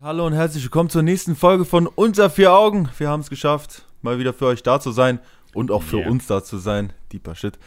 Hallo 0.00 0.26
und 0.26 0.32
herzlich 0.32 0.62
willkommen 0.62 0.90
zur 0.90 1.02
nächsten 1.02 1.34
Folge 1.34 1.64
von 1.64 1.86
Unter 1.86 2.30
vier 2.30 2.52
Augen. 2.52 2.88
Wir 2.98 3.08
haben 3.08 3.20
es 3.20 3.30
geschafft, 3.30 3.84
mal 4.02 4.18
wieder 4.18 4.32
für 4.32 4.46
euch 4.46 4.62
da 4.62 4.78
zu 4.80 4.92
sein 4.92 5.18
und 5.54 5.70
auch 5.70 5.82
für 5.82 5.98
Yeah. 5.98 6.10
uns 6.10 6.26
da 6.26 6.44
zu 6.44 6.58
sein. 6.58 6.92
Deeper 7.12 7.34
Shit. 7.34 7.58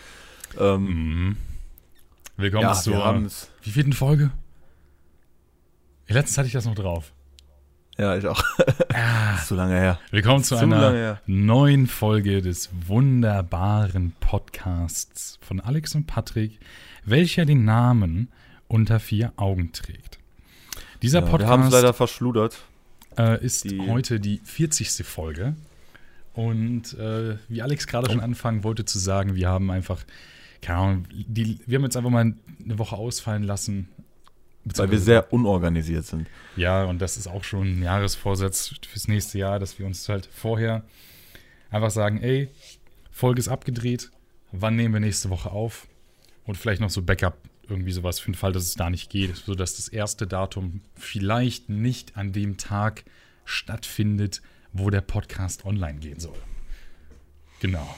Ähm, 0.59 0.85
Mhm. 0.85 1.37
Willkommen 2.37 2.63
ja, 2.63 2.73
zur 2.73 2.93
wir 2.93 3.03
haben 3.05 3.25
es. 3.25 3.49
wie 3.63 3.71
vierten 3.71 3.93
Folge? 3.93 4.31
Letztens 6.07 6.37
hatte 6.37 6.47
ich 6.47 6.53
das 6.53 6.65
noch 6.65 6.75
drauf. 6.75 7.11
Ja, 7.97 8.15
ich 8.15 8.25
auch. 8.27 8.41
Ah, 8.93 9.37
Zu 9.45 9.55
lange 9.55 9.75
her. 9.75 9.99
willkommen 10.11 10.43
zu 10.43 10.55
Zu 10.55 10.61
lange 10.65 10.75
einer 10.87 10.91
her. 10.97 11.21
neuen 11.27 11.87
Folge 11.87 12.41
des 12.41 12.69
wunderbaren 12.87 14.13
Podcasts 14.19 15.37
von 15.41 15.59
Alex 15.59 15.95
und 15.95 16.07
Patrick, 16.07 16.59
welcher 17.03 17.45
den 17.45 17.65
Namen 17.65 18.29
Unter 18.67 18.99
vier 19.01 19.33
Augen 19.35 19.71
trägt. 19.73 20.19
Dieser 21.01 21.19
Ja, 21.21 21.25
wir 21.25 21.31
haben 21.47 21.61
es 21.61 21.65
Podcast 21.67 21.73
leider 21.73 21.93
verschludert. 21.93 22.57
äh, 23.17 23.43
ist 23.43 23.63
die- 23.69 23.79
heute 23.89 24.19
die 24.19 24.39
40. 24.43 25.03
Folge. 25.05 25.55
Und 26.33 26.93
äh, 26.97 27.37
wie 27.49 27.61
Alex 27.61 27.87
gerade 27.87 28.09
schon 28.09 28.21
anfangen 28.21 28.63
wollte 28.63 28.85
zu 28.85 28.99
sagen, 28.99 29.35
wir 29.35 29.49
haben 29.49 29.69
einfach, 29.69 30.03
keine 30.61 30.79
Ahnung, 30.79 31.05
die, 31.11 31.59
wir 31.65 31.77
haben 31.77 31.83
jetzt 31.83 31.97
einfach 31.97 32.09
mal 32.09 32.21
eine 32.63 32.79
Woche 32.79 32.95
ausfallen 32.95 33.43
lassen. 33.43 33.89
Weil 34.63 34.91
wir 34.91 34.99
sehr 34.99 35.33
unorganisiert 35.33 36.05
sind. 36.05 36.27
Ja, 36.55 36.85
und 36.85 36.99
das 36.99 37.17
ist 37.17 37.27
auch 37.27 37.43
schon 37.43 37.79
ein 37.79 37.83
Jahresvorsatz 37.83 38.75
fürs 38.87 39.07
nächste 39.07 39.39
Jahr, 39.39 39.57
dass 39.59 39.79
wir 39.79 39.85
uns 39.87 40.07
halt 40.07 40.29
vorher 40.31 40.83
einfach 41.71 41.89
sagen, 41.89 42.21
ey, 42.21 42.47
Folge 43.11 43.39
ist 43.39 43.47
abgedreht, 43.47 44.11
wann 44.51 44.75
nehmen 44.75 44.93
wir 44.93 44.99
nächste 45.01 45.29
Woche 45.31 45.49
auf? 45.51 45.87
Und 46.45 46.57
vielleicht 46.57 46.79
noch 46.79 46.89
so 46.91 47.01
Backup, 47.01 47.37
irgendwie 47.71 47.91
sowas 47.91 48.19
für 48.19 48.29
den 48.31 48.35
Fall, 48.35 48.51
dass 48.51 48.63
es 48.63 48.75
da 48.75 48.89
nicht 48.89 49.09
geht, 49.09 49.35
sodass 49.35 49.75
das 49.77 49.87
erste 49.87 50.27
Datum 50.27 50.81
vielleicht 50.95 51.69
nicht 51.69 52.17
an 52.17 52.31
dem 52.33 52.57
Tag 52.57 53.03
stattfindet, 53.45 54.41
wo 54.73 54.89
der 54.89 55.01
Podcast 55.01 55.65
online 55.65 55.99
gehen 55.99 56.19
soll. 56.19 56.37
Genau. 57.59 57.95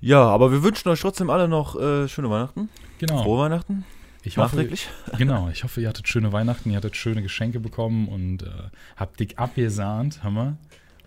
Ja, 0.00 0.22
aber 0.22 0.52
wir 0.52 0.62
wünschen 0.62 0.88
euch 0.88 1.00
trotzdem 1.00 1.30
alle 1.30 1.48
noch 1.48 1.74
äh, 1.80 2.06
schöne 2.08 2.30
Weihnachten. 2.30 2.68
Genau. 2.98 3.22
Frohe 3.22 3.40
Weihnachten. 3.44 3.84
Ich 4.22 4.38
hoffe, 4.38 4.68
genau, 5.18 5.48
ich 5.50 5.62
hoffe, 5.64 5.80
ihr 5.80 5.88
hattet 5.88 6.08
schöne 6.08 6.32
Weihnachten, 6.32 6.70
ihr 6.70 6.76
hattet 6.76 6.96
schöne 6.96 7.22
Geschenke 7.22 7.60
bekommen 7.60 8.08
und 8.08 8.42
äh, 8.42 8.48
habt 8.96 9.20
dick 9.20 9.38
abgesahnt, 9.38 10.22
Hammer. 10.22 10.56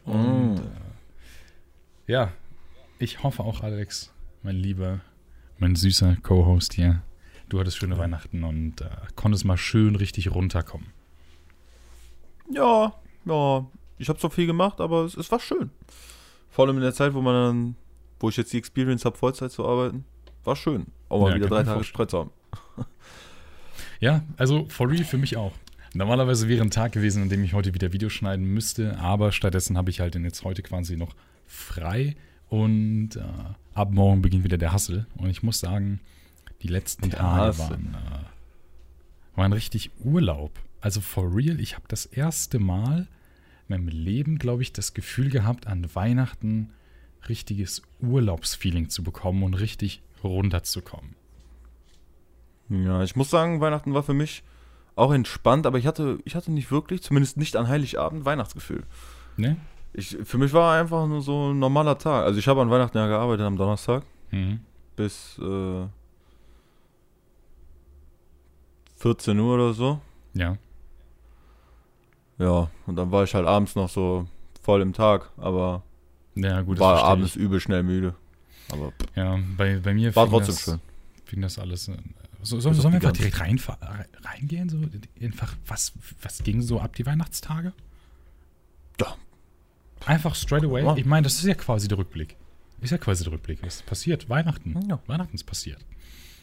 Und 0.05 0.55
Mm. 0.55 0.57
äh, 2.07 2.11
ja, 2.11 2.31
ich 2.97 3.21
hoffe 3.23 3.43
auch, 3.43 3.61
Alex, 3.61 4.11
mein 4.41 4.55
lieber, 4.55 5.01
mein 5.57 5.75
süßer 5.75 6.15
Co-Host 6.23 6.73
hier, 6.73 7.01
du 7.49 7.59
hattest 7.59 7.77
schöne 7.77 7.97
Weihnachten 7.97 8.43
und 8.43 8.81
äh, 8.81 8.89
konntest 9.15 9.45
mal 9.45 9.57
schön 9.57 9.95
richtig 9.95 10.31
runterkommen. 10.33 10.87
Ja, 12.51 12.93
ja. 13.25 13.67
Ich 13.97 14.07
habe 14.09 14.19
so 14.19 14.29
viel 14.29 14.45
gemacht, 14.45 14.79
aber 14.79 15.03
es, 15.03 15.15
es 15.17 15.31
war 15.31 15.39
schön. 15.39 15.71
Vor 16.49 16.65
allem 16.65 16.77
in 16.77 16.83
der 16.83 16.93
Zeit, 16.93 17.13
wo 17.13 17.21
man 17.21 17.33
dann, 17.33 17.75
wo 18.19 18.29
ich 18.29 18.37
jetzt 18.37 18.53
die 18.53 18.57
Experience 18.57 19.05
habe, 19.05 19.17
Vollzeit 19.17 19.51
zu 19.51 19.65
arbeiten, 19.65 20.05
war 20.43 20.55
schön. 20.55 20.87
Auch 21.09 21.21
mal 21.21 21.31
Ja, 21.31 21.35
wieder 21.35 21.47
drei 21.47 21.63
Tage 21.63 22.07
zu 22.07 22.17
haben. 22.17 22.31
Ja, 24.01 24.23
also 24.37 24.65
for 24.69 24.89
real 24.89 25.03
für 25.03 25.17
mich 25.17 25.35
auch. 25.35 25.51
Normalerweise 25.93 26.47
wäre 26.47 26.61
ein 26.61 26.71
Tag 26.71 26.93
gewesen, 26.93 27.23
an 27.23 27.29
dem 27.29 27.43
ich 27.43 27.53
heute 27.53 27.73
wieder 27.73 27.91
Videos 27.91 28.13
schneiden 28.13 28.45
müsste, 28.45 28.97
aber 28.97 29.33
stattdessen 29.33 29.77
habe 29.77 29.89
ich 29.89 29.99
halt 29.99 30.15
den 30.15 30.23
jetzt 30.23 30.43
heute 30.45 30.61
quasi 30.61 30.95
noch 30.95 31.15
frei 31.45 32.15
und 32.47 33.17
äh, 33.17 33.23
ab 33.73 33.91
morgen 33.91 34.21
beginnt 34.21 34.45
wieder 34.45 34.57
der 34.57 34.71
Hassel. 34.71 35.05
Und 35.17 35.29
ich 35.29 35.43
muss 35.43 35.59
sagen, 35.59 35.99
die 36.61 36.67
letzten 36.67 37.09
Tage 37.09 37.57
waren, 37.57 37.95
äh, 37.95 39.37
waren 39.37 39.53
richtig 39.53 39.91
Urlaub. 40.03 40.51
Also 40.81 41.01
for 41.01 41.33
real, 41.35 41.59
ich 41.59 41.75
habe 41.75 41.85
das 41.87 42.05
erste 42.05 42.59
Mal 42.59 43.07
in 43.67 43.75
meinem 43.75 43.87
Leben, 43.87 44.37
glaube 44.39 44.61
ich, 44.61 44.73
das 44.73 44.93
Gefühl 44.93 45.29
gehabt, 45.29 45.67
an 45.67 45.87
Weihnachten 45.93 46.71
richtiges 47.27 47.81
Urlaubsfeeling 48.01 48.89
zu 48.89 49.03
bekommen 49.03 49.43
und 49.43 49.53
richtig 49.55 50.01
runterzukommen. 50.23 51.15
Ja, 52.69 53.03
ich 53.03 53.15
muss 53.15 53.29
sagen, 53.29 53.61
Weihnachten 53.61 53.93
war 53.93 54.03
für 54.03 54.13
mich 54.13 54.43
auch 54.95 55.11
entspannt, 55.11 55.65
aber 55.65 55.77
ich 55.79 55.87
hatte, 55.87 56.19
ich 56.25 56.35
hatte 56.35 56.51
nicht 56.51 56.71
wirklich, 56.71 57.01
zumindest 57.01 57.37
nicht 57.37 57.55
an 57.55 57.67
Heiligabend, 57.67 58.25
Weihnachtsgefühl. 58.25 58.83
Ne? 59.37 59.57
Ich, 59.93 60.17
für 60.23 60.37
mich 60.37 60.53
war 60.53 60.79
einfach 60.79 61.07
nur 61.07 61.21
so 61.21 61.51
ein 61.51 61.59
normaler 61.59 61.97
Tag. 61.97 62.25
Also 62.25 62.37
ich 62.37 62.47
habe 62.47 62.61
an 62.61 62.69
Weihnachten 62.69 62.97
ja 62.97 63.07
gearbeitet 63.07 63.45
am 63.45 63.57
Donnerstag 63.57 64.03
Mhm. 64.31 64.59
bis 64.95 65.39
äh, 65.39 65.87
14 68.99 69.37
Uhr 69.39 69.55
oder 69.55 69.73
so. 69.73 69.99
Ja. 70.33 70.57
Ja, 72.37 72.69
und 72.85 72.95
dann 72.95 73.11
war 73.11 73.23
ich 73.23 73.33
halt 73.33 73.45
abends 73.47 73.75
noch 73.75 73.89
so 73.89 74.27
voll 74.61 74.81
im 74.81 74.93
Tag, 74.93 75.31
aber 75.37 75.83
Ja, 76.35 76.61
gut, 76.61 76.79
war 76.79 77.03
abends 77.03 77.35
übel 77.35 77.59
schnell 77.59 77.83
müde. 77.83 78.15
Aber 78.71 78.93
ich. 78.99 79.15
Ja, 79.15 79.37
bei, 79.57 79.77
bei 79.79 79.93
mir 79.93 80.15
war 80.15 80.25
fing 80.27 80.31
trotzdem 80.33 80.55
das, 80.55 80.63
schön. 80.63 80.79
fing 81.25 81.41
das 81.41 81.59
alles. 81.59 81.91
So, 82.41 82.55
Bis 82.55 82.63
sollen, 82.63 82.77
wir 82.77 82.93
einfach 82.93 83.11
direkt 83.11 83.35
reinfa- 83.37 83.77
reingehen? 84.23 84.69
So? 84.69 84.77
Einfach, 85.21 85.55
was, 85.67 85.91
was 86.21 86.41
ging 86.43 86.61
so 86.61 86.79
ab 86.79 86.95
die 86.95 87.05
Weihnachtstage? 87.05 87.73
Ja. 89.01 89.15
Einfach 90.05 90.35
straight 90.35 90.63
away. 90.63 90.97
Ich 90.97 91.05
meine, 91.05 91.23
das 91.23 91.33
ist 91.35 91.43
ja 91.45 91.55
quasi 91.55 91.89
der 91.89 91.97
Rückblick. 91.97 92.37
Ist 92.79 92.91
ja 92.91 92.97
quasi 92.97 93.25
der 93.25 93.33
Rückblick. 93.33 93.61
Ist 93.63 93.85
passiert. 93.85 94.29
Weihnachten. 94.29 94.79
Ja. 94.87 94.99
Weihnachten 95.07 95.35
ist 95.35 95.43
passiert. 95.43 95.79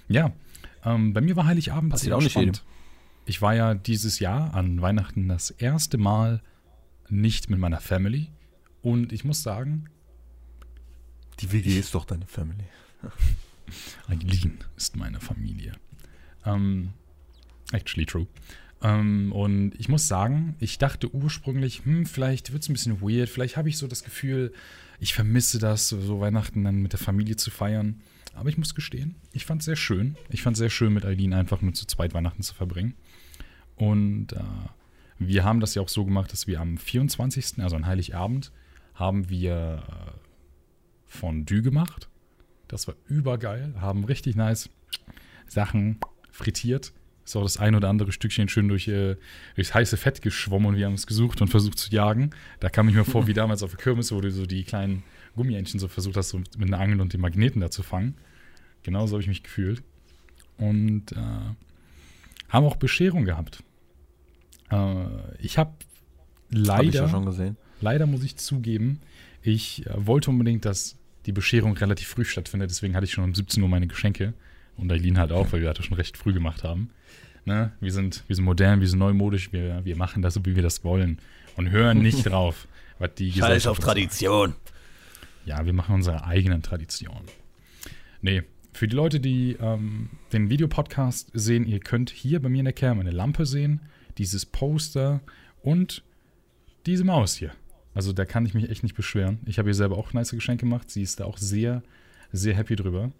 Ja. 0.08 0.32
Ähm, 0.86 1.12
bei 1.12 1.20
mir 1.20 1.36
war 1.36 1.46
Heiligabend 1.46 1.90
Passiert 1.90 2.14
auch 2.14 2.22
nicht 2.22 2.36
entspannt. 2.36 2.64
Ich 3.26 3.42
war 3.42 3.54
ja 3.54 3.74
dieses 3.74 4.20
Jahr 4.20 4.54
an 4.54 4.80
Weihnachten 4.80 5.28
das 5.28 5.50
erste 5.50 5.98
Mal 5.98 6.40
nicht 7.08 7.50
mit 7.50 7.58
meiner 7.58 7.80
Family. 7.80 8.28
Und 8.82 9.12
ich 9.12 9.24
muss 9.24 9.42
sagen, 9.42 9.90
Die 11.40 11.52
WG 11.52 11.78
ist 11.78 11.94
doch 11.94 12.04
deine 12.04 12.26
Family. 12.26 12.64
Eileen 14.08 14.58
ist 14.76 14.96
meine 14.96 15.20
Familie. 15.20 15.72
Ähm, 16.44 16.92
actually 17.72 18.06
true. 18.06 18.28
Ähm, 18.80 19.32
und 19.32 19.72
ich 19.78 19.88
muss 19.88 20.06
sagen, 20.06 20.54
ich 20.60 20.78
dachte 20.78 21.12
ursprünglich, 21.12 21.84
hm, 21.84 22.06
vielleicht 22.06 22.52
wird 22.52 22.62
es 22.62 22.68
ein 22.68 22.74
bisschen 22.74 23.00
weird, 23.00 23.28
vielleicht 23.28 23.56
habe 23.56 23.68
ich 23.68 23.76
so 23.76 23.88
das 23.88 24.04
Gefühl, 24.04 24.52
ich 25.00 25.14
vermisse 25.14 25.58
das, 25.58 25.88
so 25.88 26.20
Weihnachten 26.20 26.62
dann 26.62 26.76
mit 26.76 26.92
der 26.92 27.00
Familie 27.00 27.36
zu 27.36 27.50
feiern. 27.50 28.00
Aber 28.36 28.48
ich 28.50 28.58
muss 28.58 28.74
gestehen, 28.74 29.16
ich 29.32 29.46
fand 29.46 29.62
es 29.62 29.64
sehr 29.64 29.76
schön. 29.76 30.16
Ich 30.28 30.42
fand 30.42 30.56
es 30.56 30.58
sehr 30.58 30.70
schön, 30.70 30.92
mit 30.92 31.04
Eileen 31.04 31.32
einfach 31.32 31.62
nur 31.62 31.72
zu 31.72 31.86
zweit 31.86 32.14
Weihnachten 32.14 32.42
zu 32.42 32.54
verbringen. 32.54 32.94
Und 33.76 34.34
äh, 34.34 34.40
wir 35.18 35.44
haben 35.44 35.60
das 35.60 35.74
ja 35.74 35.82
auch 35.82 35.88
so 35.88 36.04
gemacht, 36.04 36.32
dass 36.32 36.46
wir 36.46 36.60
am 36.60 36.76
24., 36.76 37.62
also 37.62 37.76
an 37.76 37.86
Heiligabend, 37.86 38.52
haben 38.94 39.28
wir 39.30 39.82
äh, 39.88 40.10
Fondue 41.06 41.62
gemacht. 41.62 42.08
Das 42.68 42.86
war 42.86 42.94
übergeil. 43.06 43.74
Haben 43.80 44.04
richtig 44.04 44.36
nice 44.36 44.68
Sachen 45.46 45.98
frittiert. 46.30 46.92
Ist 47.24 47.36
auch 47.36 47.42
das 47.42 47.56
ein 47.56 47.74
oder 47.74 47.88
andere 47.88 48.12
Stückchen 48.12 48.48
schön 48.48 48.68
durch, 48.68 48.86
äh, 48.86 49.16
durchs 49.54 49.74
heiße 49.74 49.96
Fett 49.96 50.22
geschwommen 50.22 50.68
und 50.68 50.76
wir 50.76 50.86
haben 50.86 50.94
es 50.94 51.06
gesucht 51.06 51.40
und 51.40 51.48
versucht 51.48 51.78
zu 51.78 51.90
jagen. 51.90 52.30
Da 52.60 52.68
kam 52.68 52.88
ich 52.88 52.94
mir 52.94 53.04
vor, 53.04 53.26
wie 53.26 53.34
damals 53.34 53.62
auf 53.62 53.70
der 53.70 53.80
Kirmes, 53.80 54.12
wo 54.12 54.20
du 54.20 54.30
so 54.30 54.46
die 54.46 54.64
kleinen 54.64 55.02
Gummientchen 55.36 55.78
so 55.78 55.88
versucht 55.88 56.16
hast, 56.16 56.30
so 56.30 56.38
mit 56.38 56.62
einer 56.62 56.80
Angel 56.80 57.00
und 57.00 57.12
den 57.12 57.20
Magneten 57.20 57.60
da 57.60 57.70
zu 57.70 57.82
fangen. 57.82 58.14
Genauso 58.82 59.12
habe 59.12 59.22
ich 59.22 59.28
mich 59.28 59.42
gefühlt. 59.42 59.82
Und 60.58 61.12
äh, 61.12 61.16
haben 62.48 62.66
auch 62.66 62.76
Bescherung 62.76 63.24
gehabt. 63.24 63.62
Äh, 64.70 65.04
ich 65.40 65.58
habe 65.58 65.70
Hab 65.70 66.82
ich 66.82 66.94
ja 66.94 67.02
leider 67.02 67.08
schon 67.08 67.26
gesehen. 67.26 67.56
leider 67.80 68.06
muss 68.06 68.24
ich 68.24 68.36
zugeben, 68.36 69.00
ich 69.42 69.86
äh, 69.86 70.06
wollte 70.06 70.30
unbedingt, 70.30 70.64
dass 70.64 70.96
die 71.26 71.32
Bescherung 71.32 71.76
relativ 71.76 72.08
früh 72.08 72.24
stattfindet. 72.24 72.70
Deswegen 72.70 72.94
hatte 72.94 73.04
ich 73.04 73.12
schon 73.12 73.24
um 73.24 73.34
17 73.34 73.62
Uhr 73.62 73.68
meine 73.68 73.86
Geschenke. 73.86 74.34
Und 74.76 74.92
Eileen 74.92 75.18
halt 75.18 75.32
auch, 75.32 75.52
weil 75.52 75.62
wir 75.62 75.72
das 75.72 75.86
schon 75.86 75.96
recht 75.96 76.16
früh 76.16 76.32
gemacht 76.32 76.62
haben. 76.62 76.90
Ne? 77.44 77.72
Wir, 77.80 77.92
sind, 77.92 78.24
wir 78.26 78.36
sind 78.36 78.44
modern, 78.44 78.80
wir 78.80 78.88
sind 78.88 78.98
neumodisch, 78.98 79.52
wir, 79.52 79.84
wir 79.84 79.96
machen 79.96 80.20
das 80.20 80.34
so, 80.34 80.44
wie 80.44 80.54
wir 80.54 80.62
das 80.62 80.84
wollen. 80.84 81.18
Und 81.56 81.70
hören 81.70 81.98
nicht 81.98 82.24
drauf, 82.26 82.68
was 82.98 83.14
die 83.14 83.30
Gesellschaft 83.30 83.78
uns 83.78 83.86
sagt. 84.18 84.54
Ja, 85.46 85.64
wir 85.64 85.72
machen 85.72 85.94
unsere 85.94 86.24
eigenen 86.24 86.62
Traditionen. 86.62 87.24
Nee, 88.20 88.42
für 88.72 88.88
die 88.88 88.96
Leute, 88.96 89.20
die 89.20 89.56
ähm, 89.60 90.10
den 90.32 90.50
Videopodcast 90.50 91.30
sehen, 91.32 91.64
ihr 91.66 91.80
könnt 91.80 92.10
hier 92.10 92.42
bei 92.42 92.48
mir 92.48 92.58
in 92.58 92.64
der 92.66 92.74
Cam 92.74 93.00
eine 93.00 93.12
Lampe 93.12 93.46
sehen, 93.46 93.80
dieses 94.18 94.44
Poster 94.44 95.22
und 95.62 96.02
diese 96.84 97.04
Maus 97.04 97.36
hier. 97.36 97.52
Also 97.94 98.12
da 98.12 98.24
kann 98.26 98.44
ich 98.44 98.54
mich 98.54 98.68
echt 98.68 98.82
nicht 98.82 98.96
beschweren. 98.96 99.38
Ich 99.46 99.58
habe 99.58 99.70
ihr 99.70 99.74
selber 99.74 99.96
auch 99.96 100.12
nice 100.12 100.32
Geschenke 100.32 100.66
gemacht. 100.66 100.90
Sie 100.90 101.02
ist 101.02 101.20
da 101.20 101.24
auch 101.24 101.38
sehr, 101.38 101.82
sehr 102.32 102.54
happy 102.54 102.76
drüber. 102.76 103.12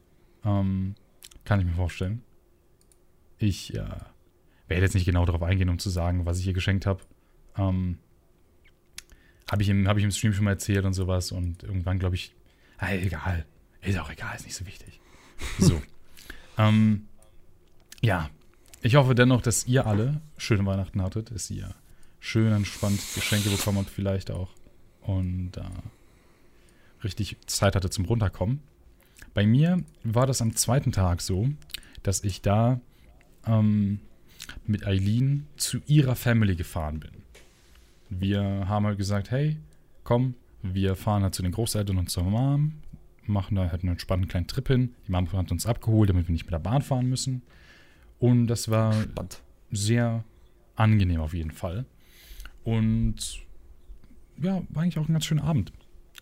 Ähm, 0.45 0.97
kann 1.45 1.61
ich 1.61 1.67
mir 1.67 1.73
vorstellen. 1.73 2.23
Ich 3.39 3.73
äh, 3.75 3.85
werde 4.69 4.83
jetzt 4.83 4.95
nicht 4.95 5.07
genau 5.07 5.25
darauf 5.25 5.43
eingehen, 5.43 5.69
um 5.69 5.79
zu 5.79 5.91
sagen, 5.91 6.27
was 6.27 6.41
ich 6.41 6.47
ihr 6.47 6.53
geschenkt 6.53 6.87
habe. 6.87 7.01
Ähm, 7.57 7.99
habe 9.51 9.63
ich, 9.63 9.69
im- 9.69 9.87
hab 9.89 9.97
ich 9.97 10.05
im 10.05 10.11
Stream 10.11 10.33
schon 10.33 10.45
mal 10.45 10.53
erzählt 10.53 10.85
und 10.85 10.95
sowas. 10.95 11.33
Und 11.33 11.63
irgendwann 11.63 11.99
glaube 11.99 12.15
ich, 12.17 12.33
ah, 12.79 12.93
egal. 12.93 13.45
Ist 13.83 13.99
auch 13.99 14.11
egal, 14.11 14.35
ist 14.37 14.45
nicht 14.47 14.57
so 14.57 14.67
wichtig. 14.67 15.01
So. 15.59 15.81
ähm, 16.59 17.07
ja. 18.01 18.31
Ich 18.83 18.95
hoffe 18.97 19.15
dennoch, 19.15 19.43
dass 19.43 19.67
ihr 19.67 19.87
alle 19.87 20.21
schöne 20.37 20.65
Weihnachten 20.67 21.03
hattet, 21.03 21.31
dass 21.33 21.51
ihr 21.51 21.75
schön 22.21 22.53
entspannt 22.53 23.01
Geschenke 23.15 23.49
bekommen 23.51 23.79
habe, 23.79 23.89
vielleicht 23.89 24.31
auch. 24.31 24.51
Und 25.01 25.57
äh, 25.57 25.63
richtig 27.05 27.37
Zeit 27.47 27.75
hatte 27.77 27.91
zum 27.91 28.05
Runterkommen. 28.05 28.61
Bei 29.35 29.47
mir 29.47 29.83
war 30.03 30.27
das 30.27 30.43
am 30.43 30.57
zweiten 30.57 30.93
Tag 30.93 31.21
so, 31.21 31.49
dass 32.03 32.25
ich 32.25 32.43
da 32.43 32.81
ähm, 33.47 34.01
mit 34.67 34.87
Eileen 34.87 35.47
zu 35.57 35.81
ihrer 35.87 36.17
Family 36.17 36.57
gefahren 36.57 37.01
bin. 37.01 37.11
Wir 38.09 38.43
haben 38.69 38.87
halt 38.87 38.99
gesagt, 38.99 39.31
hey, 39.31 39.57
komm, 40.05 40.35
wir 40.63 40.97
fahren 40.97 41.23
halt 41.23 41.35
zu 41.35 41.43
den 41.43 41.53
Großeltern 41.53 41.99
und 41.99 42.11
zur 42.11 42.25
Mom, 42.25 42.75
machen 43.25 43.57
da 43.57 43.71
halt 43.71 43.83
einen 43.83 43.93
entspannten 43.93 44.29
kleinen 44.29 44.47
Trip 44.47 44.67
hin. 44.69 44.95
Die 45.07 45.13
Mom 45.13 45.31
hat 45.33 45.51
uns 45.51 45.67
abgeholt, 45.67 46.11
damit 46.11 46.29
wir 46.29 46.33
nicht 46.33 46.45
mit 46.45 46.53
der 46.53 46.59
Bahn 46.59 46.83
fahren 46.83 47.09
müssen. 47.09 47.43
Und 48.19 48.47
das 48.47 48.71
war 48.71 48.93
Spannend. 48.93 49.43
sehr 49.71 50.25
angenehm 50.75 51.21
auf 51.21 51.35
jeden 51.35 51.51
Fall. 51.51 51.85
Und 52.65 53.41
ja, 54.41 54.63
war 54.71 54.83
eigentlich 54.83 54.99
auch 54.99 55.09
ein 55.09 55.13
ganz 55.13 55.25
schöner 55.25 55.45
Abend. 55.45 55.73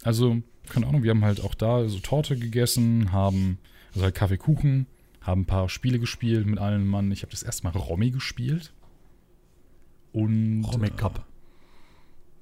Also, 0.03 0.43
keine 0.69 0.87
Ahnung, 0.87 1.03
wir 1.03 1.11
haben 1.11 1.25
halt 1.25 1.43
auch 1.43 1.55
da 1.55 1.89
so 1.89 1.99
Torte 1.99 2.39
gegessen, 2.39 3.13
haben, 3.13 3.59
also 3.93 4.05
halt 4.05 4.15
Kaffeekuchen, 4.15 4.87
haben 5.21 5.43
ein 5.43 5.47
paar 5.47 5.69
Spiele 5.69 5.99
gespielt 5.99 6.47
mit 6.47 6.59
allen 6.59 6.87
Mann. 6.87 7.11
Ich 7.13 7.23
habe 7.23 7.31
das 7.31 7.43
erste 7.43 7.65
Mal 7.65 7.71
Romy 7.71 8.11
gespielt. 8.11 8.73
Und. 10.13 10.65
Romy 10.65 10.91
Cup. 10.91 11.27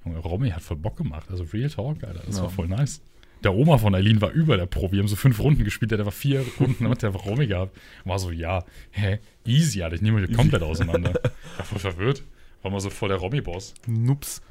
Romy 0.05 0.49
hat 0.51 0.61
voll 0.61 0.77
Bock 0.77 0.97
gemacht. 0.97 1.29
Also 1.29 1.43
Real 1.45 1.69
Talk, 1.69 2.03
Alter. 2.03 2.23
Das 2.25 2.37
Ja. 2.37 2.43
war 2.43 2.49
voll 2.49 2.67
nice. 2.67 3.01
Der 3.43 3.53
Oma 3.53 3.77
von 3.77 3.93
Eileen 3.93 4.21
war 4.21 4.31
über 4.31 4.55
der 4.55 4.65
Pro. 4.67 4.91
Wir 4.91 4.99
haben 4.99 5.07
so 5.09 5.17
fünf 5.17 5.39
Runden 5.39 5.63
gespielt, 5.65 5.91
der 5.91 5.97
hat 5.99 6.05
einfach 6.05 6.17
vier 6.17 6.45
Runden, 6.59 6.87
hat 6.87 7.01
der 7.01 7.09
einfach 7.09 7.25
Romy 7.25 7.45
gehabt. 7.47 7.77
War 8.05 8.17
so, 8.17 8.31
ja, 8.31 8.63
hä, 8.91 9.19
easy, 9.45 9.81
Alter. 9.83 9.95
Ich 9.95 10.01
nehme 10.01 10.21
mich 10.21 10.33
komplett 10.35 10.61
auseinander. 10.63 11.13
War 11.57 11.65
voll 11.65 11.79
verwirrt. 11.79 12.23
War 12.61 12.71
mal 12.71 12.79
so 12.79 12.89
voll 12.89 13.09
der 13.09 13.17
Romy-Boss. 13.17 13.73
Nups. 13.87 14.41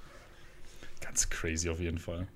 Ganz 1.01 1.31
crazy 1.31 1.71
auf 1.71 1.81
jeden 1.81 1.99
Fall. 1.99 2.29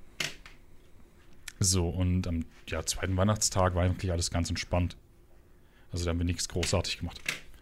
So, 1.61 1.89
und 1.89 2.27
am 2.27 2.45
ja, 2.69 2.85
zweiten 2.85 3.17
Weihnachtstag 3.17 3.75
war 3.75 3.85
eigentlich 3.85 4.13
alles 4.13 4.31
ganz 4.31 4.49
entspannt. 4.49 4.97
Also 5.93 6.05
da 6.05 6.11
haben 6.11 6.19
wir 6.19 6.25
nichts 6.25 6.49
großartig 6.49 6.99
gemacht. 6.99 7.21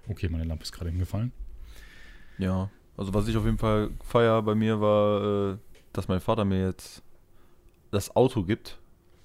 Okay, 0.09 0.29
meine 0.29 0.45
Lampe 0.45 0.65
ist 0.65 0.73
gerade 0.73 0.91
hingefallen. 0.91 1.33
Ja. 2.39 2.71
Also 2.97 3.13
was 3.15 3.27
ich 3.29 3.37
auf 3.37 3.45
jeden 3.45 3.59
Fall 3.59 3.91
feier 4.05 4.41
bei 4.43 4.55
mir 4.55 4.81
war, 4.81 5.53
äh, 5.55 5.57
dass 5.93 6.09
mein 6.09 6.21
Vater 6.21 6.45
mir 6.45 6.65
jetzt 6.67 7.03
das 7.91 8.15
Auto 8.15 8.43
gibt. 8.43 8.79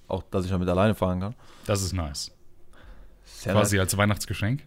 Auch, 0.08 0.22
dass 0.30 0.44
ich 0.44 0.50
damit 0.50 0.68
alleine 0.68 0.94
fahren 0.94 1.20
kann. 1.20 1.34
Das 1.66 1.82
ist 1.82 1.92
nice. 1.92 2.32
Sehr 3.24 3.52
Quasi 3.52 3.78
als 3.78 3.96
Weihnachtsgeschenk. 3.96 4.62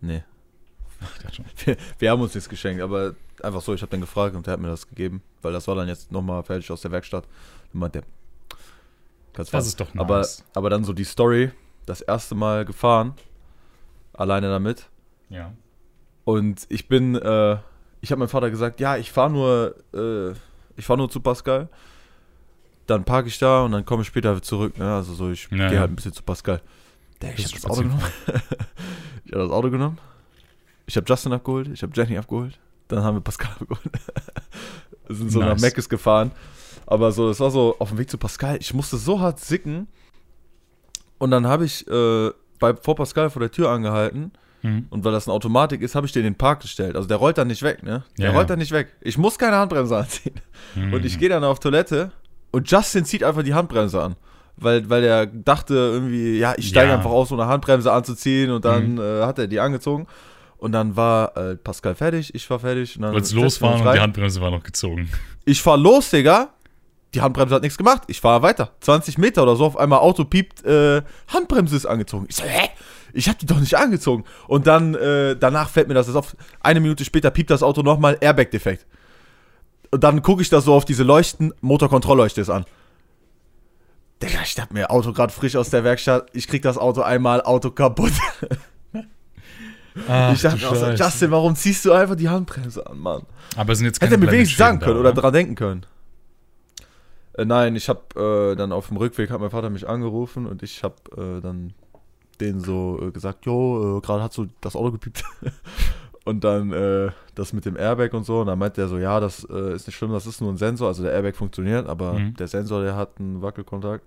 Nee. 0.00 0.22
Ich 1.00 1.22
dachte 1.22 1.34
schon. 1.36 1.44
Wir, 1.64 1.76
wir 1.98 2.10
haben 2.10 2.20
uns 2.20 2.34
nichts 2.34 2.48
geschenkt, 2.48 2.82
aber 2.82 3.14
einfach 3.42 3.62
so, 3.62 3.72
ich 3.72 3.80
habe 3.82 3.90
dann 3.90 4.00
gefragt 4.00 4.34
und 4.36 4.46
der 4.46 4.52
hat 4.54 4.60
mir 4.60 4.68
das 4.68 4.86
gegeben, 4.88 5.22
weil 5.42 5.52
das 5.52 5.66
war 5.68 5.74
dann 5.74 5.88
jetzt 5.88 6.12
nochmal 6.12 6.42
fertig 6.42 6.70
aus 6.70 6.82
der 6.82 6.90
Werkstatt. 6.90 7.24
Und 7.72 7.80
meinte, 7.80 8.02
Das 9.32 9.48
fahren. 9.50 9.62
ist 9.62 9.80
doch 9.80 9.94
nice. 9.94 10.00
aber, 10.04 10.26
aber 10.54 10.70
dann 10.70 10.84
so 10.84 10.92
die 10.92 11.04
Story, 11.04 11.50
das 11.86 12.00
erste 12.02 12.34
Mal 12.34 12.64
gefahren, 12.64 13.14
alleine 14.12 14.48
damit. 14.48 14.88
Ja. 15.30 15.52
Und 16.28 16.66
ich 16.68 16.88
bin, 16.88 17.14
äh, 17.14 17.56
ich 18.02 18.10
habe 18.10 18.18
meinem 18.18 18.28
Vater 18.28 18.50
gesagt, 18.50 18.80
ja, 18.80 18.98
ich 18.98 19.10
fahre 19.10 19.30
nur, 19.30 19.74
äh, 19.94 20.34
ich 20.76 20.84
fahre 20.84 20.98
nur 20.98 21.08
zu 21.08 21.20
Pascal. 21.20 21.70
Dann 22.86 23.04
parke 23.04 23.28
ich 23.28 23.38
da 23.38 23.62
und 23.62 23.72
dann 23.72 23.86
komme 23.86 24.02
ich 24.02 24.08
später 24.08 24.42
zurück. 24.42 24.76
Ne? 24.76 24.94
Also 24.94 25.14
so, 25.14 25.30
ich 25.30 25.48
Ja, 25.50 25.70
gehe 25.70 25.80
halt 25.80 25.90
ein 25.90 25.96
bisschen 25.96 26.12
zu 26.12 26.22
Pascal. 26.22 26.60
Der, 27.22 27.32
ich 27.32 27.46
habe 27.46 27.54
das 27.62 27.64
Auto 27.64 27.80
genommen. 27.80 28.02
ich 29.24 29.32
habe 29.32 29.42
das 29.42 29.50
Auto 29.50 29.70
genommen. 29.70 29.98
Ich 30.84 30.98
habe 30.98 31.06
Justin 31.08 31.32
abgeholt. 31.32 31.68
Ich 31.68 31.82
habe 31.82 31.92
Jenny 31.96 32.18
abgeholt. 32.18 32.58
Dann 32.88 33.02
haben 33.02 33.16
wir 33.16 33.22
Pascal 33.22 33.52
abgeholt. 33.58 33.90
wir 35.06 35.16
sind 35.16 35.32
so 35.32 35.40
nach 35.40 35.52
Nice. 35.52 35.62
Meckes 35.62 35.88
gefahren. 35.88 36.32
Aber 36.84 37.10
so, 37.10 37.28
das 37.28 37.40
war 37.40 37.50
so 37.50 37.74
auf 37.78 37.88
dem 37.88 37.96
Weg 37.96 38.10
zu 38.10 38.18
Pascal. 38.18 38.58
Ich 38.60 38.74
musste 38.74 38.98
so 38.98 39.18
hart 39.18 39.40
sicken. 39.40 39.88
Und 41.16 41.30
dann 41.30 41.46
habe 41.46 41.64
ich 41.64 41.88
äh, 41.88 42.32
bei, 42.58 42.76
vor 42.76 42.96
Pascal 42.96 43.30
vor 43.30 43.40
der 43.40 43.50
Tür 43.50 43.70
angehalten. 43.70 44.32
Mhm. 44.62 44.86
Und 44.90 45.04
weil 45.04 45.12
das 45.12 45.26
eine 45.28 45.34
Automatik 45.34 45.82
ist, 45.82 45.94
habe 45.94 46.06
ich 46.06 46.12
den 46.12 46.24
in 46.24 46.32
den 46.32 46.38
Park 46.38 46.60
gestellt. 46.62 46.96
Also 46.96 47.06
der 47.08 47.16
rollt 47.18 47.38
dann 47.38 47.48
nicht 47.48 47.62
weg, 47.62 47.82
ne? 47.82 48.02
Der 48.18 48.26
Ja, 48.26 48.30
rollt 48.32 48.44
ja. 48.44 48.48
dann 48.48 48.58
nicht 48.58 48.72
weg. 48.72 48.88
Ich 49.00 49.16
muss 49.18 49.38
keine 49.38 49.56
Handbremse 49.56 49.96
anziehen. 49.98 50.34
Mhm. 50.74 50.92
Und 50.94 51.04
ich 51.04 51.18
gehe 51.18 51.28
dann 51.28 51.44
auf 51.44 51.60
Toilette 51.60 52.12
und 52.50 52.70
Justin 52.70 53.04
zieht 53.04 53.22
einfach 53.24 53.42
die 53.42 53.54
Handbremse 53.54 54.02
an. 54.02 54.16
Weil, 54.56 54.90
weil 54.90 55.04
er 55.04 55.26
dachte 55.26 55.74
irgendwie, 55.74 56.38
ja, 56.38 56.54
ich 56.56 56.68
steige 56.68 56.88
Ja. 56.90 56.96
einfach 56.96 57.10
aus, 57.10 57.30
um 57.30 57.38
eine 57.38 57.48
Handbremse 57.48 57.92
anzuziehen 57.92 58.50
und 58.50 58.64
dann 58.64 58.94
Mhm. 58.94 59.00
äh, 59.00 59.22
hat 59.24 59.38
er 59.38 59.46
die 59.46 59.60
angezogen. 59.60 60.06
Und 60.56 60.72
dann 60.72 60.96
war 60.96 61.36
äh, 61.36 61.54
Pascal 61.56 61.94
fertig, 61.94 62.34
ich 62.34 62.50
war 62.50 62.58
fertig. 62.58 62.96
Und 62.96 63.02
dann 63.02 63.12
wir 63.14 63.40
losfahren 63.40 63.86
und 63.86 63.94
die. 63.94 64.00
Handbremse 64.00 64.40
war 64.40 64.50
noch 64.50 64.64
gezogen. 64.64 65.08
Ich 65.44 65.62
fahr 65.62 65.76
los, 65.76 66.10
Digga. 66.10 66.48
Die 67.14 67.20
Handbremse 67.22 67.54
hat 67.54 67.62
nichts 67.62 67.78
gemacht. 67.78 68.02
Ich 68.08 68.20
fahre 68.20 68.42
weiter. 68.42 68.72
20 68.80 69.16
Meter 69.16 69.44
oder 69.44 69.54
so. 69.54 69.64
Auf 69.66 69.76
einmal 69.78 70.00
Auto 70.00 70.24
piept, 70.24 70.64
äh, 70.64 71.00
Handbremse 71.28 71.76
ist 71.76 71.86
angezogen. 71.86 72.26
Ich 72.28 72.34
so, 72.36 72.42
hä? 72.44 72.68
Ich 73.12 73.28
hab 73.28 73.38
die 73.38 73.46
doch 73.46 73.60
nicht 73.60 73.76
angezogen. 73.76 74.24
Und 74.46 74.66
dann, 74.66 74.94
äh, 74.94 75.36
danach 75.36 75.68
fällt 75.68 75.88
mir 75.88 75.94
das 75.94 76.14
auf. 76.14 76.36
Eine 76.60 76.80
Minute 76.80 77.04
später 77.04 77.30
piept 77.30 77.50
das 77.50 77.62
Auto 77.62 77.82
nochmal, 77.82 78.18
Airbag-Defekt. 78.20 78.86
Und 79.90 80.04
dann 80.04 80.22
gucke 80.22 80.42
ich 80.42 80.50
da 80.50 80.60
so 80.60 80.74
auf 80.74 80.84
diese 80.84 81.02
Leuchten, 81.02 81.52
Motorkontrollleuchte 81.60 82.40
ist 82.40 82.50
an. 82.50 82.64
Digga, 84.22 84.40
ich 84.42 84.54
dachte 84.54 84.74
mir, 84.74 84.90
Auto 84.90 85.12
gerade 85.12 85.32
frisch 85.32 85.56
aus 85.56 85.70
der 85.70 85.84
Werkstatt. 85.84 86.28
Ich 86.32 86.48
krieg 86.48 86.62
das 86.62 86.76
Auto 86.76 87.02
einmal, 87.02 87.40
Auto 87.42 87.70
kaputt. 87.70 88.12
Ach, 90.08 90.32
ich 90.32 90.42
dachte 90.42 90.68
auch 90.68 90.74
so. 90.74 90.90
Justin, 90.90 91.30
warum 91.30 91.56
ziehst 91.56 91.84
du 91.84 91.92
einfach 91.92 92.16
die 92.16 92.28
Handbremse 92.28 92.86
an, 92.86 92.98
Mann? 92.98 93.22
Aber 93.56 93.72
es 93.72 93.78
sind 93.78 93.86
jetzt 93.86 94.00
Hätte 94.00 94.14
er 94.14 94.18
mir 94.18 94.26
keine 94.26 94.38
wenigstens 94.38 94.58
sagen 94.58 94.78
können 94.80 94.94
da, 94.94 95.00
oder 95.00 95.12
dran 95.12 95.32
denken 95.32 95.54
können. 95.54 95.86
Äh, 97.34 97.44
nein, 97.44 97.76
ich 97.76 97.88
habe 97.88 98.52
äh, 98.52 98.56
dann 98.56 98.72
auf 98.72 98.88
dem 98.88 98.96
Rückweg 98.96 99.30
hat 99.30 99.40
mein 99.40 99.50
Vater 99.50 99.70
mich 99.70 99.88
angerufen 99.88 100.46
und 100.46 100.62
ich 100.62 100.82
habe 100.82 100.96
äh, 101.16 101.40
dann 101.40 101.74
denen 102.40 102.60
so 102.60 102.98
äh, 103.02 103.10
gesagt, 103.10 103.46
jo, 103.46 103.98
äh, 103.98 104.00
gerade 104.00 104.22
hat 104.22 104.32
so 104.32 104.46
das 104.60 104.76
Auto 104.76 104.92
gepiept. 104.92 105.24
und 106.24 106.44
dann 106.44 106.72
äh, 106.72 107.10
das 107.34 107.52
mit 107.52 107.64
dem 107.64 107.76
Airbag 107.76 108.12
und 108.14 108.24
so. 108.24 108.40
Und 108.40 108.46
dann 108.48 108.58
meinte 108.58 108.80
er 108.80 108.88
so, 108.88 108.98
ja, 108.98 109.20
das 109.20 109.46
äh, 109.50 109.74
ist 109.74 109.86
nicht 109.86 109.96
schlimm, 109.96 110.12
das 110.12 110.26
ist 110.26 110.40
nur 110.40 110.50
ein 110.52 110.56
Sensor. 110.56 110.88
Also 110.88 111.02
der 111.02 111.12
Airbag 111.12 111.36
funktioniert, 111.36 111.86
aber 111.88 112.14
Mhm. 112.14 112.34
der 112.34 112.48
Sensor, 112.48 112.82
der 112.82 112.96
hat 112.96 113.18
einen 113.18 113.40
Wackelkontakt. 113.42 114.04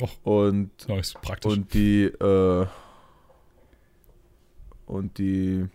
Och. 0.00 0.10
Und 0.24 0.70
Nice, 0.88 1.14
praktisch. 1.20 1.52
und 1.52 1.74
die 1.74 2.04
äh, 2.04 2.66
und 4.86 5.18
die 5.18 5.66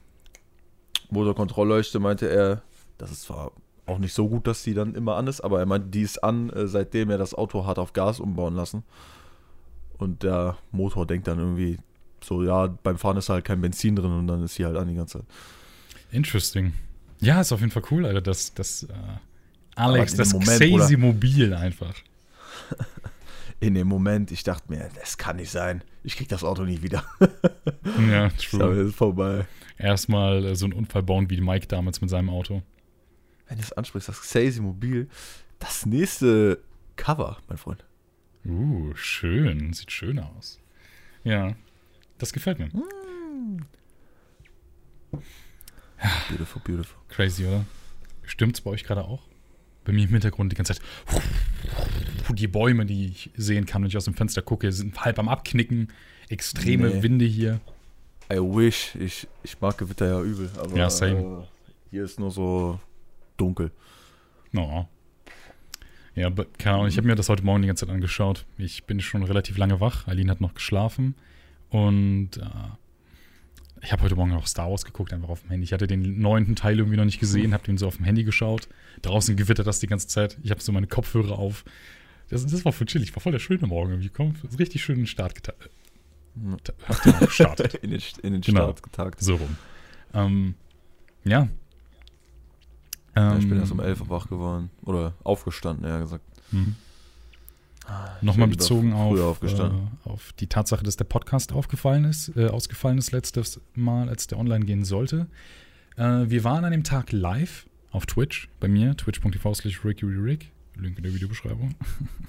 Motorkontrollleuchte 1.10 2.00
meinte 2.00 2.28
er, 2.30 2.62
das 2.98 3.12
ist 3.12 3.24
zwar 3.24 3.52
auch 3.86 4.00
nicht 4.00 4.14
so 4.14 4.28
gut, 4.28 4.48
dass 4.48 4.64
die 4.64 4.74
dann 4.74 4.96
immer 4.96 5.16
an 5.16 5.28
ist, 5.28 5.42
aber 5.42 5.60
er 5.60 5.66
meinte, 5.66 5.88
die 5.88 6.02
ist 6.02 6.24
an, 6.24 6.50
äh, 6.50 6.68
seitdem 6.68 7.10
er 7.10 7.18
das 7.18 7.34
Auto 7.34 7.66
hat 7.66 7.80
auf 7.80 7.94
Gas 7.94 8.20
umbauen 8.20 8.54
lassen. 8.56 8.84
Und 9.98 10.24
der 10.24 10.58
Motor 10.72 11.06
denkt 11.08 11.28
dann 11.28 11.40
irgendwie 11.40 11.78
so, 12.24 12.44
ja, 12.44 12.68
beim 12.68 12.98
Fahren 12.98 13.18
ist 13.18 13.30
halt 13.30 13.46
kein 13.46 13.62
Benzin 13.62 13.96
drin 13.96 14.12
und 14.12 14.28
dann 14.28 14.44
ist 14.44 14.56
sie 14.56 14.66
halt 14.66 14.78
an 14.78 14.88
die 14.88 14.96
ganze 14.96 15.20
Zeit. 15.20 15.28
Interesting. 16.12 16.74
Ja, 17.20 17.42
ist 17.42 17.52
auf 17.52 17.60
jeden 17.60 17.72
Fall 17.72 17.84
cool, 17.92 18.06
Alter. 18.06 18.22
Das, 18.22 18.54
das 18.54 18.84
äh, 18.84 18.94
Alex, 19.76 20.16
das 20.16 20.30
dem 20.30 20.40
Moment, 20.40 20.60
crazy 20.60 20.98
Mobil 20.98 21.54
einfach. 21.54 21.94
In 23.60 23.74
dem 23.74 23.88
Moment, 23.88 24.32
ich 24.32 24.44
dachte 24.44 24.72
mir, 24.72 24.90
das 25.00 25.18
kann 25.18 25.38
nicht 25.38 25.50
sein. 25.50 25.84
Ich 26.04 26.16
krieg 26.16 26.28
das 26.28 26.44
Auto 26.44 26.64
nie 26.64 26.82
wieder. 26.82 27.04
Ja, 28.12 28.30
true. 28.30 28.82
ist 28.82 28.96
vorbei. 28.96 29.48
Erstmal 29.78 30.46
äh, 30.46 30.56
so 30.56 30.66
einen 30.66 30.74
Unfall 30.74 31.04
bauen 31.04 31.30
wie 31.30 31.40
Mike 31.40 31.68
damals 31.68 32.02
mit 32.02 32.10
seinem 32.10 32.30
Auto. 32.30 32.62
Wenn 33.48 33.58
du 33.58 33.64
es 33.64 33.72
ansprichst, 33.72 34.10
das 34.10 34.22
Xazy 34.22 34.60
Mobil, 34.60 35.08
das 35.58 35.86
nächste 35.86 36.60
Cover, 36.98 37.38
mein 37.48 37.58
Freund. 37.58 37.87
Uh, 38.48 38.96
schön. 38.96 39.74
Sieht 39.74 39.92
schön 39.92 40.20
aus. 40.20 40.60
Ja, 41.24 41.56
das 42.18 42.32
gefällt 42.32 42.60
mir. 42.60 42.70
Beautiful, 46.30 46.62
beautiful. 46.64 46.98
Crazy, 47.10 47.46
oder? 47.46 47.66
Stimmt's 48.24 48.62
bei 48.62 48.72
euch 48.72 48.84
gerade 48.84 49.04
auch? 49.04 49.24
Bei 49.84 49.94
mir 49.94 50.04
im 50.04 50.10
Hintergrund 50.10 50.52
die 50.52 50.56
ganze 50.56 50.76
Zeit. 50.76 50.84
Die 52.30 52.48
Bäume, 52.48 52.86
die 52.86 53.08
ich 53.08 53.32
sehen 53.36 53.66
kann, 53.66 53.82
wenn 53.82 53.88
ich 53.90 53.98
aus 53.98 54.06
dem 54.06 54.14
Fenster 54.14 54.42
gucke, 54.42 54.72
sind 54.72 55.04
halb 55.04 55.18
am 55.18 55.30
Abknicken. 55.30 55.92
Extreme 56.30 56.90
Nee. 56.90 57.04
Winde 57.04 57.26
hier. 57.26 57.62
I 58.32 58.36
wish. 58.38 58.96
Ich, 58.96 59.28
ich 59.44 59.60
mag 59.62 59.78
Gewitter 59.78 60.08
ja 60.08 60.22
übel, 60.22 60.50
aber 60.58 60.76
Ja, 60.76 60.90
same. 60.90 61.44
Äh, 61.44 61.90
hier 61.92 62.04
ist 62.04 62.20
nur 62.20 62.32
so 62.32 62.80
dunkel. 63.38 63.72
No. 64.52 64.90
Ja, 66.18 66.28
aber 66.28 66.46
keine 66.58 66.78
Ahnung, 66.78 66.88
ich 66.88 66.98
habe 66.98 67.06
mir 67.08 67.14
das 67.16 67.30
heute 67.30 67.44
Morgen 67.44 67.62
die 67.62 67.68
ganze 67.68 67.86
Zeit 67.86 67.94
angeschaut. 67.94 68.46
Ich 68.58 68.86
bin 68.86 69.00
schon 69.02 69.22
relativ 69.24 69.58
lange 69.58 69.80
wach. 69.80 70.08
Aline 70.08 70.32
hat 70.32 70.42
noch 70.42 70.56
geschlafen. 70.56 71.14
Und 71.70 72.38
äh, 72.38 72.42
ich 73.84 73.92
habe 73.92 74.02
heute 74.02 74.16
Morgen 74.16 74.34
auch 74.34 74.48
Star 74.48 74.70
Wars 74.72 74.84
geguckt, 74.84 75.14
einfach 75.14 75.30
auf 75.30 75.42
dem 75.42 75.52
Handy. 75.52 75.66
Ich 75.66 75.74
hatte 75.74 75.86
den 75.86 76.20
neunten 76.20 76.56
Teil 76.56 76.80
irgendwie 76.80 76.98
noch 76.98 77.06
nicht 77.06 77.20
gesehen, 77.20 77.54
habe 77.54 77.64
den 77.66 77.78
so 77.78 77.86
auf 77.88 77.98
dem 77.98 78.06
Handy 78.06 78.24
geschaut. 78.24 78.68
Draußen 79.04 79.36
gewittert 79.36 79.68
das 79.68 79.80
die 79.80 79.86
ganze 79.86 80.08
Zeit. 80.08 80.40
Ich 80.42 80.50
habe 80.50 80.60
so 80.60 80.72
meine 80.72 80.88
Kopfhörer 80.88 81.38
auf. 81.38 81.64
Das, 82.30 82.46
das 82.48 82.66
war 82.66 82.72
voll 82.74 82.88
chillig. 82.88 83.16
War 83.16 83.22
voll 83.22 83.32
der 83.34 83.40
schöne 83.40 83.68
Morgen 83.68 83.92
irgendwie. 83.92 84.10
Komm, 84.10 84.34
richtig 84.58 84.84
schönen 84.84 85.06
Start 85.06 85.36
geta- 85.38 85.54
äh, 85.56 87.26
gestartet. 87.26 87.74
in 87.84 87.92
den, 87.92 88.02
in 88.24 88.34
den 88.34 88.42
Genau. 88.42 88.62
Start 88.64 88.82
getagt. 88.84 89.22
So 89.22 89.36
rum. 89.36 89.56
Ähm, 90.16 90.56
ja. 91.26 91.48
Ja, 93.18 93.38
ich 93.38 93.44
bin 93.48 93.54
Ähm, 93.54 93.60
erst 93.60 93.72
um 93.72 93.80
11 93.80 94.02
Uhr 94.02 94.10
wach 94.10 94.28
geworden. 94.28 94.70
Oder 94.84 95.14
aufgestanden, 95.24 95.86
eher 95.86 96.00
gesagt. 96.00 96.24
Mhm. 96.52 96.76
Ich 98.18 98.22
Nochmal 98.22 98.50
bezogen 98.50 98.92
auf, 98.92 99.42
äh, 99.42 99.70
auf 100.04 100.34
die 100.40 100.48
Tatsache, 100.48 100.84
dass 100.84 100.98
der 100.98 101.06
Podcast 101.06 101.54
aufgefallen 101.54 102.04
ist, 102.04 102.36
äh, 102.36 102.48
ausgefallen 102.48 102.98
ist 102.98 103.12
letztes 103.12 103.62
Mal, 103.76 104.10
als 104.10 104.28
der 104.28 104.38
online 104.40 104.66
gehen 104.66 104.84
sollte. 104.84 105.28
Äh, 105.96 106.30
wir 106.30 106.44
waren 106.44 106.66
an 106.66 106.72
dem 106.72 106.84
Tag 106.84 107.14
live 107.14 107.66
auf 107.92 108.06
Twitch, 108.06 108.50
bei 108.60 108.68
mir, 108.68 108.96
twitch.tv 108.98 109.54
slash 109.54 109.86
rick, 109.86 110.02
Link 110.02 110.98
in 110.98 111.04
der 111.04 111.14
Videobeschreibung. 111.14 111.76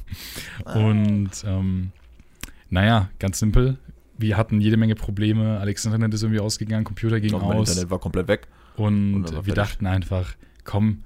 Und 0.64 1.30
ähm, 1.44 1.90
naja, 2.70 3.10
ganz 3.18 3.40
simpel. 3.40 3.78
Wir 4.16 4.36
hatten 4.36 4.60
jede 4.60 4.76
Menge 4.76 4.94
Probleme. 4.94 5.58
Alex 5.58 5.84
Internet 5.84 6.14
ist 6.14 6.22
irgendwie 6.22 6.40
ausgegangen, 6.40 6.84
Computer 6.84 7.20
ging 7.20 7.32
mein 7.32 7.42
aus. 7.42 7.70
Internet 7.70 7.90
war 7.90 7.98
komplett 7.98 8.28
weg. 8.28 8.46
Und 8.76 9.14
Und 9.16 9.24
wir 9.30 9.42
fertig. 9.42 9.54
dachten 9.54 9.86
einfach, 9.86 10.34
komm, 10.68 11.04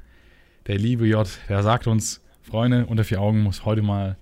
der 0.66 0.76
liebe 0.76 1.07
J, 1.07 1.28
der 1.49 1.62
sagt 1.62 1.87
uns, 1.87 2.21
Freunde, 2.42 2.85
unter 2.87 3.04
vier 3.04 3.21
Augen 3.21 3.42
muss 3.42 3.64
heute 3.64 3.81
mal 3.81 4.16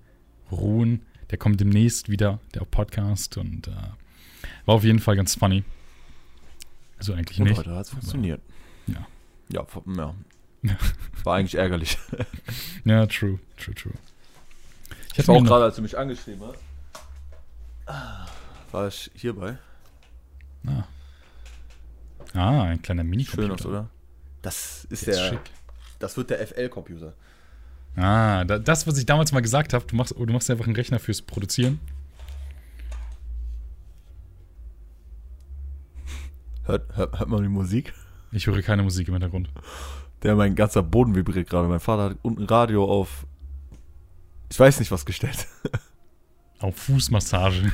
ruhen. 0.51 1.01
Der 1.31 1.39
kommt 1.39 1.59
demnächst 1.59 2.09
wieder, 2.09 2.39
der 2.53 2.59
Podcast. 2.61 3.37
Und 3.37 3.67
äh, 3.67 3.71
war 4.65 4.75
auf 4.75 4.83
jeden 4.83 4.99
Fall 4.99 5.15
ganz 5.15 5.33
funny. 5.33 5.63
Also 6.99 7.13
eigentlich 7.13 7.39
Und 7.39 7.47
nicht. 7.47 7.57
heute 7.57 7.75
hat 7.75 7.85
es 7.85 7.89
funktioniert. 7.89 8.39
Ja. 8.85 9.07
Ja, 9.51 9.65
ja. 9.97 10.15
War 11.23 11.35
eigentlich 11.35 11.55
ärgerlich. 11.55 11.97
Ja, 12.85 13.07
true, 13.07 13.39
true, 13.57 13.73
true. 13.73 13.93
Ich 15.13 15.19
Ich 15.19 15.27
war 15.27 15.35
auch 15.35 15.43
gerade, 15.43 15.65
als 15.65 15.75
du 15.75 15.81
mich 15.81 15.97
angeschrieben 15.97 16.43
hast, 17.87 18.31
war 18.71 18.87
ich 18.87 19.09
hierbei. 19.15 19.57
Ah. 20.67 20.83
ah, 22.35 22.63
ein 22.63 22.81
kleiner 22.81 23.03
Minicomputer. 23.03 23.41
Schön 23.41 23.51
aus, 23.51 23.65
oder? 23.65 23.89
Das 24.41 24.85
ist 24.89 25.05
Der 25.07 25.13
ist 25.13 25.19
der, 25.21 25.29
schick. 25.29 25.51
das 25.99 26.17
wird 26.17 26.29
der 26.29 26.45
FL-Computer. 26.47 27.13
Ah, 27.95 28.43
da, 28.45 28.57
das, 28.57 28.87
was 28.87 28.97
ich 28.97 29.05
damals 29.05 29.31
mal 29.33 29.41
gesagt 29.41 29.73
habe, 29.73 29.85
du 29.85 29.95
machst, 29.95 30.15
du 30.17 30.25
machst 30.25 30.49
einfach 30.49 30.65
einen 30.65 30.75
Rechner 30.75 30.99
fürs 30.99 31.21
Produzieren. 31.21 31.79
Hört, 36.63 36.95
hört, 36.95 37.19
hört 37.19 37.29
man 37.29 37.41
die 37.43 37.49
Musik? 37.49 37.93
Ich 38.31 38.47
höre 38.47 38.61
keine 38.61 38.83
Musik 38.83 39.07
im 39.07 39.15
Hintergrund. 39.15 39.49
Der, 40.23 40.35
mein 40.35 40.55
ganzer 40.55 40.83
Boden 40.83 41.15
vibriert 41.15 41.49
gerade. 41.49 41.67
Mein 41.67 41.79
Vater 41.79 42.11
hat 42.11 42.17
unten 42.21 42.43
Radio 42.45 42.85
auf, 42.85 43.25
ich 44.49 44.59
weiß 44.59 44.79
nicht 44.79 44.91
was 44.91 45.05
gestellt. 45.05 45.47
Auf 46.59 46.75
Fußmassage. 46.75 47.71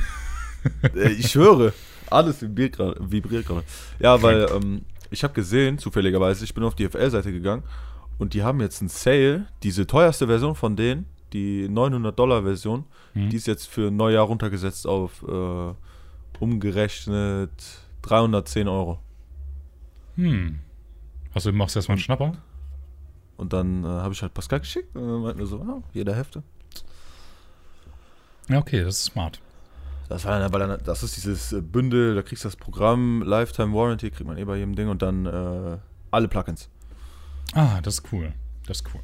Äh, 0.94 1.10
ich 1.10 1.30
schwöre, 1.30 1.74
alles 2.08 2.40
vibriert 2.40 2.76
gerade. 2.76 2.96
Vibriert 2.98 3.46
gerade. 3.46 3.62
Ja, 3.98 4.22
weil 4.22 4.48
ähm, 4.50 4.86
ich 5.10 5.24
habe 5.24 5.34
gesehen, 5.34 5.78
zufälligerweise, 5.78 6.44
ich 6.44 6.54
bin 6.54 6.64
auf 6.64 6.74
die 6.74 6.88
FL-Seite 6.88 7.32
gegangen 7.32 7.62
und 8.18 8.34
die 8.34 8.42
haben 8.42 8.60
jetzt 8.60 8.80
einen 8.80 8.88
Sale. 8.88 9.46
Diese 9.62 9.86
teuerste 9.86 10.26
Version 10.26 10.54
von 10.54 10.76
denen, 10.76 11.06
die 11.32 11.68
900-Dollar-Version, 11.68 12.84
Hm. 13.14 13.30
die 13.30 13.36
ist 13.36 13.46
jetzt 13.46 13.66
für 13.66 13.90
Neujahr 13.90 14.24
runtergesetzt 14.26 14.86
auf 14.86 15.22
äh, 15.22 15.74
umgerechnet 16.40 17.50
310 18.02 18.68
Euro. 18.68 18.98
Hm. 20.16 20.60
Also 21.34 21.52
machst 21.52 21.74
du 21.74 21.78
erstmal 21.78 21.96
einen 21.96 22.02
Schnapper? 22.02 22.32
Und 23.36 23.52
dann 23.52 23.84
äh, 23.84 23.86
habe 23.86 24.12
ich 24.14 24.22
halt 24.22 24.34
Pascal 24.34 24.60
geschickt 24.60 24.94
und 24.96 25.08
er 25.08 25.18
meinte 25.18 25.46
so, 25.46 25.60
ah, 25.60 25.82
jeder 25.92 26.14
Hälfte. 26.14 26.42
Ja, 28.48 28.58
okay, 28.58 28.82
das 28.82 28.98
ist 28.98 29.04
smart. 29.06 29.40
Das 30.08 30.24
war 30.24 30.38
dann, 30.38 30.52
weil 30.52 30.60
dann, 30.60 30.80
das 30.84 31.02
ist 31.02 31.16
dieses 31.16 31.52
äh, 31.52 31.60
Bündel, 31.60 32.14
da 32.14 32.22
kriegst 32.22 32.44
du 32.44 32.48
das 32.48 32.56
Programm, 32.56 33.22
Lifetime 33.22 33.74
Warranty, 33.74 34.10
kriegt 34.10 34.26
man 34.26 34.38
eh 34.38 34.44
bei 34.44 34.56
jedem 34.56 34.74
Ding 34.74 34.88
und 34.88 35.02
dann 35.02 35.26
äh, 35.26 35.78
alle 36.10 36.28
Plugins. 36.28 36.68
Ah, 37.52 37.80
das 37.82 37.94
ist 37.94 38.12
cool. 38.12 38.32
Das 38.66 38.78
ist 38.78 38.86
cool. 38.94 39.02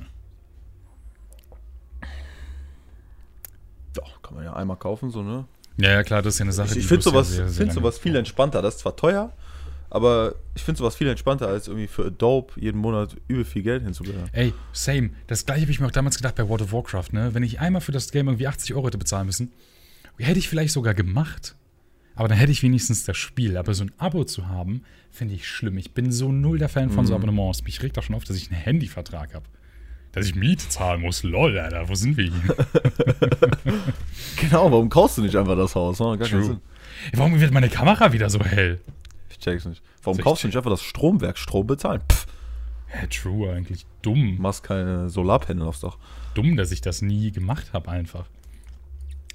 Doch, 3.94 4.23
kann 4.23 4.34
man 4.34 4.44
ja 4.44 4.54
einmal 4.54 4.76
kaufen, 4.76 5.11
so, 5.11 5.23
ne? 5.23 5.44
Ja, 5.76 5.90
ja, 5.90 6.02
klar, 6.02 6.23
das 6.23 6.34
ist 6.34 6.38
ja 6.38 6.44
eine 6.44 6.52
Sache, 6.52 6.73
Ich, 6.73 6.78
ich 6.78 6.87
finde 6.87 7.02
sowas, 7.02 7.28
sehr, 7.28 7.44
sehr, 7.44 7.49
sehr 7.49 7.66
find 7.66 7.73
sowas 7.73 7.99
viel 7.99 8.16
entspannter. 8.16 8.62
Das 8.62 8.75
ist 8.75 8.80
zwar 8.80 8.96
teuer, 8.96 9.32
aber 9.90 10.37
ich 10.54 10.62
finde 10.62 10.78
sowas 10.78 10.96
viel 10.96 11.08
entspannter, 11.08 11.49
als 11.49 11.68
irgendwie 11.68 11.87
für 11.87 12.06
Adobe 12.06 12.52
jeden 12.56 12.78
Monat 12.78 13.16
übel 13.28 13.44
viel 13.44 13.62
Geld 13.62 13.82
hinzugehören. 13.82 14.28
Ey, 14.32 14.54
same. 14.73 15.11
Das 15.26 15.44
gleiche 15.44 15.62
habe 15.62 15.73
ich 15.73 15.80
mir 15.80 15.87
auch 15.87 15.92
damals 15.92 16.16
gedacht 16.16 16.37
bei 16.37 16.49
World 16.49 16.62
of 16.62 16.73
Warcraft, 16.73 17.12
ne? 17.12 17.34
Wenn 17.34 17.42
ich 17.42 17.61
einmal 17.61 17.80
für 17.80 17.92
das 17.92 18.11
Game 18.11 18.28
irgendwie 18.28 18.46
80 18.46 18.75
Euro 18.75 18.87
hätte 18.87 18.99
bezahlen 18.99 19.26
müssen, 19.26 19.52
hätte 20.18 20.38
ich 20.38 20.49
vielleicht 20.49 20.73
sogar 20.73 20.94
gemacht. 20.94 21.56
Aber 22.16 22.28
dann 22.28 22.38
hätte 22.38 22.52
ich 22.52 22.62
wenigstens 22.62 23.04
das 23.04 23.16
Spiel. 23.16 23.56
Aber 23.56 23.75
so 23.75 23.85
ein 23.85 23.92
Abo 23.99 24.25
zu 24.25 24.47
haben, 24.49 24.83
finde 25.11 25.35
ich 25.35 25.49
schlimm. 25.49 25.76
Ich 25.78 25.92
bin 25.92 26.12
so 26.12 26.30
null 26.30 26.59
der 26.59 26.68
Fan 26.68 26.90
von 26.90 27.06
so 27.06 27.12
Mhm. 27.12 27.25
Abonnements. 27.25 27.64
Mich 27.64 27.83
regt 27.83 27.99
auch 27.99 28.02
schon 28.04 28.14
auf, 28.14 28.23
dass 28.25 28.37
ich 28.37 28.50
einen 28.52 28.61
Handyvertrag 28.61 29.35
habe. 29.35 29.47
Dass 30.12 30.26
ich 30.26 30.37
Miete 30.37 30.68
zahlen 30.68 31.00
muss. 31.00 31.25
Lol, 31.25 31.59
Alter, 31.59 31.88
wo 31.88 31.94
sind 31.97 32.16
wir 32.16 32.25
hier? 32.30 32.56
Genau, 34.40 34.71
warum 34.71 34.88
kaufst 34.88 35.18
du 35.18 35.23
nicht 35.23 35.37
einfach 35.37 35.56
das 35.56 35.75
Haus? 35.75 35.99
Ne? 36.00 36.18
Gar 36.18 36.28
True. 36.28 36.61
Warum 37.14 37.40
wird 37.40 37.52
meine 37.52 37.68
Kamera 37.68 38.12
wieder 38.12 38.28
so 38.30 38.40
hell? 38.44 38.80
Ich 39.30 39.38
check's 39.38 39.64
nicht. 39.64 39.83
Warum 40.02 40.18
kaufst 40.18 40.44
du 40.44 40.49
nicht 40.49 40.56
einfach 40.56 40.71
das 40.71 40.83
Stromwerk 40.83 41.38
Strom 41.38 41.66
bezahlen? 41.66 42.00
Pff, 42.11 42.26
Hä, 42.87 43.06
true, 43.09 43.52
eigentlich 43.52 43.87
dumm. 44.02 44.37
machst 44.38 44.62
keine 44.62 45.09
Solarpanel 45.09 45.66
aufs 45.66 45.80
Dach. 45.80 45.97
Dumm, 46.35 46.56
dass 46.56 46.71
ich 46.71 46.80
das 46.80 47.02
nie 47.02 47.33
gemacht 47.33 47.73
habe, 47.73 47.90
einfach. 47.90 48.26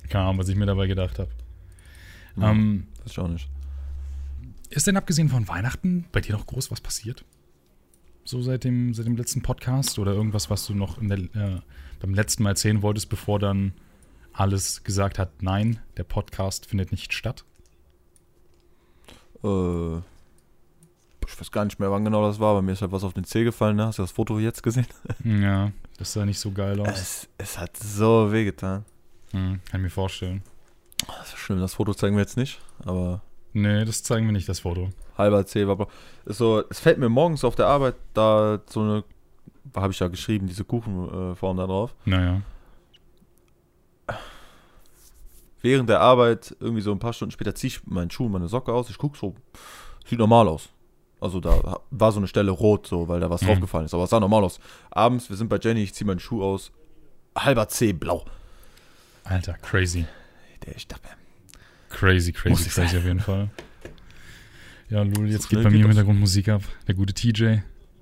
Keine 0.09 0.25
Ahnung, 0.25 0.39
was 0.39 0.49
ich 0.49 0.55
mir 0.55 0.65
dabei 0.65 0.87
gedacht 0.87 1.19
habe. 1.19 1.29
Ja. 2.35 2.51
Ähm, 2.51 2.87
Das 3.03 3.17
auch 3.17 3.27
nicht. 3.27 3.49
Ist 4.69 4.85
denn 4.87 4.97
abgesehen 4.97 5.29
von 5.29 5.47
Weihnachten 5.47 6.05
bei 6.11 6.21
dir 6.21 6.33
noch 6.33 6.45
groß 6.45 6.69
was 6.71 6.81
passiert? 6.81 7.25
So 8.23 8.41
seit 8.41 8.63
dem, 8.63 8.93
seit 8.93 9.07
dem 9.07 9.15
letzten 9.17 9.41
Podcast 9.41 9.97
oder 9.97 10.13
irgendwas, 10.13 10.49
was 10.49 10.65
du 10.67 10.75
noch 10.75 10.97
der, 11.01 11.17
äh, 11.17 11.61
beim 11.99 12.13
letzten 12.13 12.43
Mal 12.43 12.49
erzählen 12.49 12.81
wolltest, 12.81 13.09
bevor 13.09 13.39
dann 13.39 13.73
alles 14.33 14.83
gesagt 14.83 15.17
hat, 15.17 15.41
nein, 15.41 15.79
der 15.97 16.03
Podcast 16.03 16.67
findet 16.67 16.91
nicht 16.91 17.13
statt? 17.13 17.43
Äh, 19.43 19.97
ich 21.27 21.39
weiß 21.39 21.51
gar 21.51 21.65
nicht 21.65 21.79
mehr, 21.79 21.91
wann 21.91 22.05
genau 22.05 22.21
das 22.27 22.39
war, 22.39 22.51
aber 22.51 22.61
mir 22.61 22.71
ist 22.73 22.81
halt 22.81 22.91
was 22.91 23.03
auf 23.03 23.13
den 23.13 23.23
Zeh 23.23 23.43
gefallen. 23.43 23.75
Ne? 23.75 23.85
Hast 23.85 23.97
du 23.99 24.03
das 24.03 24.11
Foto 24.11 24.39
jetzt 24.39 24.63
gesehen? 24.63 24.87
Ja, 25.23 25.71
das 25.97 26.13
sah 26.13 26.25
nicht 26.25 26.39
so 26.39 26.51
geil 26.51 26.79
aus. 26.79 26.89
Es, 26.99 27.29
es 27.37 27.57
hat 27.57 27.75
so 27.77 28.31
wehgetan. 28.31 28.85
Hm, 29.31 29.59
kann 29.69 29.79
ich 29.79 29.83
mir 29.83 29.89
vorstellen. 29.89 30.41
Das 31.07 31.29
ist 31.29 31.38
schlimm, 31.38 31.59
das 31.59 31.75
Foto 31.75 31.93
zeigen 31.93 32.15
wir 32.15 32.21
jetzt 32.21 32.38
nicht, 32.38 32.59
aber 32.86 33.21
Nee, 33.53 33.83
das 33.86 34.03
zeigen 34.03 34.25
wir 34.27 34.31
nicht, 34.33 34.48
das 34.48 34.59
Foto. 34.59 34.89
halber. 35.17 35.39
Ist 35.41 36.38
so, 36.38 36.63
es 36.69 36.79
fällt 36.79 36.98
mir 37.00 37.09
morgens 37.09 37.43
auf 37.43 37.55
der 37.55 37.67
Arbeit 37.67 37.95
da 38.13 38.59
so 38.69 38.81
eine, 38.81 39.03
habe 39.75 39.91
ich 39.91 40.00
ja 40.00 40.07
geschrieben, 40.07 40.45
diese 40.48 40.63
Kuchenform 40.63 41.57
da 41.57 41.65
drauf. 41.65 41.95
Naja. 42.05 42.41
Während 45.62 45.89
der 45.89 46.00
Arbeit, 46.00 46.55
irgendwie 46.59 46.81
so 46.81 46.91
ein 46.91 47.00
paar 47.00 47.12
Stunden 47.13 47.31
später, 47.31 47.53
ziehe 47.53 47.69
ich 47.69 47.86
meinen 47.86 48.09
Schuh 48.12 48.25
und 48.27 48.31
meine 48.31 48.48
Socke 48.48 48.71
aus. 48.71 48.89
Ich 48.89 48.98
gucke 48.98 49.17
so, 49.17 49.36
sieht 50.05 50.19
normal 50.19 50.48
aus. 50.48 50.69
Also 51.19 51.41
da 51.41 51.79
war 51.91 52.12
so 52.13 52.19
eine 52.19 52.27
Stelle 52.27 52.51
rot, 52.51 52.88
so, 52.88 53.09
weil 53.09 53.19
da 53.19 53.29
was 53.29 53.41
Mhm. 53.41 53.48
draufgefallen 53.48 53.86
ist. 53.86 53.93
Aber 53.93 54.03
es 54.05 54.09
sah 54.09 54.19
normal 54.21 54.43
aus. 54.45 54.59
Abends, 54.89 55.29
wir 55.29 55.36
sind 55.36 55.50
bei 55.50 55.57
Jenny, 55.62 55.83
ich 55.83 55.93
ziehe 55.93 56.07
meinen 56.07 56.19
Schuh 56.19 56.41
aus. 56.43 56.71
Halber 57.38 57.67
C 57.67 57.91
blau. 57.91 58.24
Alter, 59.23 59.53
crazy. 59.61 60.05
Der 60.65 60.75
ich 60.75 60.88
dachte, 60.88 61.07
Crazy, 61.89 62.31
crazy, 62.31 62.69
crazy 62.69 62.97
auf 62.97 63.05
jeden 63.05 63.19
Fall. 63.19 63.49
Ja, 64.89 65.03
Lul, 65.03 65.29
jetzt 65.29 65.43
So 65.43 65.49
geht 65.49 65.63
bei 65.63 65.69
mir 65.69 65.75
im 65.75 65.81
das. 65.83 65.89
Hintergrund 65.89 66.19
Musik 66.19 66.49
ab. 66.49 66.63
Der 66.88 66.95
gute 66.95 67.13
TJ. 67.13 67.57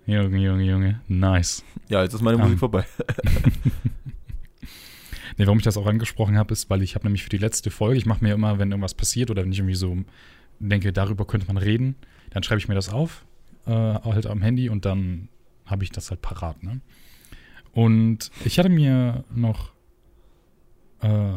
Junge, 0.05 0.37
Junge, 0.37 0.63
Junge. 0.63 1.01
Nice. 1.09 1.61
ja, 1.89 2.01
jetzt 2.01 2.13
ist 2.13 2.21
meine 2.21 2.37
Ähm. 2.37 2.43
Musik 2.43 2.59
vorbei. 2.59 2.85
Nee, 5.37 5.45
warum 5.45 5.59
ich 5.59 5.63
das 5.65 5.77
auch 5.77 5.85
angesprochen 5.85 6.35
habe, 6.37 6.51
ist, 6.53 6.69
weil 6.71 6.81
ich 6.81 6.95
habe 6.95 7.05
nämlich 7.05 7.21
für 7.23 7.29
die 7.29 7.37
letzte 7.37 7.69
Folge, 7.69 7.97
ich 7.97 8.07
mache 8.07 8.23
mir 8.23 8.33
immer, 8.33 8.57
wenn 8.57 8.71
irgendwas 8.71 8.95
passiert 8.95 9.29
oder 9.29 9.43
wenn 9.43 9.51
ich 9.51 9.59
irgendwie 9.59 9.75
so 9.75 9.95
denke, 10.59 10.91
darüber 10.91 11.25
könnte 11.27 11.45
man 11.45 11.57
reden, 11.57 11.95
dann 12.31 12.41
schreibe 12.41 12.57
ich 12.59 12.67
mir 12.67 12.73
das 12.73 12.89
auf, 12.89 13.23
äh, 13.67 13.71
halt 13.71 14.25
am 14.25 14.41
Handy 14.41 14.69
und 14.69 14.85
dann 14.85 15.29
habe 15.67 15.83
ich 15.83 15.91
das 15.91 16.09
halt 16.09 16.23
parat, 16.23 16.63
ne? 16.63 16.81
Und 17.71 18.31
ich 18.45 18.57
hatte 18.57 18.69
mir 18.69 19.25
noch 19.29 19.73
äh, 21.01 21.33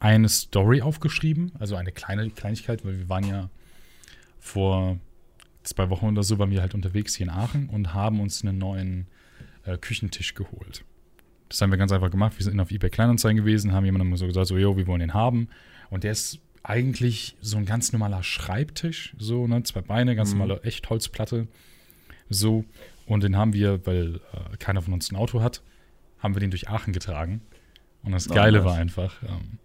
eine 0.00 0.28
Story 0.28 0.82
aufgeschrieben, 0.82 1.52
also 1.58 1.76
eine 1.76 1.92
kleine 1.92 2.30
Kleinigkeit, 2.30 2.84
weil 2.84 2.98
wir 2.98 3.08
waren 3.08 3.24
ja 3.24 3.50
vor 4.40 4.98
zwei 5.62 5.88
Wochen 5.90 6.06
oder 6.08 6.22
so, 6.24 6.38
waren 6.38 6.50
wir 6.50 6.60
halt 6.60 6.74
unterwegs 6.74 7.14
hier 7.14 7.26
in 7.26 7.30
Aachen 7.30 7.68
und 7.68 7.94
haben 7.94 8.20
uns 8.20 8.42
einen 8.42 8.58
neuen 8.58 9.06
äh, 9.64 9.78
Küchentisch 9.78 10.34
geholt. 10.34 10.84
Das 11.48 11.60
haben 11.60 11.70
wir 11.70 11.78
ganz 11.78 11.92
einfach 11.92 12.10
gemacht. 12.10 12.34
Wir 12.38 12.44
sind 12.44 12.58
auf 12.58 12.70
eBay 12.70 12.90
Kleinanzeigen 12.90 13.36
gewesen, 13.36 13.72
haben 13.72 13.84
jemandem 13.84 14.16
so 14.16 14.26
gesagt, 14.26 14.46
so, 14.48 14.56
yo, 14.56 14.76
wir 14.76 14.86
wollen 14.86 15.00
den 15.00 15.14
haben. 15.14 15.48
Und 15.90 16.02
der 16.02 16.12
ist 16.12 16.40
eigentlich 16.64 17.36
so 17.40 17.56
ein 17.58 17.66
ganz 17.66 17.92
normaler 17.92 18.22
Schreibtisch, 18.22 19.14
so, 19.18 19.46
ne, 19.46 19.62
zwei 19.62 19.82
Beine, 19.82 20.16
ganz 20.16 20.32
Mhm. 20.32 20.38
normale 20.38 20.62
Echtholzplatte, 20.62 21.46
so. 22.28 22.64
Und 23.06 23.22
den 23.22 23.36
haben 23.36 23.52
wir, 23.52 23.84
weil 23.86 24.16
äh, 24.32 24.56
keiner 24.58 24.80
von 24.82 24.94
uns 24.94 25.10
ein 25.12 25.16
Auto 25.16 25.42
hat, 25.42 25.62
haben 26.18 26.34
wir 26.34 26.40
den 26.40 26.50
durch 26.50 26.68
Aachen 26.68 26.92
getragen. 26.92 27.42
Und 28.04 28.12
das 28.12 28.28
Geile 28.28 28.64
war 28.64 28.76
einfach, 28.76 29.22
ähm, 29.22 29.58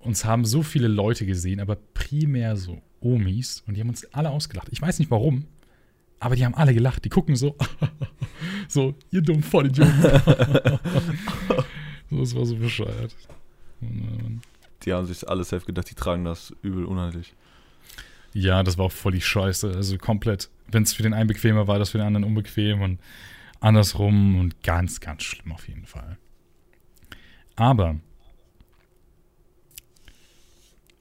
uns 0.00 0.24
haben 0.24 0.44
so 0.44 0.62
viele 0.62 0.88
Leute 0.88 1.26
gesehen, 1.26 1.60
aber 1.60 1.76
primär 1.94 2.56
so 2.56 2.80
Omis, 3.00 3.62
und 3.66 3.74
die 3.74 3.80
haben 3.80 3.88
uns 3.88 4.04
alle 4.14 4.30
ausgelacht. 4.30 4.68
Ich 4.70 4.80
weiß 4.80 4.98
nicht 4.98 5.10
warum. 5.10 5.46
Aber 6.18 6.34
die 6.34 6.44
haben 6.46 6.54
alle 6.54 6.72
gelacht, 6.72 7.04
die 7.04 7.10
gucken 7.10 7.36
so, 7.36 7.56
so, 8.68 8.94
ihr 9.10 9.20
dumm 9.20 9.42
Vollidioten. 9.42 9.92
so, 12.10 12.20
das 12.20 12.34
war 12.34 12.46
so 12.46 12.56
bescheuert. 12.56 13.14
Die 14.82 14.92
haben 14.92 15.06
sich 15.06 15.28
alle 15.28 15.44
safe 15.44 15.66
gedacht, 15.66 15.90
die 15.90 15.94
tragen 15.94 16.24
das 16.24 16.54
übel 16.62 16.86
unheimlich. 16.86 17.34
Ja, 18.32 18.62
das 18.62 18.78
war 18.78 18.86
auch 18.86 18.92
voll 18.92 19.12
die 19.12 19.20
Scheiße. 19.20 19.72
Also 19.74 19.98
komplett, 19.98 20.48
wenn 20.70 20.84
es 20.84 20.94
für 20.94 21.02
den 21.02 21.12
einen 21.12 21.28
bequemer 21.28 21.66
war, 21.66 21.78
das 21.78 21.90
für 21.90 21.98
den 21.98 22.06
anderen 22.06 22.24
unbequem 22.24 22.80
und 22.80 22.98
andersrum 23.60 24.38
und 24.38 24.62
ganz, 24.62 25.00
ganz 25.00 25.22
schlimm 25.22 25.52
auf 25.52 25.68
jeden 25.68 25.86
Fall. 25.86 26.16
Aber 27.56 27.96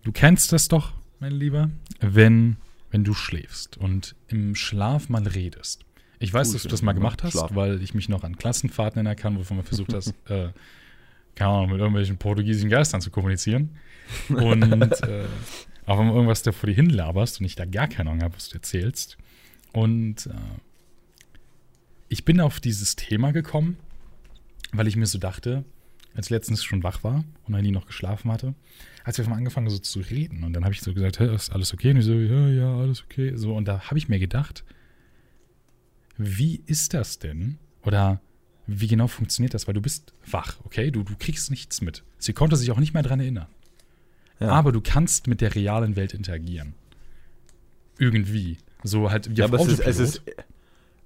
du 0.03 0.11
kennst 0.11 0.51
das 0.51 0.67
doch, 0.69 0.93
mein 1.19 1.33
Lieber, 1.33 1.69
wenn, 1.99 2.57
wenn 2.91 3.03
du 3.03 3.13
schläfst 3.13 3.77
und 3.77 4.15
im 4.27 4.55
Schlaf 4.55 5.09
mal 5.09 5.27
redest. 5.27 5.85
Ich 6.19 6.33
weiß, 6.33 6.53
dass 6.53 6.63
du 6.63 6.69
das 6.69 6.81
mal 6.81 6.93
gemacht 6.93 7.23
hast, 7.23 7.33
Schlaf. 7.33 7.55
weil 7.55 7.81
ich 7.81 7.93
mich 7.93 8.07
noch 8.07 8.23
an 8.23 8.37
Klassenfahrten 8.37 8.97
erinnern 8.97 9.17
kann, 9.17 9.37
wovon 9.37 9.57
man 9.57 9.65
versucht 9.65 9.93
hast, 9.93 10.13
äh, 10.29 10.49
keine 11.35 11.51
Ahnung, 11.51 11.71
mit 11.71 11.79
irgendwelchen 11.79 12.17
portugiesischen 12.17 12.69
Geistern 12.69 13.01
zu 13.01 13.11
kommunizieren. 13.11 13.77
Und 14.29 14.63
äh, 15.03 15.25
auch 15.85 15.99
wenn 15.99 16.07
du 16.07 16.13
irgendwas 16.13 16.41
da 16.41 16.53
vor 16.53 16.67
dir 16.67 16.75
hinlaberst 16.75 17.41
und 17.41 17.45
ich 17.45 17.55
da 17.55 17.65
gar 17.65 17.87
keine 17.87 18.09
Ahnung 18.09 18.23
habe, 18.23 18.35
was 18.35 18.49
du 18.49 18.55
erzählst. 18.55 19.17
Und 19.73 20.27
äh, 20.27 20.31
ich 22.07 22.23
bin 22.23 22.39
auf 22.39 22.61
dieses 22.61 22.95
Thema 22.95 23.33
gekommen, 23.33 23.77
weil 24.71 24.87
ich 24.87 24.95
mir 24.95 25.05
so 25.05 25.17
dachte, 25.17 25.65
als 26.15 26.27
ich 26.27 26.31
letztens 26.31 26.63
schon 26.63 26.83
wach 26.83 27.03
war 27.03 27.23
und 27.45 27.55
Heidi 27.55 27.71
noch 27.71 27.85
geschlafen 27.85 28.31
hatte, 28.31 28.55
als 29.03 29.17
wir 29.17 29.27
mal 29.27 29.35
angefangen 29.35 29.69
so 29.69 29.77
zu 29.77 29.99
reden. 29.99 30.43
Und 30.43 30.53
dann 30.53 30.63
habe 30.63 30.73
ich 30.73 30.81
so 30.81 30.93
gesagt, 30.93 31.19
hey, 31.19 31.33
ist 31.33 31.51
alles 31.51 31.73
okay? 31.73 31.91
Und 31.91 31.97
ich 31.97 32.05
so, 32.05 32.13
ja, 32.13 32.47
ja, 32.47 32.77
alles 32.77 33.03
okay. 33.03 33.33
So, 33.35 33.53
und 33.53 33.67
da 33.67 33.81
habe 33.81 33.97
ich 33.97 34.07
mir 34.07 34.19
gedacht, 34.19 34.63
wie 36.17 36.61
ist 36.65 36.93
das 36.93 37.19
denn? 37.19 37.57
Oder 37.83 38.21
wie 38.65 38.87
genau 38.87 39.07
funktioniert 39.07 39.53
das? 39.53 39.67
Weil 39.67 39.73
du 39.73 39.81
bist 39.81 40.13
wach, 40.25 40.55
okay? 40.63 40.89
Du, 40.89 41.03
du 41.03 41.15
kriegst 41.19 41.51
nichts 41.51 41.81
mit. 41.81 42.03
Sie 42.17 42.33
konnte 42.33 42.55
sich 42.55 42.71
auch 42.71 42.79
nicht 42.79 42.93
mehr 42.93 43.03
daran 43.03 43.19
erinnern. 43.19 43.47
Ja. 44.39 44.49
Aber 44.49 44.71
du 44.71 44.81
kannst 44.81 45.27
mit 45.27 45.41
der 45.41 45.53
realen 45.53 45.95
Welt 45.95 46.13
interagieren. 46.13 46.73
Irgendwie. 47.99 48.57
So 48.83 49.11
halt 49.11 49.29
wie 49.29 49.35
ja, 49.35 49.45
aber 49.45 49.59
es 49.59 49.67
ist, 49.67 49.79
es, 49.79 49.99
ist, 49.99 50.21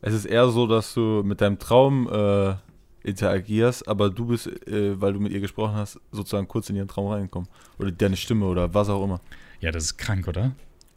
es 0.02 0.14
ist 0.14 0.26
eher 0.26 0.50
so, 0.50 0.68
dass 0.68 0.94
du 0.94 1.24
mit 1.24 1.42
deinem 1.42 1.60
Traum 1.60 2.08
äh, 2.12 2.56
interagierst, 3.04 3.88
aber 3.88 4.10
du 4.10 4.26
bist, 4.26 4.48
äh, 4.68 5.00
weil 5.00 5.14
du 5.14 5.20
mit 5.20 5.32
ihr 5.32 5.40
gesprochen 5.40 5.76
hast, 5.76 6.00
sozusagen 6.12 6.48
kurz 6.48 6.70
in 6.70 6.76
ihren 6.76 6.88
Traum 6.88 7.12
reingekommen. 7.12 7.50
Oder 7.78 7.92
deine 7.92 8.18
Stimme 8.18 8.46
oder 8.46 8.74
was 8.74 8.90
auch 8.90 9.04
immer. 9.04 9.22
Ja, 9.62 9.72
das 9.72 9.86
ist 9.86 9.98
krank, 9.98 10.28
oder? 10.28 10.52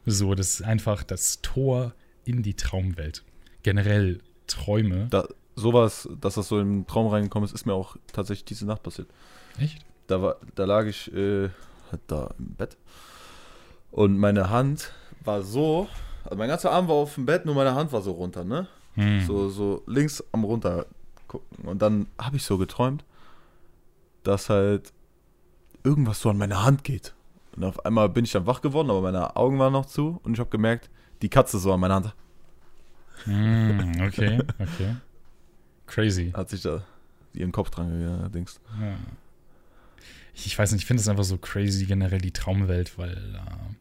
So, 0.07 0.35
das 0.35 0.55
ist 0.55 0.63
einfach 0.63 1.03
das 1.03 1.41
Tor 1.43 1.95
in 2.25 2.43
die 2.43 2.55
Traumwelt. 2.55 3.25
Generell 3.63 4.21
Träume. 4.47 5.07
Da, 5.11 5.27
sowas, 5.55 6.09
dass 6.21 6.35
das 6.35 6.49
so 6.49 6.59
im 6.61 6.87
Traum 6.87 7.07
reingekommen 7.07 7.47
ist, 7.47 7.55
ist 7.55 7.67
mir 7.67 7.75
auch 7.75 7.97
tatsächlich 8.13 8.45
diese 8.45 8.67
Nacht 8.67 8.83
passiert. 8.83 9.09
Echt? 9.59 9.85
Da, 10.09 10.21
war, 10.21 10.37
da 10.55 10.65
lag 10.65 10.87
ich 10.87 11.13
äh, 11.15 11.49
da 12.07 12.35
im 12.39 12.55
Bett 12.55 12.77
und 13.93 14.19
meine 14.19 14.51
Hand 14.51 14.91
war 15.23 15.43
so, 15.43 15.87
also 16.25 16.37
mein 16.37 16.49
ganzer 16.49 16.73
Arm 16.73 16.89
war 16.89 16.97
auf 16.97 17.15
dem 17.15 17.27
Bett, 17.27 17.45
nur 17.45 17.55
meine 17.55 17.75
Hand 17.75 17.93
war 17.93 18.03
so 18.03 18.13
runter, 18.13 18.43
ne? 18.43 18.67
Hm. 18.95 19.25
So, 19.27 19.49
so 19.49 19.83
links 19.87 20.25
am 20.33 20.45
runter 20.45 20.87
gucken. 21.33 21.65
Und 21.67 21.83
dann 21.83 22.07
habe 22.19 22.37
ich 22.37 22.45
so 22.45 22.59
geträumt, 22.59 23.05
dass 24.23 24.51
halt 24.51 24.93
irgendwas 25.83 26.21
so 26.21 26.31
an 26.31 26.39
meine 26.39 26.63
Hand 26.63 26.85
geht. 26.85 27.15
Und 27.57 27.65
auf 27.65 27.85
einmal 27.85 28.09
bin 28.09 28.25
ich 28.25 28.33
dann 28.33 28.47
wach 28.47 28.61
geworden, 28.61 28.91
aber 28.91 29.03
meine 29.03 29.37
Augen 29.37 29.59
waren 29.59 29.73
noch 29.73 29.87
zu 29.87 30.21
und 30.23 30.35
ich 30.35 30.41
habe 30.41 30.51
gemerkt, 30.51 30.91
die 31.23 31.29
Katze 31.29 31.59
so 31.59 31.73
an 31.73 31.81
meiner 31.81 31.97
Hand. 31.97 32.15
Mm, 33.27 34.03
okay, 34.03 34.41
okay. 34.59 34.97
Crazy. 35.87 36.33
Hat 36.33 36.49
sich 36.49 36.63
da 36.63 36.83
ihren 37.35 37.53
Kopf 37.53 37.71
dran 37.71 38.23
gedingst. 38.25 38.61
Ja. 38.81 38.97
Ich, 40.35 40.47
ich, 40.47 40.59
weiß 40.59 40.73
nicht, 40.73 40.83
ich 40.83 40.87
finde 40.87 41.03
es 41.03 41.09
einfach 41.09 41.25
so 41.25 41.37
crazy 41.37 41.85
generell 41.85 42.21
die 42.21 42.33
Traumwelt, 42.33 42.97
weil, 42.97 43.35
äh, 43.35 43.75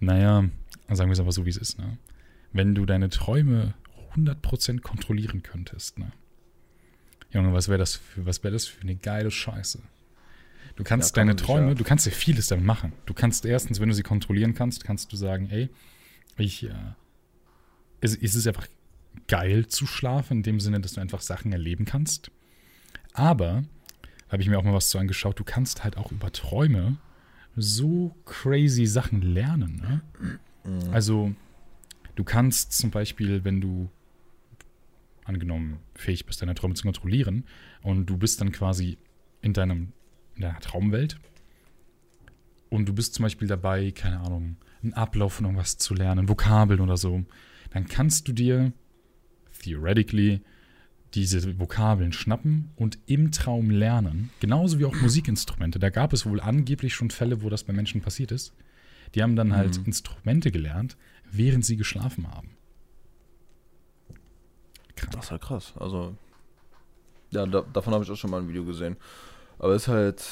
naja, 0.00 0.44
sagen 0.88 1.10
wir 1.10 1.12
es 1.12 1.20
aber 1.20 1.32
so, 1.32 1.44
wie 1.44 1.50
es 1.50 1.58
ist, 1.58 1.78
ne? 1.78 1.98
Wenn 2.52 2.74
du 2.74 2.86
deine 2.86 3.10
Träume 3.10 3.74
100% 4.14 4.80
kontrollieren 4.80 5.42
könntest, 5.42 5.98
ne? 5.98 6.12
Junge, 7.34 7.52
was 7.52 7.68
wäre 7.68 7.78
das, 7.78 7.96
für, 7.96 8.24
wär 8.24 8.50
das 8.50 8.66
für 8.66 8.82
eine 8.82 8.94
geile 8.94 9.30
Scheiße? 9.30 9.80
Du 10.76 10.84
kannst 10.84 11.16
ja, 11.16 11.22
deine 11.22 11.36
Träume, 11.36 11.68
ja. 11.68 11.74
du 11.74 11.84
kannst 11.84 12.06
ja 12.06 12.12
vieles 12.12 12.46
damit 12.46 12.64
machen. 12.64 12.92
Du 13.06 13.14
kannst 13.14 13.44
erstens, 13.44 13.80
wenn 13.80 13.88
du 13.88 13.94
sie 13.94 14.02
kontrollieren 14.02 14.54
kannst, 14.54 14.84
kannst 14.84 15.12
du 15.12 15.16
sagen, 15.16 15.48
ey, 15.50 15.68
ich, 16.36 16.64
äh, 16.64 16.74
es, 18.00 18.16
es 18.16 18.34
ist 18.34 18.46
einfach 18.46 18.66
geil 19.28 19.66
zu 19.66 19.86
schlafen, 19.86 20.38
in 20.38 20.42
dem 20.42 20.60
Sinne, 20.60 20.80
dass 20.80 20.94
du 20.94 21.00
einfach 21.00 21.20
Sachen 21.20 21.52
erleben 21.52 21.84
kannst. 21.84 22.30
Aber, 23.12 23.64
habe 24.28 24.42
ich 24.42 24.48
mir 24.48 24.58
auch 24.58 24.64
mal 24.64 24.74
was 24.74 24.90
zu 24.90 24.98
angeschaut, 24.98 25.38
du 25.38 25.44
kannst 25.44 25.84
halt 25.84 25.96
auch 25.96 26.10
über 26.10 26.32
Träume 26.32 26.98
so 27.56 28.16
crazy 28.24 28.86
Sachen 28.86 29.22
lernen. 29.22 29.76
Ne? 29.76 30.02
Mhm. 30.64 30.92
Also, 30.92 31.34
du 32.16 32.24
kannst 32.24 32.72
zum 32.72 32.90
Beispiel, 32.90 33.44
wenn 33.44 33.60
du 33.60 33.90
angenommen 35.24 35.78
fähig 35.94 36.26
bist, 36.26 36.42
deine 36.42 36.54
Träume 36.54 36.74
zu 36.74 36.84
kontrollieren 36.84 37.44
und 37.82 38.06
du 38.06 38.16
bist 38.16 38.40
dann 38.40 38.52
quasi 38.52 38.98
in 39.40 39.52
deinem 39.52 39.92
in 40.36 40.42
deiner 40.42 40.60
Traumwelt 40.60 41.18
und 42.70 42.88
du 42.88 42.92
bist 42.92 43.14
zum 43.14 43.22
Beispiel 43.22 43.46
dabei, 43.48 43.92
keine 43.92 44.20
Ahnung, 44.20 44.56
einen 44.82 44.94
Ablauf 44.94 45.34
von 45.34 45.44
irgendwas 45.46 45.78
zu 45.78 45.94
lernen, 45.94 46.28
Vokabeln 46.28 46.80
oder 46.80 46.96
so, 46.96 47.24
dann 47.70 47.86
kannst 47.86 48.26
du 48.28 48.32
dir 48.32 48.72
theoretically 49.62 50.42
diese 51.14 51.58
Vokabeln 51.58 52.12
schnappen 52.12 52.70
und 52.74 52.98
im 53.06 53.30
Traum 53.30 53.70
lernen. 53.70 54.30
Genauso 54.40 54.78
wie 54.78 54.84
auch 54.84 54.94
Musikinstrumente. 55.00 55.78
Da 55.78 55.90
gab 55.90 56.12
es 56.12 56.26
wohl 56.26 56.40
angeblich 56.40 56.94
schon 56.94 57.10
Fälle, 57.10 57.42
wo 57.42 57.48
das 57.48 57.64
bei 57.64 57.72
Menschen 57.72 58.00
passiert 58.00 58.32
ist. 58.32 58.52
Die 59.14 59.22
haben 59.22 59.36
dann 59.36 59.54
halt 59.54 59.78
mhm. 59.78 59.86
Instrumente 59.86 60.50
gelernt, 60.50 60.96
während 61.30 61.64
sie 61.64 61.76
geschlafen 61.76 62.28
haben. 62.28 62.56
Krass. 64.96 65.10
Das 65.12 65.24
ist 65.24 65.30
halt 65.30 65.42
krass. 65.42 65.72
Also, 65.78 66.14
ja, 67.30 67.46
da, 67.46 67.62
davon 67.72 67.94
habe 67.94 68.04
ich 68.04 68.10
auch 68.10 68.16
schon 68.16 68.30
mal 68.30 68.40
ein 68.40 68.48
Video 68.48 68.64
gesehen. 68.64 68.96
Aber 69.58 69.74
es 69.74 69.82
ist 69.82 69.88
halt, 69.88 70.24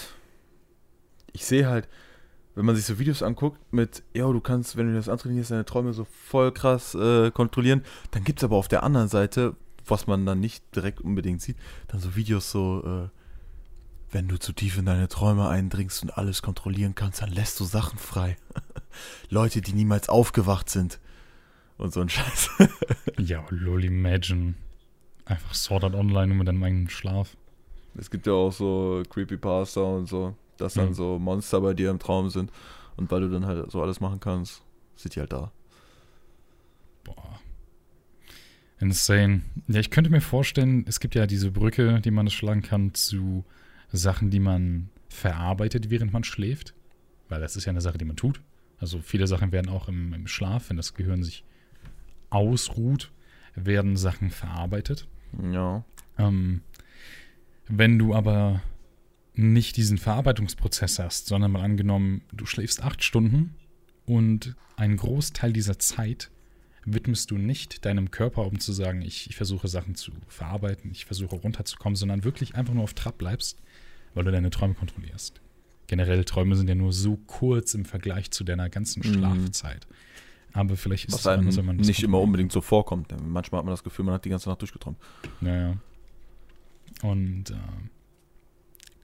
ich 1.32 1.44
sehe 1.44 1.66
halt, 1.66 1.88
wenn 2.54 2.66
man 2.66 2.76
sich 2.76 2.84
so 2.84 2.98
Videos 2.98 3.22
anguckt 3.22 3.58
mit, 3.72 4.02
ja, 4.12 4.30
du 4.30 4.40
kannst, 4.40 4.76
wenn 4.76 4.88
du 4.88 4.94
das 4.94 5.08
antrainierst, 5.08 5.50
deine 5.50 5.64
Träume 5.64 5.92
so 5.92 6.04
voll 6.04 6.52
krass 6.52 6.94
äh, 6.94 7.30
kontrollieren, 7.30 7.82
dann 8.10 8.24
gibt 8.24 8.40
es 8.40 8.44
aber 8.44 8.56
auf 8.56 8.68
der 8.68 8.82
anderen 8.82 9.08
Seite, 9.08 9.56
was 9.86 10.06
man 10.06 10.26
dann 10.26 10.40
nicht 10.40 10.64
direkt 10.76 11.00
unbedingt 11.00 11.40
sieht, 11.40 11.56
dann 11.88 12.00
so 12.00 12.14
Videos 12.14 12.50
so, 12.50 12.82
äh, 12.84 13.08
wenn 14.10 14.28
du 14.28 14.38
zu 14.38 14.52
tief 14.52 14.76
in 14.76 14.84
deine 14.84 15.08
Träume 15.08 15.48
eindringst 15.48 16.02
und 16.02 16.16
alles 16.16 16.42
kontrollieren 16.42 16.94
kannst, 16.94 17.22
dann 17.22 17.30
lässt 17.30 17.58
du 17.58 17.64
Sachen 17.64 17.98
frei. 17.98 18.36
Leute, 19.30 19.62
die 19.62 19.72
niemals 19.72 20.10
aufgewacht 20.10 20.68
sind. 20.68 21.00
Und 21.78 21.92
so 21.92 22.00
ein 22.00 22.08
Scheiß. 22.08 22.50
ja, 23.18 23.44
lol, 23.50 23.84
imagine. 23.84 24.54
Einfach 25.24 25.54
Sword 25.54 25.84
Art 25.84 25.94
Online 25.94 26.34
mit 26.34 26.48
deinem 26.48 26.62
eigenen 26.62 26.88
Schlaf. 26.90 27.36
Es 27.96 28.10
gibt 28.10 28.26
ja 28.26 28.32
auch 28.32 28.52
so 28.52 29.02
Creepypasta 29.08 29.80
und 29.80 30.08
so 30.08 30.36
dass 30.62 30.74
dann 30.74 30.90
mhm. 30.90 30.94
so 30.94 31.18
Monster 31.18 31.60
bei 31.60 31.74
dir 31.74 31.90
im 31.90 31.98
Traum 31.98 32.30
sind. 32.30 32.50
Und 32.96 33.10
weil 33.10 33.20
du 33.20 33.28
dann 33.28 33.46
halt 33.46 33.70
so 33.70 33.82
alles 33.82 34.00
machen 34.00 34.20
kannst, 34.20 34.62
sind 34.96 35.14
die 35.14 35.20
halt 35.20 35.32
da. 35.32 35.50
Boah. 37.04 37.40
Insane. 38.78 39.42
Ja, 39.68 39.80
ich 39.80 39.90
könnte 39.90 40.10
mir 40.10 40.20
vorstellen, 40.20 40.84
es 40.86 41.00
gibt 41.00 41.14
ja 41.14 41.26
diese 41.26 41.50
Brücke, 41.50 42.00
die 42.00 42.10
man 42.10 42.28
schlagen 42.30 42.62
kann 42.62 42.94
zu 42.94 43.44
Sachen, 43.92 44.30
die 44.30 44.40
man 44.40 44.88
verarbeitet, 45.08 45.90
während 45.90 46.12
man 46.12 46.24
schläft. 46.24 46.74
Weil 47.28 47.40
das 47.40 47.56
ist 47.56 47.64
ja 47.64 47.70
eine 47.70 47.80
Sache, 47.80 47.98
die 47.98 48.04
man 48.04 48.16
tut. 48.16 48.40
Also 48.78 49.00
viele 49.00 49.26
Sachen 49.26 49.52
werden 49.52 49.70
auch 49.70 49.88
im, 49.88 50.12
im 50.12 50.26
Schlaf, 50.26 50.68
wenn 50.68 50.76
das 50.76 50.94
Gehirn 50.94 51.22
sich 51.22 51.44
ausruht, 52.32 53.12
werden 53.54 53.96
Sachen 53.96 54.30
verarbeitet. 54.30 55.06
Ja. 55.52 55.84
Ähm, 56.18 56.62
wenn 57.68 57.98
du 57.98 58.14
aber 58.14 58.62
nicht 59.34 59.76
diesen 59.76 59.98
Verarbeitungsprozess 59.98 60.98
hast, 60.98 61.26
sondern 61.26 61.52
mal 61.52 61.62
angenommen, 61.62 62.22
du 62.32 62.44
schläfst 62.46 62.82
acht 62.82 63.02
Stunden 63.02 63.54
und 64.04 64.54
einen 64.76 64.96
Großteil 64.96 65.52
dieser 65.52 65.78
Zeit 65.78 66.30
widmest 66.84 67.30
du 67.30 67.38
nicht 67.38 67.84
deinem 67.84 68.10
Körper, 68.10 68.46
um 68.46 68.58
zu 68.58 68.72
sagen, 68.72 69.02
ich, 69.02 69.30
ich 69.30 69.36
versuche 69.36 69.68
Sachen 69.68 69.94
zu 69.94 70.10
verarbeiten, 70.26 70.90
ich 70.90 71.04
versuche 71.04 71.36
runterzukommen, 71.36 71.96
sondern 71.96 72.24
wirklich 72.24 72.56
einfach 72.56 72.74
nur 72.74 72.82
auf 72.82 72.94
Trab 72.94 73.18
bleibst, 73.18 73.58
weil 74.14 74.24
du 74.24 74.32
deine 74.32 74.50
Träume 74.50 74.74
kontrollierst. 74.74 75.40
Generell 75.86 76.24
Träume 76.24 76.56
sind 76.56 76.68
ja 76.68 76.74
nur 76.74 76.92
so 76.92 77.16
kurz 77.26 77.74
im 77.74 77.84
Vergleich 77.84 78.30
zu 78.30 78.44
deiner 78.44 78.68
ganzen 78.68 79.00
mhm. 79.06 79.52
Aber 80.52 80.76
vielleicht 80.76 81.06
ist 81.06 81.14
Was 81.14 81.20
es 81.20 81.26
anders, 81.26 81.56
wenn 81.56 81.64
man 81.64 81.78
das 81.78 81.86
nicht 81.86 82.02
immer 82.02 82.20
unbedingt 82.20 82.52
so 82.52 82.60
vorkommt. 82.60 83.14
Manchmal 83.24 83.60
hat 83.60 83.64
man 83.64 83.72
das 83.72 83.82
Gefühl, 83.82 84.04
man 84.04 84.14
hat 84.14 84.24
die 84.24 84.28
ganze 84.28 84.48
Nacht 84.48 84.60
durchgeträumt. 84.60 84.98
Naja. 85.40 85.76
Und 87.02 87.50
äh, 87.50 87.54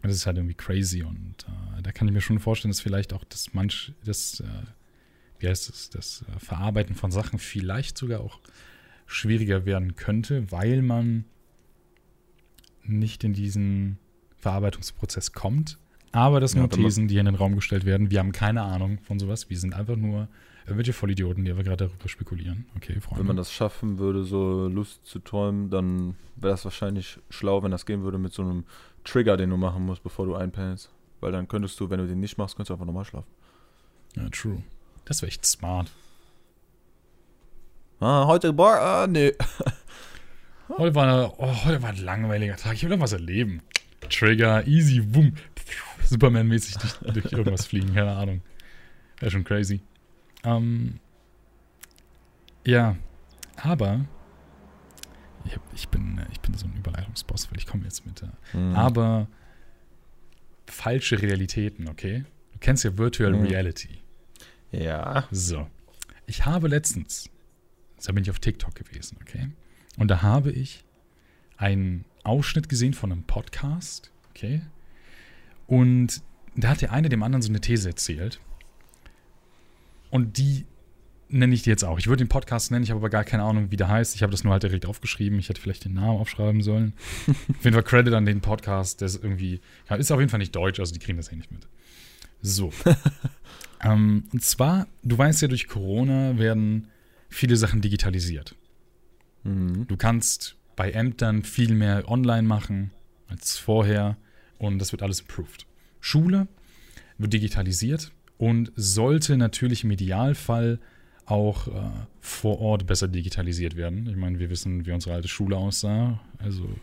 das 0.02 0.12
ist 0.12 0.26
halt 0.26 0.36
irgendwie 0.36 0.54
crazy 0.54 1.02
und 1.02 1.46
äh, 1.48 1.82
da 1.82 1.92
kann 1.92 2.06
ich 2.06 2.14
mir 2.14 2.20
schon 2.20 2.38
vorstellen, 2.38 2.70
dass 2.70 2.80
vielleicht 2.80 3.12
auch 3.12 3.24
das 3.24 3.54
manch, 3.54 3.92
das, 4.04 4.40
äh, 4.40 4.44
wie 5.38 5.48
heißt 5.48 5.68
es, 5.68 5.90
das 5.90 6.24
äh, 6.28 6.38
Verarbeiten 6.38 6.94
von 6.94 7.10
Sachen 7.10 7.38
vielleicht 7.38 7.98
sogar 7.98 8.20
auch 8.20 8.40
schwieriger 9.06 9.64
werden 9.64 9.96
könnte, 9.96 10.50
weil 10.52 10.82
man 10.82 11.24
nicht 12.84 13.24
in 13.24 13.32
diesen 13.32 13.98
Verarbeitungsprozess 14.36 15.32
kommt. 15.32 15.78
Aber 16.12 16.40
das 16.40 16.52
sind 16.52 16.60
Ja, 16.60 16.66
nur 16.66 16.84
Thesen, 16.84 17.08
die 17.08 17.18
in 17.18 17.26
den 17.26 17.34
Raum 17.34 17.54
gestellt 17.54 17.84
werden. 17.84 18.10
Wir 18.10 18.20
haben 18.20 18.32
keine 18.32 18.62
Ahnung 18.62 18.98
von 19.00 19.18
sowas. 19.18 19.50
Wir 19.50 19.58
sind 19.58 19.74
einfach 19.74 19.96
nur 19.96 20.28
irgendwelche 20.68 20.92
Vollidioten, 20.92 21.44
die 21.44 21.50
aber 21.50 21.62
gerade 21.62 21.86
darüber 21.88 22.08
spekulieren. 22.08 22.66
Okay, 22.76 23.00
Freunde. 23.00 23.20
Wenn 23.20 23.26
man 23.26 23.36
das 23.36 23.52
schaffen 23.52 23.98
würde, 23.98 24.24
so 24.24 24.68
Lust 24.68 25.06
zu 25.06 25.18
träumen, 25.18 25.70
dann 25.70 26.16
wäre 26.36 26.52
das 26.52 26.64
wahrscheinlich 26.64 27.18
schlau, 27.30 27.62
wenn 27.62 27.70
das 27.70 27.86
gehen 27.86 28.02
würde 28.02 28.18
mit 28.18 28.32
so 28.32 28.42
einem 28.42 28.64
Trigger, 29.04 29.36
den 29.36 29.50
du 29.50 29.56
machen 29.56 29.84
musst, 29.84 30.02
bevor 30.02 30.26
du 30.26 30.34
einpennst. 30.34 30.90
Weil 31.20 31.32
dann 31.32 31.48
könntest 31.48 31.78
du, 31.80 31.90
wenn 31.90 31.98
du 31.98 32.06
den 32.06 32.20
nicht 32.20 32.38
machst, 32.38 32.56
könntest 32.56 32.70
du 32.70 32.74
einfach 32.74 32.86
normal 32.86 33.04
schlafen. 33.04 33.28
ja, 34.16 34.28
true. 34.28 34.62
Das 35.04 35.22
wäre 35.22 35.28
echt 35.28 35.44
smart. 35.46 35.90
Ah, 38.00 38.26
heute, 38.26 38.52
boah, 38.52 38.78
ah, 38.78 39.06
nee. 39.06 39.32
Heute 40.76 40.94
war, 40.94 41.32
oh, 41.38 41.64
heute 41.64 41.82
war 41.82 41.88
ein 41.88 41.96
langweiliger 41.96 42.56
Tag. 42.56 42.74
Ich 42.74 42.82
will 42.82 42.90
noch 42.90 43.00
was 43.00 43.14
erleben. 43.14 43.62
Trigger, 44.10 44.66
easy, 44.66 45.00
boom. 45.00 45.32
Superman-mäßig 46.04 46.76
durch 47.12 47.32
irgendwas 47.32 47.66
fliegen, 47.66 47.94
keine 47.94 48.12
Ahnung. 48.12 48.42
Wäre 49.18 49.30
schon 49.30 49.44
crazy. 49.44 49.80
Ähm, 50.44 51.00
ja, 52.64 52.96
aber 53.56 54.04
ich, 55.44 55.58
ich, 55.74 55.88
bin, 55.88 56.20
ich 56.30 56.40
bin 56.40 56.54
so 56.54 56.66
ein 56.66 56.76
Überleitungsboss, 56.76 57.50
weil 57.50 57.58
ich 57.58 57.66
komme 57.66 57.84
jetzt 57.84 58.04
mit. 58.06 58.22
Äh, 58.22 58.26
Mhm. 58.56 58.74
Aber 58.74 59.28
falsche 60.66 61.20
Realitäten, 61.20 61.88
okay? 61.88 62.24
Du 62.52 62.58
kennst 62.60 62.84
ja 62.84 62.96
Virtual 62.98 63.32
Mhm. 63.32 63.46
Reality. 63.46 64.02
Ja. 64.70 65.26
So. 65.30 65.66
Ich 66.26 66.44
habe 66.44 66.68
letztens, 66.68 67.30
da 68.04 68.12
bin 68.12 68.22
ich 68.22 68.30
auf 68.30 68.38
TikTok 68.38 68.74
gewesen, 68.74 69.18
okay? 69.22 69.48
Und 69.96 70.08
da 70.08 70.22
habe 70.22 70.50
ich 70.52 70.84
einen 71.56 72.04
Ausschnitt 72.22 72.68
gesehen 72.68 72.92
von 72.94 73.10
einem 73.10 73.22
Podcast, 73.24 74.12
okay? 74.30 74.60
Und 75.66 76.22
da 76.54 76.68
hat 76.70 76.82
der 76.82 76.92
eine 76.92 77.08
dem 77.08 77.22
anderen 77.22 77.42
so 77.42 77.48
eine 77.48 77.60
These 77.60 77.88
erzählt. 77.88 78.40
Und 80.10 80.38
die 80.38 80.66
nenne 81.28 81.54
ich 81.54 81.62
dir 81.62 81.70
jetzt 81.70 81.84
auch. 81.84 81.98
Ich 81.98 82.06
würde 82.06 82.24
den 82.24 82.28
Podcast 82.28 82.70
nennen, 82.70 82.84
ich 82.84 82.90
habe 82.90 83.00
aber 83.00 83.10
gar 83.10 83.24
keine 83.24 83.42
Ahnung, 83.42 83.70
wie 83.70 83.76
der 83.76 83.88
heißt. 83.88 84.14
Ich 84.14 84.22
habe 84.22 84.30
das 84.30 84.44
nur 84.44 84.52
halt 84.52 84.62
direkt 84.62 84.86
aufgeschrieben. 84.86 85.38
Ich 85.38 85.48
hätte 85.48 85.60
vielleicht 85.60 85.84
den 85.84 85.94
Namen 85.94 86.18
aufschreiben 86.18 86.62
sollen. 86.62 86.94
auf 87.28 87.64
jeden 87.64 87.74
Fall 87.74 87.82
Credit 87.82 88.14
an 88.14 88.24
den 88.24 88.40
Podcast, 88.40 89.00
der 89.00 89.06
ist 89.06 89.22
irgendwie, 89.22 89.60
ja, 89.88 89.96
ist 89.96 90.10
auf 90.10 90.20
jeden 90.20 90.30
Fall 90.30 90.38
nicht 90.38 90.56
deutsch, 90.56 90.80
also 90.80 90.92
die 90.92 90.98
kriegen 90.98 91.18
das 91.18 91.30
eh 91.30 91.36
nicht 91.36 91.52
mit. 91.52 91.68
So. 92.40 92.72
ähm, 93.82 94.24
und 94.32 94.42
zwar, 94.42 94.86
du 95.02 95.18
weißt 95.18 95.42
ja, 95.42 95.48
durch 95.48 95.68
Corona 95.68 96.38
werden 96.38 96.88
viele 97.28 97.56
Sachen 97.56 97.80
digitalisiert. 97.80 98.54
Mhm. 99.44 99.86
Du 99.86 99.96
kannst 99.96 100.56
bei 100.76 100.92
Ämtern 100.92 101.42
viel 101.42 101.74
mehr 101.74 102.08
online 102.08 102.46
machen 102.46 102.92
als 103.26 103.58
vorher 103.58 104.16
und 104.58 104.78
das 104.78 104.92
wird 104.92 105.02
alles 105.02 105.20
improved. 105.20 105.66
Schule 106.00 106.48
wird 107.18 107.32
digitalisiert 107.32 108.12
und 108.38 108.72
sollte 108.76 109.36
natürlich 109.36 109.84
im 109.84 109.90
Idealfall 109.90 110.78
auch 111.26 111.68
äh, 111.68 111.90
vor 112.20 112.58
Ort 112.60 112.86
besser 112.86 113.06
digitalisiert 113.08 113.76
werden. 113.76 114.08
Ich 114.08 114.16
meine, 114.16 114.38
wir 114.38 114.48
wissen, 114.48 114.86
wie 114.86 114.92
unsere 114.92 115.14
alte 115.14 115.28
Schule 115.28 115.56
aussah. 115.56 116.18
Also 116.38 116.64
ein 116.64 116.80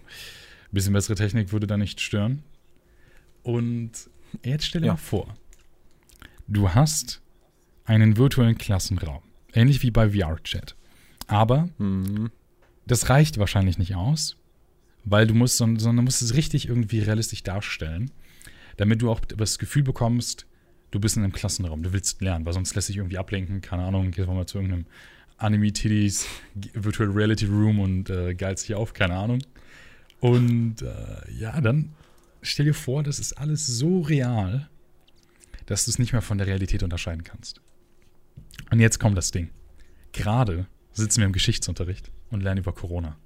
bisschen 0.71 0.93
bessere 0.93 1.15
Technik 1.15 1.51
würde 1.51 1.65
da 1.65 1.77
nicht 1.77 1.99
stören. 1.99 2.43
Und 3.43 3.91
jetzt 4.43 4.65
stell 4.65 4.81
dir 4.81 4.87
Ja. 4.87 4.93
mal 4.93 4.97
vor, 4.97 5.33
du 6.47 6.69
hast 6.73 7.21
einen 7.85 8.17
virtuellen 8.17 8.57
Klassenraum, 8.57 9.21
ähnlich 9.53 9.81
wie 9.83 9.91
bei 9.91 10.09
VR-Chat. 10.11 10.75
Aber 11.27 11.69
Mhm. 11.77 12.31
das 12.85 13.09
reicht 13.09 13.37
wahrscheinlich 13.37 13.77
nicht 13.77 13.95
aus, 13.95 14.37
weil 15.05 15.25
du 15.27 15.33
musst, 15.33 15.57
sondern 15.57 16.03
musst 16.03 16.21
es 16.21 16.35
richtig 16.35 16.67
irgendwie 16.67 16.99
realistisch 16.99 17.43
darstellen, 17.43 18.11
damit 18.77 19.01
du 19.01 19.09
auch 19.09 19.21
das 19.21 19.57
Gefühl 19.59 19.83
bekommst, 19.83 20.45
du 20.95 21.01
bist 21.01 21.17
in 21.17 21.23
einem 21.23 21.33
Klassenraum, 21.33 21.83
du 21.83 21.91
willst 21.93 22.21
lernen, 22.21 22.45
weil 22.45 22.53
sonst 22.53 22.73
lässt 22.73 22.87
sich 22.87 22.97
irgendwie 22.97 23.17
ablenken, 23.17 23.61
keine 23.61 23.83
Ahnung, 23.83 24.11
gehst 24.11 24.27
mal 24.27 24.45
zu 24.45 24.57
irgendeinem 24.57 24.85
Anime-Titties, 25.37 26.25
Virtual 26.73 27.09
Reality 27.09 27.45
Room 27.45 27.79
und 27.79 28.09
äh, 28.09 28.33
geilst 28.33 28.67
dich 28.67 28.75
auf, 28.75 28.93
keine 28.93 29.15
Ahnung. 29.15 29.39
Und 30.21 30.81
äh, 30.81 31.31
ja, 31.37 31.59
dann 31.59 31.93
stell 32.41 32.65
dir 32.65 32.73
vor, 32.73 33.03
das 33.03 33.19
ist 33.19 33.33
alles 33.33 33.67
so 33.67 34.01
real, 34.01 34.69
dass 35.65 35.85
du 35.85 35.91
es 35.91 35.99
nicht 35.99 36.13
mehr 36.13 36.21
von 36.21 36.37
der 36.37 36.47
Realität 36.47 36.81
unterscheiden 36.81 37.23
kannst. 37.23 37.59
Und 38.71 38.79
jetzt 38.79 38.99
kommt 38.99 39.17
das 39.17 39.31
Ding. 39.31 39.49
Gerade 40.13 40.67
sitzen 40.93 41.19
wir 41.19 41.25
im 41.25 41.33
Geschichtsunterricht 41.33 42.09
und 42.29 42.41
lernen 42.41 42.59
über 42.61 42.71
Corona. 42.71 43.17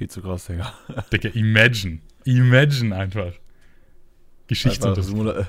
Viel 0.00 0.08
zu 0.08 0.22
krass, 0.22 0.46
Digga. 0.46 0.72
Digga, 1.12 1.28
imagine. 1.34 1.98
Imagine 2.24 2.96
einfach. 2.96 3.26
Einfach 3.26 3.38
Geschichtsunterricht. 4.46 5.36
Äh, 5.36 5.44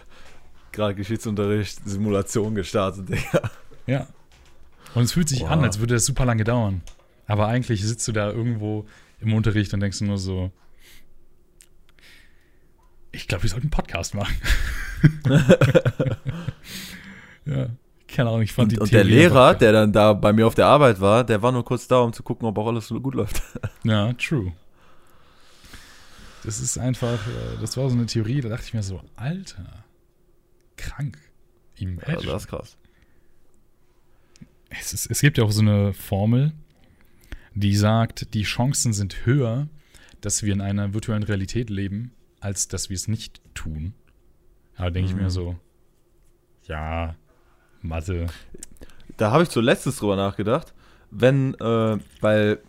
Gerade 0.74 0.96
Geschichtsunterricht, 0.96 1.80
Simulation 1.88 2.54
gestartet, 2.54 3.08
Digga. 3.08 3.50
Ja. 3.88 4.08
Und 4.94 5.04
es 5.04 5.14
fühlt 5.14 5.30
sich 5.30 5.40
Wow. 5.44 5.52
an, 5.52 5.64
als 5.64 5.80
würde 5.80 5.94
das 5.94 6.06
super 6.06 6.26
lange 6.26 6.44
dauern. 6.44 6.82
Aber 7.28 7.48
eigentlich 7.48 7.82
sitzt 7.82 8.06
du 8.10 8.12
da 8.12 8.30
irgendwo 8.30 8.86
im 9.22 9.34
Unterricht 9.34 9.74
und 9.74 9.80
denkst 9.80 10.00
du 10.00 10.04
nur 10.04 10.18
so, 10.18 10.52
ich 13.14 13.30
glaube, 13.30 13.44
wir 13.44 13.50
sollten 13.52 13.68
einen 13.68 13.72
Podcast 13.72 14.16
machen. 14.16 14.36
ja, 17.46 17.70
keine 18.12 18.30
Ahnung, 18.30 18.42
ich 18.42 18.54
fand 18.54 18.66
Und, 18.66 18.72
die 18.74 18.80
und 18.80 18.92
der 18.92 19.04
Lehrer, 19.04 19.56
der 19.56 19.72
dann 19.72 19.92
da 19.94 20.14
bei 20.14 20.34
mir 20.34 20.46
auf 20.48 20.56
der 20.56 20.68
Arbeit 20.68 21.00
war, 21.02 21.24
der 21.24 21.42
war 21.42 21.52
nur 21.52 21.64
kurz 21.66 21.88
da, 21.88 22.00
um 22.00 22.14
zu 22.14 22.24
gucken, 22.24 22.48
ob 22.48 22.58
auch 22.58 22.68
alles 22.68 22.88
so 22.88 23.00
gut 23.00 23.16
läuft. 23.16 23.42
Ja, 23.84 24.14
true. 24.14 24.54
Das 26.44 26.60
ist 26.60 26.78
einfach, 26.78 27.20
äh, 27.28 27.60
das 27.62 27.78
war 27.78 27.90
so 27.90 27.96
eine 27.96 28.06
Theorie, 28.08 28.42
da 28.42 28.50
dachte 28.50 28.66
ich 28.66 28.74
mir 28.74 28.84
so, 28.84 29.02
Alter, 29.16 29.84
krank. 30.78 31.18
Imagine. 31.76 32.18
Also 32.18 32.32
das 32.32 32.44
ist 32.44 32.48
krass. 32.50 32.78
es, 34.70 34.94
ist, 34.94 35.12
es 35.12 35.22
gibt 35.22 35.38
ja 35.38 35.44
auch 35.44 35.52
so 35.52 35.62
eine 35.62 35.94
Formel, 35.94 36.54
die 37.54 37.76
sagt, 37.76 38.34
die 38.34 38.44
Chancen 38.44 38.94
sind 38.94 39.26
höher, 39.26 39.68
dass 40.22 40.44
wir 40.44 40.54
in 40.54 40.62
einer 40.62 40.94
virtuellen 40.94 41.24
Realität 41.24 41.70
leben, 41.70 42.12
als 42.40 42.68
dass 42.68 42.90
wir 42.90 42.96
es 42.96 43.08
nicht 43.08 43.42
tun. 43.54 43.94
Aber 44.76 44.92
denke 44.92 45.10
ich 45.10 45.16
Mhm. 45.16 45.24
mir 45.24 45.30
so, 45.30 45.58
ja, 46.68 47.16
Mathe. 47.82 48.28
Da 49.18 49.32
habe 49.32 49.44
ich 49.44 49.50
zuletzt 49.50 49.86
drüber 50.00 50.16
nachgedacht, 50.16 50.74
wenn, 51.12 51.54
äh, 51.56 51.98
weil 52.22 52.60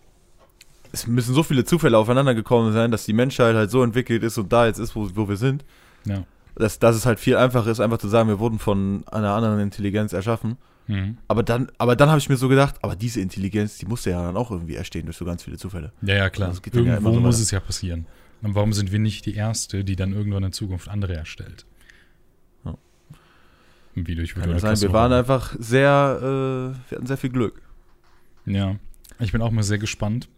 es 0.92 1.06
müssen 1.06 1.34
so 1.34 1.42
viele 1.42 1.64
Zufälle 1.64 1.96
aufeinander 1.96 2.34
gekommen 2.34 2.72
sein, 2.72 2.90
dass 2.90 3.04
die 3.06 3.12
Menschheit 3.12 3.54
halt 3.54 3.70
so 3.70 3.82
entwickelt 3.82 4.22
ist 4.22 4.36
und 4.38 4.52
da 4.52 4.66
jetzt 4.66 4.78
ist, 4.78 4.94
wo, 4.94 5.08
wo 5.14 5.28
wir 5.28 5.36
sind, 5.36 5.64
Ja. 6.04 6.24
dass, 6.54 6.78
dass 6.78 6.96
es 6.96 7.06
halt 7.06 7.18
viel 7.18 7.36
einfacher 7.36 7.70
ist, 7.70 7.80
einfach 7.80 7.98
zu 7.98 8.08
sagen, 8.08 8.28
wir 8.28 8.38
wurden 8.38 8.58
von 8.58 9.04
einer 9.10 9.32
anderen 9.32 9.60
Intelligenz 9.60 10.12
erschaffen. 10.12 10.56
Mhm. 10.88 11.16
Aber 11.28 11.42
dann, 11.42 11.70
aber 11.78 11.96
dann 11.96 12.08
habe 12.10 12.18
ich 12.18 12.28
mir 12.28 12.36
so 12.36 12.48
gedacht, 12.48 12.74
aber 12.82 12.96
diese 12.96 13.20
Intelligenz, 13.20 13.78
die 13.78 13.86
musste 13.86 14.10
ja 14.10 14.22
dann 14.22 14.36
auch 14.36 14.50
irgendwie 14.50 14.74
erstehen 14.74 15.06
durch 15.06 15.16
so 15.16 15.24
ganz 15.24 15.44
viele 15.44 15.56
Zufälle. 15.56 15.92
Ja, 16.02 16.16
ja, 16.16 16.30
klar. 16.30 16.52
Ja 16.52 16.72
Irgendwo 16.72 17.12
so 17.14 17.20
muss 17.20 17.38
es 17.38 17.50
ja 17.52 17.60
passieren. 17.60 18.06
Und 18.42 18.54
warum 18.56 18.72
sind 18.72 18.90
wir 18.90 18.98
nicht 18.98 19.24
die 19.24 19.34
Erste, 19.36 19.84
die 19.84 19.94
dann 19.96 20.12
irgendwann 20.12 20.42
in 20.42 20.52
Zukunft 20.52 20.88
andere 20.88 21.14
erstellt? 21.14 21.64
Ja. 23.94 24.06
Wie 24.06 24.14
durch 24.14 24.34
Kann 24.34 24.48
ja 24.48 24.58
sein, 24.58 24.80
wir 24.80 24.92
waren 24.92 25.12
einfach 25.12 25.54
sehr, 25.58 26.18
äh, 26.18 26.90
wir 26.90 26.96
hatten 26.96 27.06
sehr 27.06 27.16
viel 27.16 27.30
Glück. 27.30 27.62
Ja, 28.46 28.76
ich 29.18 29.32
bin 29.32 29.42
auch 29.42 29.50
mal 29.50 29.62
sehr 29.62 29.78
gespannt, 29.78 30.28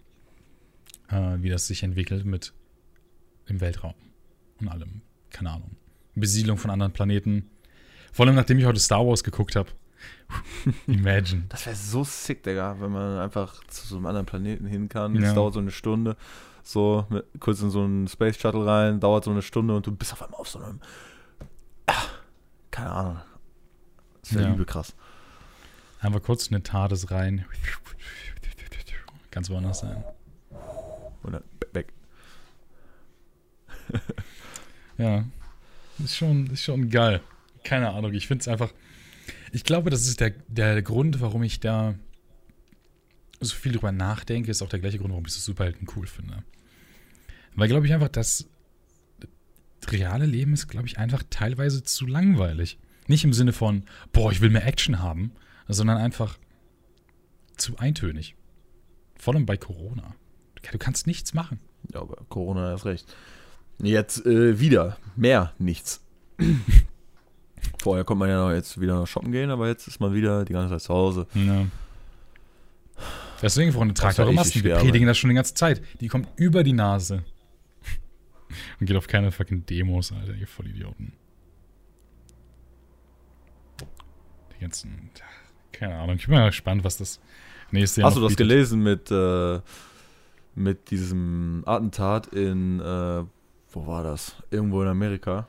äh, 1.09 1.37
wie 1.38 1.49
das 1.49 1.67
sich 1.67 1.83
entwickelt 1.83 2.25
mit 2.25 2.53
dem 3.49 3.61
Weltraum 3.61 3.95
und 4.61 4.69
allem. 4.69 5.03
Keine 5.31 5.51
Ahnung. 5.51 5.77
Besiedlung 6.14 6.59
von 6.59 6.71
anderen 6.71 6.93
Planeten. 6.93 7.51
Vor 8.12 8.27
allem, 8.27 8.37
nachdem 8.37 8.59
ich 8.59 8.67
heute 8.67 8.81
Star 8.81 9.07
Wars 9.07 9.25
geguckt 9.25 9.57
habe. 9.57 9.71
Imagine. 10.87 11.45
Das 11.49 11.67
wäre 11.67 11.77
so 11.77 12.05
sick, 12.05 12.43
Digga, 12.43 12.77
wenn 12.81 12.93
man 12.93 13.19
einfach 13.19 13.64
zu 13.67 13.87
so 13.87 13.97
einem 13.97 14.07
anderen 14.07 14.27
Planeten 14.27 14.67
hin 14.67 14.88
kann. 14.88 15.14
Ja. 15.14 15.23
Das 15.23 15.35
dauert 15.35 15.55
so 15.55 15.61
eine 15.61 15.71
Stunde. 15.71 16.17
So, 16.62 17.07
mit, 17.11 17.27
kurz 17.40 17.61
in 17.61 17.71
so 17.71 17.83
einen 17.83 18.09
Space 18.09 18.38
Shuttle 18.38 18.64
rein, 18.64 19.01
dauert 19.01 19.25
so 19.25 19.31
eine 19.31 19.43
Stunde 19.43 19.77
und 19.77 19.87
du 19.87 19.93
bist 19.93 20.12
auf 20.12 20.23
einmal 20.23 20.40
auf 20.40 20.49
so 20.49 20.61
einem. 20.61 20.81
Ah, 21.87 22.05
keine 22.71 22.90
Ahnung. 22.90 23.19
Das 24.24 24.34
wäre 24.34 24.44
Ja. 24.48 24.54
übel 24.54 24.64
krass. 24.66 24.94
Einfach 26.00 26.22
kurz 26.22 26.48
eine 26.48 26.62
TARDIS 26.62 27.10
rein. 27.10 27.44
Ganz 29.30 29.50
woanders 29.50 29.80
sein. 29.80 30.02
Und 31.22 31.32
dann 31.32 31.44
weg. 31.72 31.92
Ja. 34.98 35.24
Ist 35.98 36.16
schon, 36.16 36.46
ist 36.48 36.62
schon 36.62 36.88
geil. 36.88 37.20
Keine 37.64 37.90
Ahnung. 37.90 38.14
Ich 38.14 38.28
finde 38.28 38.42
es 38.42 38.48
einfach. 38.48 38.72
Ich 39.52 39.64
glaube, 39.64 39.90
das 39.90 40.06
ist 40.06 40.20
der, 40.20 40.30
der 40.48 40.82
Grund, 40.82 41.20
warum 41.20 41.42
ich 41.42 41.58
da 41.60 41.94
so 43.40 43.54
viel 43.56 43.72
drüber 43.72 43.90
nachdenke, 43.92 44.50
ist 44.52 44.62
auch 44.62 44.68
der 44.68 44.78
gleiche 44.78 44.98
Grund, 44.98 45.10
warum 45.10 45.26
ich 45.26 45.32
so 45.32 45.40
Superhelden 45.40 45.88
cool 45.96 46.06
finde. 46.06 46.44
Weil, 47.56 47.68
glaube 47.68 47.87
ich, 47.87 47.92
einfach, 47.92 48.08
das 48.08 48.48
reale 49.88 50.26
Leben 50.26 50.54
ist, 50.54 50.68
glaube 50.68 50.87
ich, 50.87 50.98
einfach 50.98 51.22
teilweise 51.28 51.82
zu 51.82 52.06
langweilig. 52.06 52.78
Nicht 53.07 53.25
im 53.25 53.33
Sinne 53.33 53.53
von, 53.53 53.85
boah, 54.12 54.33
ich 54.33 54.40
will 54.40 54.51
mehr 54.51 54.67
Action 54.67 55.01
haben, 55.01 55.33
sondern 55.69 55.99
einfach 55.99 56.38
zu 57.57 57.77
eintönig. 57.79 58.35
Vor 59.17 59.35
allem 59.35 59.47
bei 59.47 59.57
Corona. 59.57 60.14
Du 60.71 60.79
kannst 60.79 61.07
nichts 61.07 61.35
machen. 61.35 61.61
Ja, 61.93 62.01
aber 62.01 62.17
Corona 62.29 62.75
ist 62.75 62.85
recht. 62.85 63.14
Jetzt 63.79 64.25
äh, 64.25 64.59
wieder 64.61 64.97
mehr 65.17 65.53
nichts. 65.59 66.03
Vorher 67.83 68.05
konnte 68.05 68.21
man 68.21 68.29
ja 68.29 68.38
noch 68.38 68.53
jetzt 68.53 68.81
wieder 68.81 69.07
shoppen 69.07 69.33
gehen, 69.33 69.51
aber 69.51 69.69
jetzt 69.69 69.87
ist 69.87 70.01
man 70.01 70.14
wieder 70.14 70.45
die 70.45 70.53
ganze 70.53 70.75
Zeit 70.75 70.83
zu 70.83 70.95
Hause. 70.95 71.27
Ja. 71.35 71.67
Deswegen, 73.43 73.73
Freunde, 73.73 73.95
tragt 73.95 74.19
eure 74.19 74.33
Masken. 74.33 74.64
Wir 74.64 74.77
predigen 74.77 75.07
das 75.07 75.19
schon 75.19 75.29
die 75.29 75.37
ganze 75.37 75.55
Zeit. 75.55 75.83
Die 76.01 76.09
kommt 76.09 76.29
über 76.37 76.62
die 76.62 76.73
Nase. 76.73 77.25
Und 78.81 78.87
geht 78.87 78.97
auf 78.97 79.07
keine 79.07 79.33
fucking 79.33 79.67
Demos, 79.67 80.12
Alter, 80.12 80.35
ihr 80.35 80.47
Vollidioten. 80.47 81.12
Die 84.57 84.61
ganzen. 84.62 85.11
Keine 85.73 85.97
Ahnung. 85.97 86.17
Ich 86.17 86.27
bin 86.27 86.35
mal 86.37 86.47
gespannt, 86.47 86.85
was 86.85 86.97
das 86.97 87.21
nächste 87.71 88.01
Jahr 88.01 88.11
Hast 88.11 88.17
du 88.17 88.21
das 88.21 88.31
bietet. 88.31 88.49
gelesen 88.49 88.83
mit, 88.83 89.11
äh, 89.11 89.61
mit 90.55 90.90
diesem 90.90 91.62
Attentat 91.67 92.29
in, 92.29 92.81
äh, 92.81 93.25
wo 93.73 93.87
war 93.87 94.03
das? 94.05 94.37
Irgendwo 94.51 94.83
in 94.83 94.88
Amerika. 94.88 95.49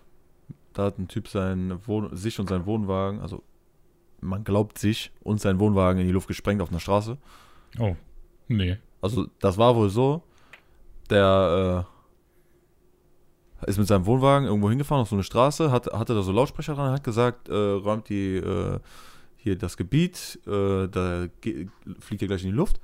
Da 0.73 0.85
hat 0.85 0.97
ein 0.97 1.07
Typ 1.07 1.27
sein 1.27 1.79
Wohn 1.85 2.15
sich 2.15 2.39
und 2.39 2.49
seinen 2.49 2.65
Wohnwagen, 2.65 3.21
also 3.21 3.43
man 4.19 4.43
glaubt 4.43 4.77
sich 4.79 5.11
und 5.21 5.39
seinen 5.39 5.59
Wohnwagen 5.59 6.01
in 6.01 6.07
die 6.07 6.13
Luft 6.13 6.27
gesprengt 6.27 6.61
auf 6.61 6.69
einer 6.69 6.79
Straße. 6.79 7.17
Oh. 7.79 7.95
Nee. 8.47 8.77
Also 9.01 9.27
das 9.39 9.57
war 9.57 9.75
wohl 9.75 9.89
so, 9.89 10.23
der 11.09 11.85
äh, 11.87 11.94
ist 13.67 13.77
mit 13.77 13.87
seinem 13.87 14.05
Wohnwagen 14.05 14.47
irgendwo 14.47 14.69
hingefahren 14.69 15.01
auf 15.01 15.09
so 15.09 15.15
eine 15.15 15.23
Straße, 15.23 15.71
hat, 15.71 15.87
hatte 15.93 16.13
da 16.13 16.21
so 16.21 16.31
Lautsprecher 16.31 16.75
dran, 16.75 16.93
hat 16.93 17.03
gesagt, 17.03 17.49
äh, 17.49 17.53
räumt 17.53 18.09
die 18.09 18.37
äh, 18.37 18.79
hier 19.37 19.57
das 19.57 19.77
Gebiet, 19.77 20.39
äh, 20.47 20.87
da 20.87 21.27
fliegt 21.99 22.21
er 22.21 22.27
gleich 22.27 22.43
in 22.43 22.49
die 22.49 22.55
Luft. 22.55 22.79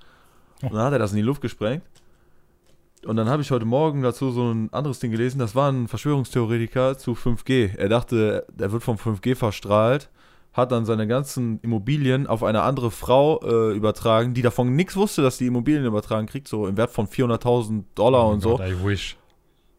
Oh. 0.62 0.68
Und 0.68 0.74
dann 0.74 0.86
hat 0.86 0.94
er 0.94 1.00
das 1.00 1.12
in 1.12 1.18
die 1.18 1.24
Luft 1.24 1.42
gesprengt. 1.42 1.84
Und 3.06 3.16
dann 3.16 3.28
habe 3.28 3.42
ich 3.42 3.50
heute 3.50 3.66
Morgen 3.66 4.04
dazu 4.04 4.32
so 4.32 4.52
ein 4.52 4.72
anderes 4.72 5.00
Ding 5.00 5.10
gelesen, 5.10 5.40
das 5.40 5.56
war 5.56 5.72
ein 5.72 5.88
Verschwörungstheoretiker 5.88 6.98
zu 7.00 7.14
5G. 7.14 7.76
Er 7.78 7.90
dachte, 7.90 8.46
er 8.60 8.72
wird 8.72 8.84
vom 8.84 8.98
5G 8.98 9.36
verstrahlt, 9.36 10.10
hat 10.54 10.72
dann 10.72 10.86
seine 10.86 11.08
ganzen 11.08 11.60
Immobilien 11.62 12.28
auf 12.28 12.44
eine 12.44 12.62
andere 12.62 12.92
Frau 12.92 13.42
äh, 13.42 13.76
übertragen, 13.76 14.36
die 14.36 14.44
davon 14.44 14.76
nichts 14.76 14.96
wusste, 14.96 15.24
dass 15.24 15.38
die 15.38 15.48
Immobilien 15.48 15.86
übertragen 15.86 16.28
kriegt, 16.28 16.48
so 16.48 16.68
im 16.68 16.78
Wert 16.78 16.92
von 16.92 17.08
400.000 17.08 17.86
Dollar 17.96 18.28
Oh 18.28 18.32
und 18.34 18.42
so. 18.42 18.58
Gott, 18.58 18.68
I 18.68 18.86
wish. 18.86 19.18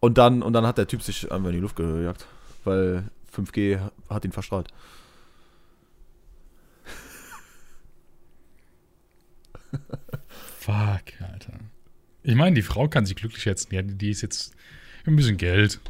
Und 0.05 0.19
dann, 0.19 0.43
und 0.43 0.53
dann 0.53 0.67
hat 0.67 0.79
der 0.79 0.89
Typ 0.89 1.01
sich 1.01 1.31
einfach 1.31 1.51
in 1.51 1.55
die 1.55 1.61
Luft 1.61 1.77
gejagt, 1.77 2.27
weil 2.65 3.05
5G 3.33 3.79
hat 4.11 4.25
ihn 4.25 4.33
verstrahlt. 4.33 4.67
Fuck, 10.59 11.21
Alter. 11.21 11.55
Ich 12.23 12.35
meine, 12.35 12.55
die 12.55 12.63
Frau 12.63 12.89
kann 12.89 13.07
sich 13.07 13.17
glücklich 13.17 13.43
schätzen. 13.43 13.75
Ja, 13.75 13.83
die 13.83 14.11
ist 14.11 14.23
jetzt 14.23 14.55
ein 15.07 15.17
bisschen 15.17 15.37
Geld. 15.37 15.81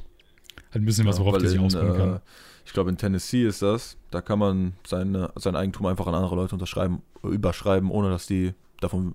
Hat 0.70 0.76
ein 0.76 0.84
bisschen 0.84 1.06
was, 1.06 1.18
worauf 1.18 1.38
die 1.38 1.48
sich 1.48 1.58
ausbauen 1.58 1.96
kann. 1.96 2.16
äh, 2.16 2.20
Ich 2.64 2.72
glaube, 2.72 2.90
in 2.90 2.96
Tennessee 2.96 3.46
ist 3.46 3.60
das. 3.62 3.96
Da 4.10 4.20
kann 4.22 4.38
man 4.38 4.74
seine, 4.86 5.32
sein 5.36 5.56
Eigentum 5.56 5.86
einfach 5.86 6.06
an 6.06 6.14
andere 6.14 6.34
Leute 6.36 6.54
unterschreiben, 6.54 7.02
überschreiben, 7.22 7.90
ohne 7.90 8.08
dass 8.10 8.26
die 8.26 8.54
davon, 8.80 9.14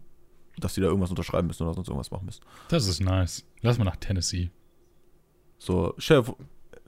dass 0.58 0.74
die 0.76 0.82
da 0.82 0.88
irgendwas 0.88 1.10
unterschreiben 1.10 1.48
müssen 1.48 1.64
oder 1.64 1.74
sonst 1.74 1.88
irgendwas 1.88 2.12
machen 2.12 2.26
müssen. 2.26 2.42
Das 2.70 2.88
ist 2.88 3.00
nice. 3.00 3.44
Lass 3.62 3.78
mal 3.78 3.86
nach 3.86 3.96
Tennessee. 3.98 4.52
So, 5.58 5.94
stell 5.98 6.20
dir, 6.20 6.24
vor- 6.26 6.38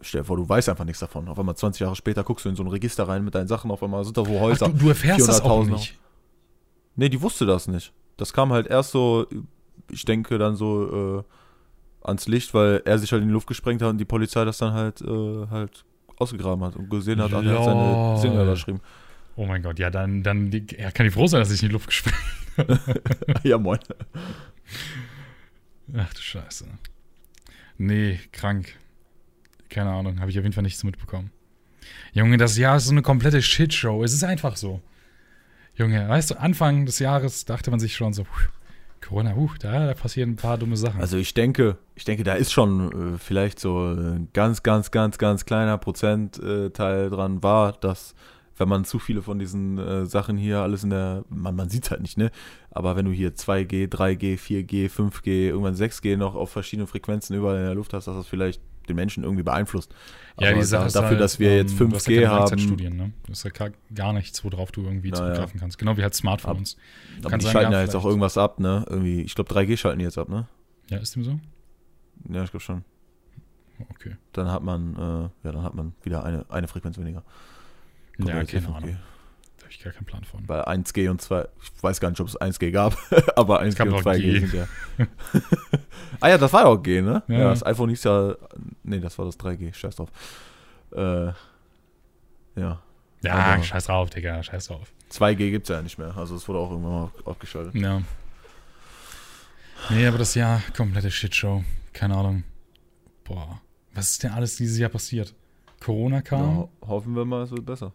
stell 0.01 0.21
dir 0.21 0.25
vor, 0.25 0.37
du 0.37 0.47
weißt 0.47 0.69
einfach 0.69 0.85
nichts 0.85 0.99
davon. 0.99 1.27
Auf 1.27 1.39
einmal 1.39 1.55
20 1.55 1.79
Jahre 1.81 1.95
später 1.95 2.23
guckst 2.23 2.45
du 2.45 2.49
in 2.49 2.55
so 2.55 2.63
ein 2.63 2.67
Register 2.67 3.07
rein 3.07 3.23
mit 3.23 3.35
deinen 3.35 3.47
Sachen, 3.47 3.71
auf 3.71 3.81
einmal 3.83 4.03
sind 4.03 4.17
da 4.17 4.23
so 4.25 4.35
Ach, 4.37 4.41
Häuser. 4.41 4.67
du, 4.69 4.73
du 4.77 4.89
erfährst 4.89 5.27
das 5.27 5.41
auch 5.41 5.63
400.000 5.63 5.69
nicht. 5.71 5.97
Nee, 6.95 7.09
die 7.09 7.21
wusste 7.21 7.45
das 7.45 7.67
nicht. 7.67 7.91
Das 8.17 8.33
kam 8.33 8.51
halt 8.51 8.67
erst 8.67 8.91
so, 8.91 9.25
ich 9.89 10.03
denke, 10.05 10.37
dann 10.37 10.55
so 10.55 11.19
äh, 12.01 12.07
ans 12.07 12.27
Licht, 12.27 12.53
weil 12.53 12.81
er 12.85 12.99
sich 12.99 13.11
halt 13.11 13.21
in 13.21 13.27
die 13.29 13.33
Luft 13.33 13.47
gesprengt 13.47 13.81
hat 13.81 13.89
und 13.89 13.97
die 13.97 14.05
Polizei 14.05 14.43
das 14.45 14.57
dann 14.57 14.73
halt, 14.73 15.01
äh, 15.01 15.47
halt 15.49 15.85
ausgegraben 16.17 16.63
hat 16.65 16.75
und 16.75 16.89
gesehen 16.89 17.21
hat, 17.21 17.33
ach, 17.33 17.43
er 17.43 17.57
hat 17.57 17.63
seine 17.63 17.91
Lol. 17.93 18.17
Single 18.17 18.45
da 18.45 18.51
geschrieben. 18.51 18.81
Oh 19.37 19.45
mein 19.45 19.63
Gott, 19.63 19.79
ja, 19.79 19.89
dann, 19.89 20.21
dann 20.21 20.51
ja, 20.77 20.91
kann 20.91 21.05
ich 21.05 21.13
froh 21.13 21.27
sein, 21.27 21.39
dass 21.39 21.49
ich 21.51 21.61
in 21.63 21.69
die 21.69 21.73
Luft 21.73 21.87
gesprengt 21.87 22.17
ja, 23.43 23.57
moin. 23.57 23.79
Ach 25.95 26.13
du 26.13 26.19
Scheiße. 26.21 26.65
Nee, 27.79 28.19
krank. 28.33 28.75
Keine 29.69 29.91
Ahnung, 29.91 30.19
habe 30.19 30.29
ich 30.29 30.37
auf 30.37 30.43
jeden 30.43 30.53
Fall 30.53 30.63
nichts 30.63 30.83
mitbekommen. 30.83 31.31
Junge, 32.11 32.37
das 32.37 32.57
Jahr 32.57 32.77
ist 32.77 32.85
so 32.85 32.91
eine 32.91 33.01
komplette 33.01 33.41
Shitshow. 33.41 34.03
Es 34.03 34.13
ist 34.13 34.23
einfach 34.23 34.57
so. 34.57 34.81
Junge, 35.75 36.07
weißt 36.07 36.31
du, 36.31 36.39
Anfang 36.39 36.85
des 36.85 36.99
Jahres 36.99 37.45
dachte 37.45 37.71
man 37.71 37.79
sich 37.79 37.95
schon 37.95 38.11
so, 38.11 38.25
pff, 38.25 38.49
Corona, 38.99 39.33
uh, 39.33 39.49
da, 39.59 39.87
da 39.87 39.93
passieren 39.93 40.31
ein 40.31 40.35
paar 40.35 40.57
dumme 40.57 40.75
Sachen. 40.75 40.99
Also 40.99 41.15
ich 41.15 41.33
denke, 41.33 41.77
ich 41.95 42.03
denke, 42.03 42.23
da 42.25 42.33
ist 42.33 42.51
schon 42.51 43.15
äh, 43.15 43.17
vielleicht 43.17 43.59
so 43.59 43.93
ein 43.93 44.27
ganz, 44.33 44.61
ganz, 44.61 44.91
ganz, 44.91 45.17
ganz 45.17 45.45
kleiner 45.45 45.77
Prozentteil 45.77 47.09
dran 47.09 47.41
war, 47.41 47.71
dass 47.71 48.13
wenn 48.59 48.69
man 48.69 48.85
zu 48.85 48.99
viele 48.99 49.21
von 49.21 49.39
diesen 49.39 49.77
äh, 49.77 50.05
Sachen 50.05 50.37
hier 50.37 50.59
alles 50.59 50.83
in 50.83 50.91
der, 50.91 51.23
man, 51.29 51.55
man 51.55 51.69
sieht 51.69 51.89
halt 51.89 52.01
nicht, 52.01 52.17
ne? 52.17 52.29
Aber 52.69 52.95
wenn 52.95 53.05
du 53.05 53.11
hier 53.11 53.33
2G, 53.33 53.89
3G, 53.89 54.37
4G, 54.37 54.89
5G, 54.89 55.47
irgendwann 55.47 55.75
6G 55.75 56.17
noch 56.17 56.35
auf 56.35 56.51
verschiedenen 56.51 56.87
Frequenzen 56.87 57.35
überall 57.35 57.57
in 57.57 57.63
der 57.63 57.73
Luft 57.73 57.93
hast, 57.93 58.07
dass 58.07 58.15
das 58.15 58.27
vielleicht 58.27 58.61
den 58.89 58.95
Menschen 58.95 59.23
irgendwie 59.23 59.43
beeinflusst. 59.43 59.93
ja, 60.39 60.49
Aber 60.49 60.59
die 60.59 60.65
Sache 60.65 60.81
da, 60.81 60.87
ist 60.87 60.95
dafür, 60.95 61.09
halt, 61.11 61.21
dass 61.21 61.39
wir 61.39 61.55
jetzt 61.55 61.79
ähm, 61.79 61.89
du 61.89 61.95
hast 61.95 62.07
ja 62.07 62.21
5G 62.21 62.27
haben, 62.27 62.97
ne? 62.97 63.13
Das 63.27 63.39
ist 63.39 63.43
ja 63.45 63.51
gar, 63.51 63.69
gar 63.93 64.13
nichts, 64.13 64.43
worauf 64.43 64.71
du 64.71 64.81
irgendwie 64.81 65.11
Naja. 65.11 65.33
zugreifen 65.33 65.59
kannst. 65.59 65.77
Genau 65.77 65.95
wie 65.95 66.03
halt 66.03 66.13
Smartphones. 66.13 66.75
aber 67.23 67.37
die 67.37 67.45
sein, 67.45 67.53
schalten 67.53 67.71
ja, 67.71 67.81
jetzt 67.81 67.95
auch 67.95 68.05
irgendwas 68.05 68.37
ab, 68.37 68.59
ne? 68.59 68.85
Irgendwie, 68.89 69.21
ich 69.21 69.35
glaube 69.35 69.53
3G 69.53 69.77
schalten 69.77 69.99
die 69.99 70.05
jetzt 70.05 70.17
ab, 70.17 70.27
ne? 70.27 70.47
Ja, 70.89 70.97
ist 70.97 71.15
dem 71.15 71.23
so? 71.23 71.39
Ja, 72.29 72.43
ich 72.43 72.51
glaube 72.51 72.63
schon. 72.63 72.83
Okay. 73.91 74.17
Dann 74.33 74.51
hat 74.51 74.63
man, 74.63 74.95
äh, 74.95 75.47
ja, 75.47 75.51
dann 75.53 75.63
hat 75.63 75.73
man 75.73 75.93
wieder 76.03 76.23
eine, 76.25 76.45
eine 76.49 76.67
Frequenz 76.67 76.97
weniger. 76.97 77.23
Kommt 78.19 78.29
Ja, 78.29 78.43
keine 78.43 78.67
5G. 78.67 78.75
Ahnung. 78.75 78.97
Da 79.57 79.63
habe 79.63 79.71
ich 79.71 79.79
gar 79.83 79.93
keinen 79.93 80.05
Plan 80.05 80.23
von. 80.23 80.45
Bei 80.45 80.67
1G 80.67 81.09
und 81.09 81.21
2, 81.21 81.47
ich 81.61 81.83
weiß 81.83 81.99
gar 81.99 82.09
nicht, 82.09 82.19
ob 82.19 82.27
es 82.29 82.39
1G 82.39 82.71
gab, 82.71 82.97
aber 83.37 83.61
1G 83.61 83.75
gab 83.77 83.87
und 83.87 83.93
auch 83.95 84.01
2G 84.01 84.19
G. 84.21 84.39
sind 84.39 84.53
ja. 84.53 84.67
ah 86.19 86.27
ja, 86.29 86.37
das 86.37 86.51
war 86.53 86.61
ja 86.61 86.67
auch 86.67 86.77
G, 86.81 87.01
ne? 87.01 87.23
Ja. 87.27 87.39
Ja. 87.39 87.49
das 87.49 87.65
iPhone 87.65 87.89
hieß 87.89 88.03
ja, 88.03 88.35
nee, 88.83 88.99
das 88.99 89.17
war 89.17 89.25
das 89.25 89.39
3G, 89.39 89.73
scheiß 89.73 89.95
drauf. 89.95 90.09
Äh, 90.91 91.27
ja. 92.59 92.81
Ja, 93.21 93.33
Aber- 93.33 93.63
scheiß 93.63 93.85
drauf, 93.85 94.09
Digga, 94.09 94.41
scheiß 94.43 94.67
drauf. 94.67 94.91
2G 95.11 95.49
gibt 95.49 95.69
es 95.69 95.75
ja 95.75 95.81
nicht 95.81 95.97
mehr, 95.97 96.15
also 96.15 96.35
es 96.35 96.47
wurde 96.47 96.59
auch 96.59 96.71
irgendwann 96.71 96.91
mal 96.93 97.11
abgeschaltet. 97.25 97.73
Ja. 97.75 98.01
Nee, 99.89 100.05
aber 100.07 100.17
das 100.17 100.35
Jahr, 100.35 100.61
komplette 100.75 101.09
Shitshow. 101.09 101.63
Keine 101.93 102.15
Ahnung. 102.15 102.43
Boah. 103.23 103.61
Was 103.93 104.11
ist 104.11 104.23
denn 104.23 104.31
alles 104.31 104.55
dieses 104.57 104.77
Jahr 104.77 104.89
passiert? 104.89 105.33
Corona 105.79 106.21
kam. 106.21 106.39
Ja, 106.41 106.55
ho- 106.57 106.69
hoffen 106.81 107.15
wir 107.15 107.25
mal, 107.25 107.43
es 107.43 107.51
wird 107.51 107.65
besser. 107.65 107.93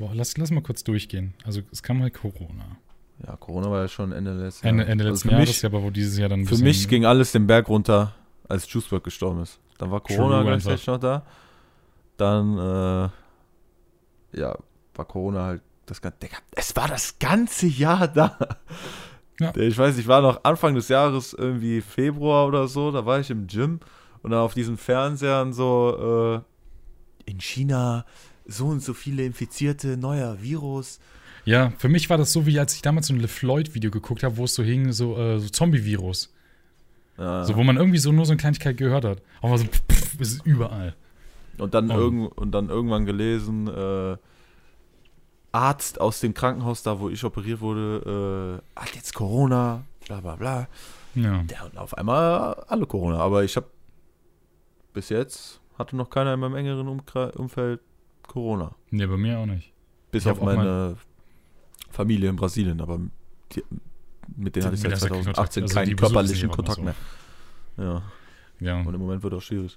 Boah, 0.00 0.12
lass, 0.14 0.34
lass 0.38 0.50
mal 0.50 0.62
kurz 0.62 0.82
durchgehen. 0.82 1.34
Also, 1.44 1.60
es 1.70 1.82
kam 1.82 2.00
halt 2.00 2.14
Corona. 2.14 2.78
Ja, 3.26 3.36
Corona 3.36 3.70
war 3.70 3.82
ja 3.82 3.88
schon 3.88 4.12
Ende 4.12 4.32
letzten 4.32 4.66
Ende, 4.66 4.84
Jahres. 4.84 4.92
Ende 4.92 5.04
Also 5.04 5.12
letzten 5.12 5.28
für 5.28 5.34
Jahres, 5.34 5.48
mich, 5.48 5.62
ja, 5.62 5.68
aber 5.68 5.82
wo 5.82 5.90
dieses 5.90 6.18
Jahr 6.18 6.30
dann 6.30 6.46
Für 6.46 6.56
mich 6.56 6.88
ging 6.88 7.04
alles 7.04 7.32
den 7.32 7.46
Berg 7.46 7.68
runter, 7.68 8.14
als 8.48 8.72
Juicework 8.72 9.04
gestorben 9.04 9.42
ist. 9.42 9.60
Dann 9.76 9.90
war 9.90 10.00
Corona 10.00 10.42
gleichzeitig 10.42 10.86
noch 10.86 10.96
da. 10.96 11.26
Dann, 12.16 12.56
äh, 12.56 14.40
ja, 14.40 14.56
war 14.94 15.04
Corona 15.04 15.44
halt 15.44 15.62
das 15.84 16.00
ganze. 16.00 16.18
Digga, 16.20 16.38
es 16.52 16.74
war 16.74 16.88
das 16.88 17.18
ganze 17.18 17.66
Jahr 17.66 18.08
da. 18.08 18.38
Ja. 19.38 19.52
Ich 19.56 19.76
weiß, 19.76 19.98
ich 19.98 20.06
war 20.06 20.22
noch 20.22 20.44
Anfang 20.44 20.74
des 20.74 20.88
Jahres, 20.88 21.34
irgendwie 21.34 21.82
Februar 21.82 22.46
oder 22.46 22.68
so, 22.68 22.90
da 22.90 23.04
war 23.04 23.20
ich 23.20 23.30
im 23.30 23.46
Gym 23.46 23.80
und 24.22 24.30
dann 24.30 24.40
auf 24.40 24.54
diesen 24.54 24.76
Fernsehern 24.78 25.52
so, 25.52 26.42
äh, 27.26 27.30
in 27.30 27.38
China 27.38 28.04
so 28.50 28.66
und 28.66 28.82
so 28.82 28.94
viele 28.94 29.24
Infizierte, 29.24 29.96
neuer 29.96 30.42
Virus. 30.42 31.00
Ja, 31.44 31.72
für 31.78 31.88
mich 31.88 32.10
war 32.10 32.18
das 32.18 32.32
so, 32.32 32.46
wie 32.46 32.58
als 32.58 32.74
ich 32.74 32.82
damals 32.82 33.06
so 33.06 33.14
ein 33.14 33.20
LeFloid-Video 33.20 33.90
geguckt 33.90 34.22
habe, 34.22 34.36
wo 34.36 34.44
es 34.44 34.54
so 34.54 34.62
hing, 34.62 34.92
so, 34.92 35.16
äh, 35.16 35.38
so 35.38 35.48
Zombie-Virus. 35.48 36.32
Ja. 37.16 37.44
So, 37.44 37.56
wo 37.56 37.62
man 37.62 37.76
irgendwie 37.76 37.98
so 37.98 38.12
nur 38.12 38.26
so 38.26 38.32
eine 38.32 38.38
Kleinigkeit 38.40 38.76
gehört 38.76 39.04
hat. 39.04 39.22
Aber 39.40 39.56
so, 39.58 39.64
pff, 39.64 39.82
pff, 39.90 40.20
es 40.20 40.32
ist 40.32 40.46
überall. 40.46 40.94
Und 41.58 41.74
dann, 41.74 41.90
Oh. 41.90 41.94
irgend, 41.94 42.38
und 42.38 42.52
dann 42.52 42.68
irgendwann 42.68 43.06
gelesen, 43.06 43.68
äh, 43.68 44.16
Arzt 45.52 46.00
aus 46.00 46.20
dem 46.20 46.32
Krankenhaus, 46.34 46.82
da 46.82 47.00
wo 47.00 47.08
ich 47.10 47.24
operiert 47.24 47.60
wurde, 47.60 48.60
äh, 48.76 48.80
hat 48.80 48.94
jetzt 48.94 49.14
Corona, 49.14 49.84
bla 50.06 50.20
bla 50.20 50.36
bla. 50.36 50.68
Ja. 51.14 51.44
Ja, 51.50 51.64
und 51.64 51.76
auf 51.76 51.96
einmal 51.98 52.54
alle 52.68 52.86
Corona. 52.86 53.18
Aber 53.18 53.42
ich 53.44 53.56
habe 53.56 53.66
bis 54.92 55.08
jetzt 55.08 55.60
hatte 55.76 55.96
noch 55.96 56.10
keiner 56.10 56.34
in 56.34 56.40
meinem 56.40 56.54
engeren 56.56 56.86
Umkre 56.88 57.32
Umfeld 57.32 57.80
Corona. 58.30 58.76
Nee, 58.90 59.06
bei 59.06 59.16
mir 59.16 59.40
auch 59.40 59.46
nicht. 59.46 59.72
Bis 60.12 60.24
Ich 60.24 60.30
auf 60.30 60.40
meine 60.40 60.96
Familie 61.90 62.30
in 62.30 62.36
Brasilien, 62.36 62.80
aber 62.80 63.00
die, 63.52 63.64
mit 64.36 64.54
denen 64.54 64.66
hatte 64.66 64.76
ich 64.76 64.80
seit 64.82 64.92
der 64.92 64.96
hast 64.96 65.04
du 65.04 65.08
keinen 65.08 65.24
2018 65.24 65.34
Kontakt. 65.34 65.62
Also 65.62 65.74
keinen 65.74 65.96
körperlichen 65.96 66.50
Kontakt 66.50 66.78
immer 66.78 66.94
mehr. 67.76 67.84
Ja, 67.86 68.02
Ja, 68.60 68.80
und 68.80 68.94
im 68.94 69.00
Moment 69.00 69.24
wird 69.24 69.34
auch 69.34 69.42
schwierig. 69.42 69.76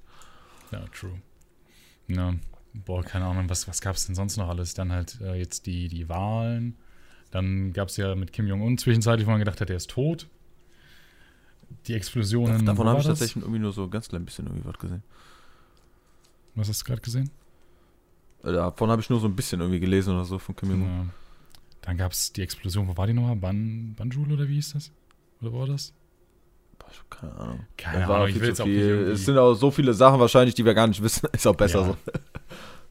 ja, 0.71 0.85
true. 0.93 1.19
Ja. 2.07 2.35
boah, 2.73 3.03
keine 3.03 3.25
Ahnung, 3.25 3.49
was, 3.49 3.67
was 3.67 3.81
gab 3.81 3.95
es 3.95 4.05
denn 4.05 4.13
sonst 4.13 4.37
noch 4.37 4.49
alles? 4.49 4.75
Dann 4.75 4.91
halt 4.91 5.19
äh, 5.21 5.33
jetzt 5.33 5.65
die, 5.65 5.87
die 5.87 6.07
Wahlen. 6.07 6.77
Dann 7.31 7.73
gab 7.73 7.87
es 7.87 7.97
ja 7.97 8.13
mit 8.13 8.33
Kim 8.33 8.45
Jong-un 8.45 8.77
zwischenzeitlich, 8.77 9.25
wo 9.25 9.31
man 9.31 9.39
gedacht 9.39 9.61
hat, 9.61 9.69
der 9.69 9.77
ist 9.77 9.89
tot. 9.89 10.27
Die 11.87 11.95
Explosionen. 11.95 12.67
Davon 12.67 12.87
habe 12.87 12.99
ich 12.99 13.07
das? 13.07 13.17
tatsächlich 13.17 13.43
irgendwie 13.43 13.61
nur 13.61 13.71
so 13.71 13.89
ganz 13.89 14.09
klein 14.09 14.25
bisschen 14.25 14.45
irgendwie 14.45 14.65
was 14.65 14.77
gesehen. 14.77 15.01
Was 16.53 16.69
hast 16.69 16.81
du 16.81 16.85
gerade 16.85 17.01
gesehen? 17.01 17.31
Äh, 18.43 18.51
Davon 18.51 18.89
habe 18.89 19.01
ich 19.01 19.09
nur 19.09 19.19
so 19.19 19.27
ein 19.27 19.35
bisschen 19.35 19.59
irgendwie 19.61 19.79
gelesen 19.79 20.13
oder 20.13 20.25
so 20.25 20.37
von 20.39 20.55
Kim 20.55 20.69
Jong-un. 20.71 20.87
Ja. 20.87 21.05
Dann 21.81 21.97
gab 21.97 22.11
es 22.13 22.31
die 22.31 22.41
Explosion, 22.41 22.87
wo 22.87 22.95
war 22.97 23.07
die 23.07 23.13
nochmal? 23.13 23.35
Ban, 23.35 23.93
Banjul 23.97 24.31
oder 24.31 24.47
wie 24.47 24.55
hieß 24.55 24.73
das? 24.73 24.91
Oder 25.41 25.53
war 25.53 25.67
das? 25.67 25.93
Keine 27.09 27.33
Ahnung. 27.35 27.59
Keine 27.77 28.07
Ahnung, 28.07 28.27
ich 28.27 28.39
will 28.39 28.49
jetzt 28.49 28.61
auch 28.61 28.65
nicht 28.65 28.75
irgendwie- 28.75 29.11
Es 29.13 29.25
sind 29.25 29.37
auch 29.37 29.53
so 29.55 29.71
viele 29.71 29.93
Sachen 29.93 30.19
wahrscheinlich, 30.19 30.53
die 30.55 30.63
wir 30.65 30.73
gar 30.73 30.87
nicht 30.87 31.01
wissen. 31.01 31.27
Ist 31.33 31.47
auch 31.47 31.55
besser 31.55 31.79
Ja. 31.81 31.85
so. 31.87 31.97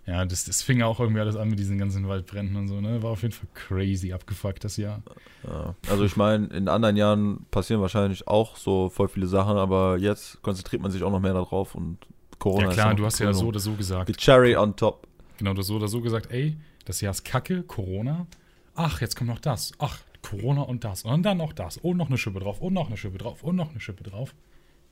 Ja, 0.07 0.25
das, 0.25 0.45
das 0.45 0.62
fing 0.62 0.83
auch 0.83 0.99
irgendwie 0.99 1.21
alles 1.21 1.37
an 1.37 1.49
mit 1.49 1.59
diesen 1.61 1.79
ganzen 1.79 2.09
Waldbränden 2.09 2.57
und 2.57 2.67
so, 2.67 2.81
ne? 2.81 3.01
War 3.05 3.11
auf 3.11 3.23
jeden 3.23 3.33
Fall 3.33 3.47
crazy 3.55 4.12
abgefuckt 4.12 4.65
das 4.65 4.77
Jahr. 4.77 5.03
Ja. 5.45 5.77
Also 5.88 6.05
ich 6.05 6.17
meine, 6.17 6.47
in 6.49 6.67
anderen 6.69 6.97
Jahren 6.97 7.47
passieren 7.53 7.81
wahrscheinlich 7.81 8.27
auch 8.27 8.57
so 8.57 8.88
voll 8.88 9.07
viele 9.09 9.29
Sachen, 9.29 9.57
aber 9.57 9.99
jetzt 9.99 10.43
konzentriert 10.43 10.83
man 10.83 10.91
sich 10.91 11.05
auch 11.05 11.11
noch 11.12 11.21
mehr 11.21 11.35
darauf 11.35 11.77
und 11.77 11.99
Corona 12.41 12.67
ja 12.67 12.73
klar, 12.73 12.95
du 12.97 13.05
hast 13.07 13.21
ja 13.21 13.33
so 13.33 13.47
oder 13.47 13.61
so 13.61 13.75
gesagt. 13.75 14.09
Die 14.09 14.15
Cherry 14.15 14.57
on 14.57 14.75
top. 14.75 15.07
Genau, 15.38 15.55
du 15.55 15.61
hast 15.61 15.66
so 15.66 15.77
oder 15.77 15.88
so 15.88 16.01
gesagt, 16.01 16.31
ey, 16.31 16.57
das 16.85 17.01
Jahr 17.01 17.12
ist 17.12 17.25
kacke, 17.25 17.62
Corona. 17.62 18.27
Ach, 18.75 19.01
jetzt 19.01 19.16
kommt 19.16 19.31
noch 19.31 19.40
das. 19.40 19.73
Ach, 19.79 20.01
Corona 20.23 20.62
und 20.62 20.85
das. 20.85 21.05
Und 21.05 21.23
dann 21.23 21.38
noch 21.38 21.53
das. 21.53 21.77
Und 21.77 21.97
noch 21.97 22.09
eine 22.09 22.18
Schippe 22.18 22.40
drauf. 22.40 22.61
Und 22.61 22.75
noch 22.75 22.87
eine 22.87 22.97
Schippe 22.97 23.18
drauf. 23.18 23.42
Und 23.42 23.57
noch 23.57 23.71
eine 23.71 23.81
Schippe 23.81 24.05
drauf. 24.05 24.35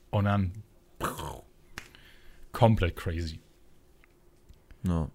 Und 0.09 0.25
dann 0.25 0.51
komplett 2.51 2.95
crazy. 2.95 3.39
Ja. 4.83 5.09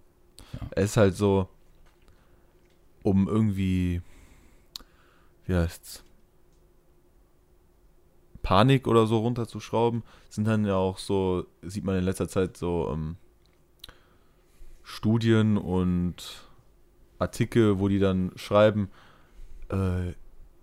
Ja. 0.53 0.69
Es 0.73 0.85
ist 0.85 0.97
halt 0.97 1.17
so, 1.17 1.49
um 3.03 3.29
irgendwie, 3.29 4.03
wie 5.47 5.55
heißt's, 5.55 6.03
Panik 8.43 8.87
oder 8.87 9.07
so 9.07 9.19
runterzuschrauben, 9.19 10.05
sind 10.29 10.47
dann 10.47 10.65
ja 10.65 10.77
auch 10.77 10.99
so, 10.99 11.47
sieht 11.63 11.85
man 11.85 11.99
in 11.99 12.05
letzter 12.05 12.29
Zeit 12.29 12.57
so 12.57 12.91
ähm, 12.93 13.17
Studien 14.89 15.57
und 15.57 16.49
Artikel, 17.19 17.81
wo 17.81 17.89
die 17.89 17.99
dann 17.99 18.31
schreiben, 18.37 18.89
äh, 19.69 20.13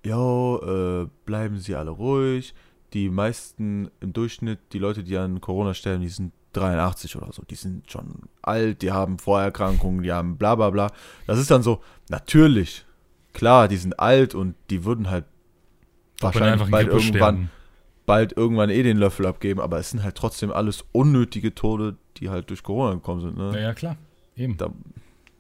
yo, 0.08 0.62
äh, 0.64 1.10
bleiben 1.26 1.60
Sie 1.60 1.76
alle 1.76 1.92
ruhig. 1.92 2.56
Die 2.94 3.10
meisten 3.10 3.92
im 4.00 4.14
Durchschnitt, 4.14 4.60
die 4.72 4.80
Leute, 4.80 5.04
die 5.04 5.18
an 5.18 5.42
Corona 5.42 5.74
sterben, 5.74 6.02
die 6.02 6.08
sind 6.08 6.32
83 6.54 7.18
oder 7.18 7.34
so. 7.34 7.44
Die 7.50 7.56
sind 7.56 7.92
schon 7.92 8.22
alt, 8.42 8.82
die 8.82 8.94
haben 8.94 9.20
Vorerkrankungen, 9.20 10.04
die 10.04 10.14
haben 10.14 10.38
bla 10.38 10.56
bla 10.56 10.70
bla. 10.70 10.92
Das 11.28 11.38
ist 11.38 11.52
dann 11.52 11.62
so, 11.62 11.82
natürlich, 12.08 12.86
klar, 13.34 13.68
die 13.68 13.78
sind 13.78 14.00
alt 14.00 14.36
und 14.36 14.56
die 14.70 14.86
würden 14.86 15.10
halt 15.10 15.26
Ob 16.22 16.34
wahrscheinlich 16.36 16.66
in 16.66 16.72
bald 16.72 16.88
irgendwann, 16.88 17.10
sterben. 17.10 17.52
bald 18.06 18.38
irgendwann 18.38 18.70
eh 18.70 18.84
den 18.84 18.98
Löffel 18.98 19.26
abgeben, 19.26 19.60
aber 19.60 19.80
es 19.80 19.90
sind 19.90 20.02
halt 20.02 20.16
trotzdem 20.16 20.52
alles 20.54 20.86
unnötige 20.94 21.54
Tode, 21.54 21.98
die 22.18 22.30
halt 22.30 22.50
durch 22.52 22.64
Corona 22.64 22.94
gekommen 22.94 23.20
sind. 23.20 23.36
Ne? 23.36 23.52
Ja, 23.56 23.60
ja, 23.60 23.74
klar. 23.74 23.98
Eben. 24.36 24.58
Da, 24.58 24.72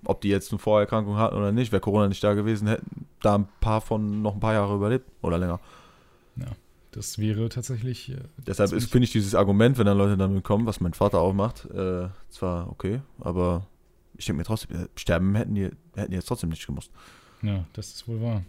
ob 0.05 0.21
die 0.21 0.29
jetzt 0.29 0.51
eine 0.51 0.59
Vorerkrankung 0.59 1.17
hatten 1.17 1.35
oder 1.35 1.51
nicht, 1.51 1.71
wäre 1.71 1.81
Corona 1.81 2.07
nicht 2.07 2.23
da 2.23 2.33
gewesen, 2.33 2.67
hätten 2.67 3.07
da 3.21 3.35
ein 3.35 3.47
paar 3.61 3.81
von 3.81 4.21
noch 4.21 4.33
ein 4.33 4.39
paar 4.39 4.53
Jahre 4.53 4.75
überlebt 4.75 5.09
oder 5.21 5.37
länger. 5.37 5.59
Das 6.91 7.17
wäre 7.17 7.49
tatsächlich. 7.49 8.11
Äh, 8.11 8.17
Deshalb 8.45 8.69
finde 8.69 9.05
ich 9.05 9.11
dieses 9.11 9.33
Argument, 9.33 9.79
wenn 9.79 9.87
dann 9.87 9.97
Leute 9.97 10.15
damit 10.15 10.43
kommen, 10.43 10.67
was 10.67 10.79
mein 10.79 10.93
Vater 10.93 11.21
auch 11.21 11.33
macht, 11.33 11.65
äh, 11.71 12.09
zwar 12.29 12.69
okay, 12.69 13.01
aber 13.19 13.65
ich 14.15 14.25
denke 14.27 14.37
mir 14.37 14.43
trotzdem, 14.43 14.79
äh, 14.79 14.87
sterben 14.95 15.33
hätten 15.33 15.55
die, 15.55 15.71
hätten 15.95 16.11
die 16.11 16.15
jetzt 16.17 16.27
trotzdem 16.27 16.51
nicht 16.51 16.65
gemusst. 16.67 16.91
ja, 17.41 17.65
das 17.73 17.95
ist 17.95 18.07
wohl 18.07 18.21
wahr. 18.21 18.43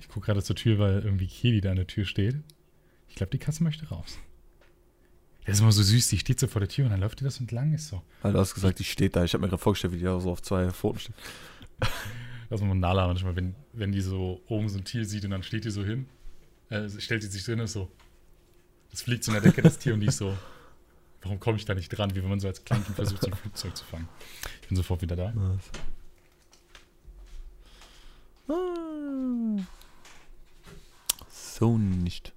Ich 0.00 0.08
gucke 0.08 0.26
gerade 0.26 0.42
zur 0.42 0.56
Tür, 0.56 0.80
weil 0.80 1.02
irgendwie 1.04 1.28
Kili 1.28 1.60
da 1.60 1.70
an 1.70 1.76
der 1.76 1.86
Tür 1.86 2.04
steht. 2.04 2.36
Ich 3.08 3.14
glaube, 3.14 3.30
die 3.30 3.38
Katze 3.38 3.62
möchte 3.62 3.88
raus. 3.88 4.18
Das 5.44 5.56
ist 5.56 5.60
immer 5.60 5.72
so 5.72 5.82
süß, 5.82 6.08
die 6.08 6.18
steht 6.18 6.38
so 6.38 6.46
vor 6.46 6.60
der 6.60 6.68
Tür 6.68 6.84
und 6.84 6.90
dann 6.90 7.00
läuft 7.00 7.20
die 7.20 7.24
das 7.24 7.40
entlang, 7.40 7.72
ist 7.72 7.88
so. 7.88 8.02
Weil 8.22 8.32
du 8.32 8.38
hast 8.38 8.54
gesagt, 8.54 8.78
die 8.78 8.84
steht 8.84 9.16
da. 9.16 9.24
Ich 9.24 9.32
habe 9.32 9.42
mir 9.42 9.48
gerade 9.48 9.62
vorgestellt, 9.62 9.92
wie 9.94 9.98
die 9.98 10.04
da 10.04 10.20
so 10.20 10.30
auf 10.30 10.42
zwei 10.42 10.70
Pfoten 10.70 11.00
steht. 11.00 11.14
Das 12.50 12.60
ist 12.60 12.64
immer 12.64 12.74
Nala 12.74 13.06
manchmal, 13.06 13.36
wenn, 13.36 13.54
wenn 13.72 13.92
die 13.92 14.00
so 14.00 14.40
oben 14.48 14.68
so 14.68 14.78
ein 14.78 14.84
Tier 14.84 15.04
sieht 15.04 15.24
und 15.24 15.30
dann 15.30 15.42
steht 15.42 15.64
die 15.64 15.70
so 15.70 15.84
hin, 15.84 16.06
äh, 16.68 16.88
stellt 16.88 17.22
die 17.22 17.28
sich 17.28 17.48
und 17.48 17.60
ist 17.60 17.72
so. 17.72 17.88
Das 18.90 19.02
fliegt 19.02 19.22
so 19.22 19.30
in 19.30 19.40
der 19.40 19.42
Decke, 19.42 19.62
das 19.62 19.78
Tier, 19.78 19.94
und 19.94 20.00
die 20.00 20.08
ist 20.08 20.18
so. 20.18 20.36
Warum 21.22 21.38
komme 21.38 21.58
ich 21.58 21.64
da 21.64 21.74
nicht 21.74 21.88
dran, 21.90 22.14
wie 22.14 22.22
wenn 22.22 22.28
man 22.28 22.40
so 22.40 22.48
als 22.48 22.64
Kleinkind 22.64 22.96
versucht, 22.96 23.22
so 23.22 23.28
ein 23.28 23.36
Flugzeug 23.36 23.76
zu 23.76 23.84
fangen. 23.84 24.08
Ich 24.62 24.68
bin 24.68 24.76
sofort 24.76 25.02
wieder 25.02 25.16
da. 25.16 25.32
So 31.28 31.78
nicht. 31.78 32.32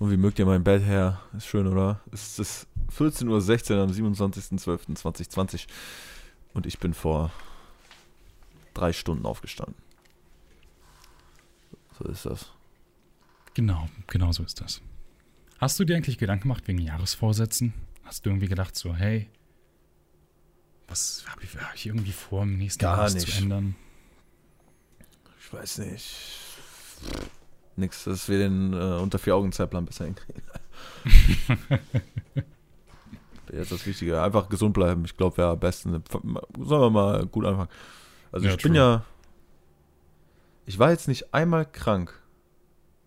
Und 0.00 0.10
wie 0.10 0.16
mögt 0.16 0.38
ihr 0.38 0.46
mein 0.46 0.64
Bett 0.64 0.82
her? 0.82 1.20
Ist 1.36 1.46
schön, 1.46 1.66
oder? 1.66 2.00
Es 2.10 2.38
ist 2.38 2.66
14.16 2.96 3.76
Uhr 3.76 3.82
am 3.82 3.90
27.12.2020 3.90 5.66
und 6.54 6.64
ich 6.64 6.78
bin 6.78 6.94
vor 6.94 7.30
drei 8.72 8.94
Stunden 8.94 9.26
aufgestanden. 9.26 9.74
So 11.98 12.06
ist 12.06 12.24
das. 12.24 12.50
Genau, 13.52 13.90
genau 14.06 14.32
so 14.32 14.42
ist 14.42 14.62
das. 14.62 14.80
Hast 15.58 15.78
du 15.78 15.84
dir 15.84 15.96
eigentlich 15.96 16.16
Gedanken 16.16 16.44
gemacht 16.44 16.66
wegen 16.66 16.78
Jahresvorsätzen? 16.78 17.74
Hast 18.02 18.24
du 18.24 18.30
irgendwie 18.30 18.48
gedacht, 18.48 18.76
so, 18.76 18.94
hey, 18.94 19.28
was 20.88 21.26
habe 21.28 21.44
ich, 21.44 21.54
hab 21.58 21.74
ich 21.74 21.86
irgendwie 21.86 22.12
vor, 22.12 22.44
im 22.44 22.56
nächsten 22.56 22.80
Gar 22.80 22.96
Jahr 22.96 23.08
zu 23.10 23.30
ändern? 23.36 23.76
Ich 25.38 25.52
weiß 25.52 25.78
nicht. 25.78 26.16
Nix, 27.76 28.04
dass 28.04 28.28
wir 28.28 28.38
den 28.38 28.72
äh, 28.72 28.76
unter 29.00 29.18
vier 29.18 29.36
Augen 29.36 29.52
Zeitplan 29.52 29.86
besser 29.86 30.04
hinkriegen. 30.04 30.42
Jetzt 33.52 33.72
das 33.72 33.86
Wichtige. 33.86 34.22
Einfach 34.22 34.48
gesund 34.48 34.74
bleiben. 34.74 35.04
Ich 35.04 35.16
glaube, 35.16 35.36
wäre 35.38 35.50
am 35.50 35.58
besten. 35.60 36.02
Sollen 36.58 36.82
wir 36.82 36.90
mal 36.90 37.26
gut 37.26 37.44
anfangen. 37.44 37.68
Also 38.32 38.46
Ja, 38.46 38.52
ich 38.54 38.62
bin 38.62 38.74
true. 38.74 38.80
ja. 38.82 39.04
Ich 40.66 40.78
war 40.78 40.90
jetzt 40.90 41.08
nicht 41.08 41.34
einmal 41.34 41.66
krank. 41.66 42.14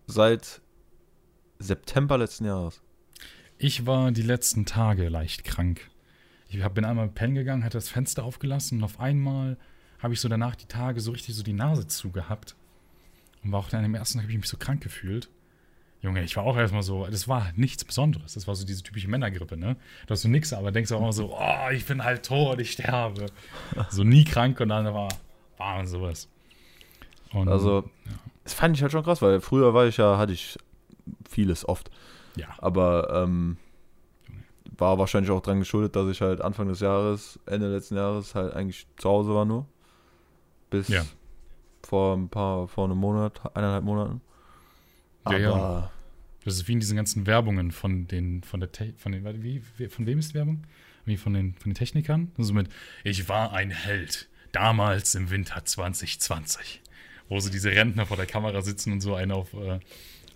Seit 0.06 0.60
September 1.58 2.18
letzten 2.18 2.44
Jahres. 2.44 2.82
Ich 3.56 3.86
war 3.86 4.12
die 4.12 4.20
letzten 4.22 4.66
Tage 4.66 5.08
leicht 5.08 5.44
krank. 5.44 5.80
Ich 6.48 6.62
hab, 6.62 6.74
bin 6.74 6.84
einmal 6.84 7.08
pennen 7.08 7.34
gegangen, 7.34 7.64
hatte 7.64 7.78
das 7.78 7.88
Fenster 7.88 8.22
aufgelassen 8.24 8.78
und 8.78 8.84
auf 8.84 9.00
einmal 9.00 9.56
habe 9.98 10.12
ich 10.12 10.20
so 10.20 10.28
danach 10.28 10.56
die 10.56 10.66
Tage 10.66 11.00
so 11.00 11.12
richtig 11.12 11.34
so 11.34 11.42
die 11.42 11.54
Nase 11.54 11.86
zugehabt. 11.86 12.54
Und 13.44 13.52
war 13.52 13.60
auch 13.60 13.68
dann 13.68 13.84
im 13.84 13.94
ersten 13.94 14.18
Tag 14.18 14.24
habe 14.24 14.32
ich 14.32 14.38
mich 14.38 14.48
so 14.48 14.56
krank 14.56 14.82
gefühlt. 14.82 15.28
Junge, 16.00 16.22
ich 16.22 16.36
war 16.36 16.44
auch 16.44 16.56
erstmal 16.56 16.82
so, 16.82 17.06
das 17.06 17.28
war 17.28 17.50
nichts 17.56 17.84
Besonderes. 17.84 18.34
Das 18.34 18.46
war 18.46 18.54
so 18.54 18.66
diese 18.66 18.82
typische 18.82 19.08
Männergrippe, 19.08 19.56
ne? 19.56 19.76
Du 20.06 20.12
hast 20.12 20.22
so 20.22 20.28
nix, 20.28 20.52
aber 20.52 20.70
denkst 20.70 20.92
auch 20.92 20.98
immer 20.98 21.14
so, 21.14 21.34
oh, 21.34 21.70
ich 21.72 21.86
bin 21.86 22.04
halt 22.04 22.26
tot, 22.26 22.60
ich 22.60 22.72
sterbe. 22.72 23.26
so 23.90 24.04
nie 24.04 24.24
krank 24.24 24.60
und 24.60 24.68
dann 24.68 24.84
war, 24.92 25.08
war 25.56 25.86
sowas. 25.86 26.28
Und, 27.32 27.48
Also, 27.48 27.88
das 28.44 28.52
fand 28.52 28.76
ich 28.76 28.82
halt 28.82 28.92
schon 28.92 29.02
krass, 29.02 29.22
weil 29.22 29.40
früher 29.40 29.72
war 29.72 29.86
ich 29.86 29.96
ja, 29.96 30.18
hatte 30.18 30.32
ich 30.34 30.58
vieles 31.28 31.66
oft. 31.66 31.90
ja, 32.36 32.48
Aber 32.58 33.22
ähm, 33.24 33.56
war 34.76 34.98
wahrscheinlich 34.98 35.30
auch 35.30 35.40
dran 35.40 35.58
geschuldet, 35.60 35.96
dass 35.96 36.08
ich 36.10 36.20
halt 36.20 36.40
Anfang 36.40 36.68
des 36.68 36.80
Jahres, 36.80 37.38
Ende 37.46 37.72
letzten 37.72 37.96
Jahres 37.96 38.34
halt 38.34 38.52
eigentlich 38.54 38.86
zu 38.98 39.08
Hause 39.08 39.34
war 39.34 39.44
nur. 39.44 39.66
Bis 40.68 40.88
Ja. 40.88 41.04
Vor 41.86 42.16
ein 42.16 42.28
paar, 42.28 42.68
vor 42.68 42.84
einem 42.86 42.98
Monat, 42.98 43.40
eineinhalb 43.56 43.84
Monaten. 43.84 44.20
Ja, 45.26 45.30
Aber 45.30 45.38
ja. 45.38 45.90
Das 46.44 46.54
ist 46.56 46.68
wie 46.68 46.72
in 46.74 46.80
diesen 46.80 46.96
ganzen 46.96 47.26
Werbungen 47.26 47.70
von 47.70 48.06
den, 48.06 48.42
von 48.42 48.60
der, 48.60 48.70
Te 48.70 48.92
von 48.98 49.12
den, 49.12 49.42
wie, 49.42 49.62
von 49.88 50.06
wem 50.06 50.18
ist 50.18 50.30
die 50.30 50.34
Werbung? 50.34 50.64
Wie 51.06 51.16
von 51.16 51.32
den, 51.32 51.54
von 51.54 51.70
den 51.70 51.74
Technikern? 51.74 52.32
Also 52.36 52.52
mit, 52.52 52.68
ich 53.02 53.28
war 53.28 53.52
ein 53.52 53.70
Held, 53.70 54.28
damals 54.52 55.14
im 55.14 55.30
Winter 55.30 55.64
2020. 55.64 56.82
Wo 57.28 57.40
so 57.40 57.48
diese 57.50 57.70
Rentner 57.70 58.04
vor 58.04 58.18
der 58.18 58.26
Kamera 58.26 58.60
sitzen 58.60 58.92
und 58.92 59.00
so 59.00 59.14
einen 59.14 59.32
auf, 59.32 59.54
äh, 59.54 59.80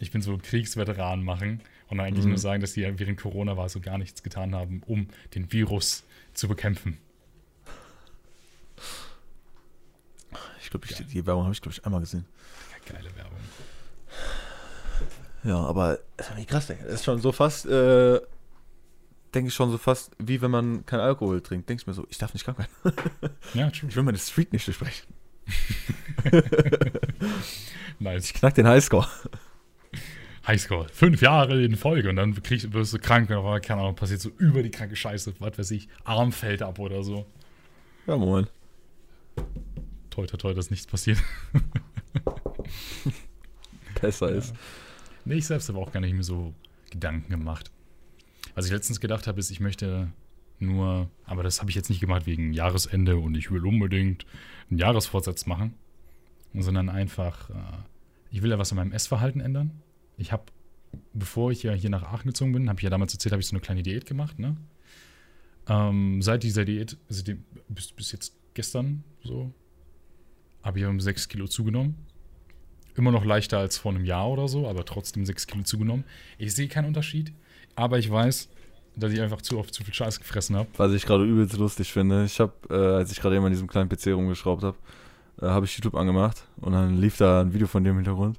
ich 0.01 0.11
bin 0.11 0.23
so 0.23 0.39
Kriegsveteran 0.39 1.23
machen 1.23 1.61
und 1.89 2.01
eigentlich 2.01 2.25
Mhm. 2.25 2.31
nur 2.31 2.39
sagen, 2.39 2.63
dass 2.63 2.73
die 2.73 2.83
während 2.99 3.21
Corona 3.21 3.59
war 3.59 3.69
so 3.69 3.81
gar 3.81 3.99
nichts 3.99 4.23
getan 4.23 4.55
haben, 4.55 4.83
um 4.87 5.09
den 5.35 5.53
Virus 5.53 6.05
zu 6.33 6.49
bekämpfen. 6.49 6.97
Ich 10.69 10.71
glaube, 10.71 10.87
die, 10.87 11.27
Werbung 11.27 11.45
habe 11.45 11.55
ich, 11.55 11.63
glaube 11.63 11.75
ich, 11.79 11.85
einmal 11.87 12.01
gesehen. 12.01 12.27
Ja, 12.71 12.93
geile 12.93 13.17
Werbung. 13.17 13.39
Ja, 15.45 15.57
aber 15.57 15.99
das 16.17 16.31
ist 16.31 16.49
krass, 16.49 16.67
Digga. 16.67 16.85
Das 16.85 16.95
ist 16.95 17.05
schon 17.05 17.21
so 17.21 17.33
fast, 17.33 17.65
äh, 17.67 18.21
denke 19.35 19.49
ich 19.49 19.55
schon 19.55 19.71
so 19.71 19.79
fast, 19.79 20.13
wie 20.19 20.43
wenn 20.43 20.51
man 20.51 20.85
keinen 20.85 21.01
Alkohol 21.01 21.41
trinkt. 21.41 21.69
Denke 21.69 21.83
ich 21.83 21.87
mir 21.87 21.95
so, 21.95 22.07
ich 22.11 22.19
darf 22.19 22.35
nicht 22.35 22.45
krank 22.45 22.59
werden. 22.59 22.71
Ja, 23.55 23.71
true. 23.71 23.89
Ich 23.89 23.97
will 23.97 24.03
meine 24.03 24.19
Streak 24.19 24.53
nicht 24.53 24.67
durchbrechen. 24.67 25.07
Nice. 28.01 28.27
Ich 28.27 28.35
knack 28.35 28.55
den 28.55 28.67
Highscore. 28.69 29.09
Highscore. 30.47 30.89
Fünf 30.93 31.21
Jahre 31.21 31.63
in 31.65 31.77
Folge 31.77 32.11
und 32.11 32.17
dann 32.17 32.41
kriegst, 32.43 32.73
wirst 32.73 32.93
du 32.93 32.99
krank 32.99 33.29
und 33.31 33.37
auf 33.37 33.45
einmal, 33.45 33.61
keine 33.61 33.81
Ahnung, 33.81 33.97
passiert 33.97 34.21
so 34.21 34.31
über 34.39 34.63
die 34.63 34.71
kranke 34.71 34.95
Scheiße, 34.97 35.35
was 35.39 35.59
weiß 35.59 35.71
ich, 35.73 35.89
Arm 36.05 36.31
fällt 36.33 36.63
ab 36.63 36.79
oder 36.79 37.03
so. 37.03 37.27
Ja, 38.07 38.17
moin. 38.17 38.47
Toi, 40.19 40.27
toi, 40.27 40.37
toi, 40.37 40.53
dass 40.53 40.73
nichts 40.73 40.89
passiert. 40.89 41.23
Besser 44.01 44.31
ist. 44.31 44.53
Nee, 45.25 45.37
ich 45.37 45.47
selbst 45.47 45.69
habe 45.69 45.79
auch 45.79 45.93
gar 45.93 46.01
nicht 46.01 46.13
mehr 46.13 46.25
so 46.25 46.55
Gedanken 46.91 47.31
gemacht. 47.31 47.71
Was 48.57 48.67
ich 48.67 48.73
letztens 48.73 48.99
gedacht 48.99 49.29
habe, 49.29 49.39
ist, 49.39 49.53
ich 49.53 49.61
möchte 49.61 50.11
nur, 50.59 51.09
aber 51.25 51.45
das 51.45 51.61
habe 51.61 51.71
ich 51.71 51.77
jetzt 51.77 51.89
nicht 51.89 52.01
gemacht 52.01 52.27
wegen 52.27 52.53
Jahresende 52.53 53.17
und 53.17 53.37
ich 53.37 53.53
will 53.53 53.65
unbedingt 53.65 54.27
einen 54.69 54.81
Jahresvorsatz 54.81 55.47
machen, 55.47 55.75
sondern 56.53 56.89
einfach, 56.89 57.51
äh, 57.51 57.79
ich 58.33 58.43
will 58.43 58.51
ja 58.51 58.59
was 58.59 58.73
an 58.73 58.79
meinem 58.79 58.91
Essverhalten 58.91 59.41
ändern. 59.41 59.71
Ich 60.17 60.33
habe, 60.33 60.47
bevor 61.13 61.53
ich 61.53 61.63
ja 61.63 61.75
hier 61.75 61.91
nach 61.91 62.03
Aachen 62.03 62.27
gezogen 62.27 62.51
bin, 62.51 62.69
habe 62.69 62.81
ich 62.81 62.83
ja 62.83 62.91
damals 62.91 63.13
erzählt, 63.13 63.31
habe 63.31 63.41
ich 63.41 63.47
so 63.47 63.55
eine 63.55 63.61
kleine 63.61 63.85
Diät 63.85 64.05
gemacht, 64.05 64.41
ne? 64.41 64.57
Ähm, 65.69 66.23
seit 66.23 66.43
dieser 66.43 66.65
Diät, 66.65 66.97
also 67.09 67.23
die, 67.23 67.37
bis, 67.69 67.93
bis 67.93 68.11
jetzt 68.11 68.35
gestern 68.55 69.05
so, 69.23 69.55
habe 70.69 70.81
ich 70.81 70.85
um 70.85 71.01
6 71.01 71.29
Kilo 71.31 71.49
zugenommen. 71.49 71.97
Immer 72.95 73.11
noch 73.11 73.25
leichter 73.25 73.59
als 73.59 73.79
vor 73.79 73.93
einem 73.93 74.05
Jahr 74.05 74.29
oder 74.29 74.49
so, 74.49 74.69
aber 74.69 74.85
trotzdem 74.85 75.25
6 75.25 75.47
Kilo 75.47 75.65
zugenommen. 75.65 76.05
Ich 76.37 76.55
sehe 76.55 76.69
keinen 76.69 76.85
Unterschied, 76.85 77.33
aber 77.75 77.99
ich 77.99 78.11
weiß, 78.11 78.51
dass 78.95 79.13
ich 79.13 79.21
einfach 79.23 79.41
zu 79.41 79.59
oft 79.59 79.73
zu 79.73 79.83
viel 79.83 79.95
Scheiß 79.95 80.19
gefressen 80.19 80.57
habe. 80.57 80.69
Was 80.77 80.93
ich 80.93 81.07
gerade 81.07 81.25
übelst 81.25 81.57
lustig 81.57 81.91
finde, 81.91 82.25
ich 82.27 82.39
habe, 82.39 82.53
äh, 82.69 82.97
als 82.99 83.11
ich 83.11 83.19
gerade 83.19 83.37
eben 83.37 83.47
an 83.47 83.51
diesem 83.51 83.67
kleinen 83.67 83.89
PC 83.89 84.09
rumgeschraubt 84.09 84.63
habe, 84.63 84.77
äh, 85.41 85.47
habe 85.47 85.65
ich 85.65 85.75
YouTube 85.75 85.95
angemacht 85.95 86.45
und 86.59 86.75
dann 86.75 86.99
lief 86.99 87.17
da 87.17 87.41
ein 87.41 87.55
Video 87.55 87.67
von 87.67 87.83
dir 87.83 87.91
im 87.91 87.97
Hintergrund 87.97 88.39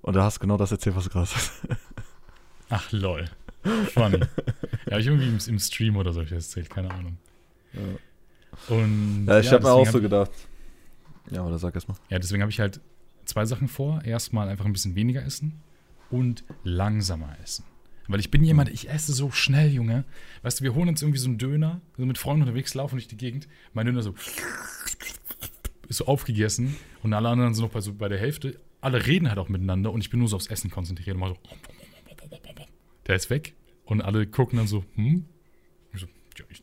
und 0.00 0.16
da 0.16 0.24
hast 0.24 0.36
du 0.36 0.40
genau 0.40 0.56
das 0.56 0.72
erzählt, 0.72 0.96
was 0.96 1.04
du 1.04 1.10
gerade 1.10 1.26
hast. 1.26 1.62
Ach 2.70 2.90
lol. 2.92 3.26
Funny. 3.92 4.20
ja, 4.88 4.98
ich 4.98 5.06
irgendwie 5.08 5.28
im, 5.28 5.38
im 5.46 5.58
Stream 5.58 5.96
oder 5.96 6.14
so 6.14 6.22
ich 6.22 6.30
das 6.30 6.46
erzählt, 6.46 6.70
keine 6.70 6.90
Ahnung. 6.90 7.18
Und 8.68 9.26
Ja, 9.26 9.40
ich 9.40 9.52
habe 9.52 9.62
mir 9.64 9.72
auch 9.72 9.86
so 9.86 10.00
gedacht. 10.00 10.30
Ja, 11.30 11.44
oder 11.44 11.58
sag 11.58 11.74
erst 11.74 11.88
mal. 11.88 11.96
Ja, 12.08 12.18
deswegen 12.18 12.42
habe 12.42 12.50
ich 12.50 12.60
halt 12.60 12.80
zwei 13.24 13.44
Sachen 13.44 13.68
vor. 13.68 14.02
Erstmal 14.04 14.48
einfach 14.48 14.64
ein 14.64 14.72
bisschen 14.72 14.94
weniger 14.94 15.24
essen 15.24 15.60
und 16.10 16.44
langsamer 16.64 17.36
essen. 17.42 17.64
Weil 18.08 18.20
ich 18.20 18.30
bin 18.30 18.44
jemand, 18.44 18.68
ich 18.68 18.88
esse 18.88 19.12
so 19.12 19.30
schnell, 19.32 19.72
Junge. 19.72 20.04
Weißt 20.42 20.60
du, 20.60 20.64
wir 20.64 20.74
holen 20.74 20.88
uns 20.88 21.02
irgendwie 21.02 21.18
so 21.18 21.28
einen 21.28 21.38
Döner, 21.38 21.80
so 21.96 22.06
mit 22.06 22.18
Freunden 22.18 22.42
unterwegs, 22.42 22.74
laufen 22.74 22.96
durch 22.96 23.08
die 23.08 23.16
Gegend. 23.16 23.48
Mein 23.72 23.86
Döner 23.86 24.02
so 24.02 24.14
ist 25.88 25.96
so 25.98 26.06
aufgegessen 26.06 26.76
und 27.02 27.12
alle 27.12 27.28
anderen 27.28 27.54
sind 27.54 27.64
noch 27.64 27.72
bei, 27.72 27.80
so 27.80 27.92
bei 27.92 28.08
der 28.08 28.18
Hälfte. 28.18 28.60
Alle 28.80 29.06
reden 29.06 29.28
halt 29.28 29.38
auch 29.38 29.48
miteinander 29.48 29.92
und 29.92 30.00
ich 30.00 30.10
bin 30.10 30.20
nur 30.20 30.28
so 30.28 30.36
aufs 30.36 30.46
Essen 30.46 30.70
konzentriert 30.70 31.14
und 31.14 31.20
mal 31.20 31.30
so. 31.30 31.38
Der 33.06 33.16
ist 33.16 33.30
weg 33.30 33.54
und 33.84 34.02
alle 34.02 34.26
gucken 34.26 34.58
dann 34.58 34.68
so, 34.68 34.84
hm? 34.94 35.24
Ich 35.92 36.00
so, 36.00 36.06
ja, 36.38 36.44
ich 36.48 36.62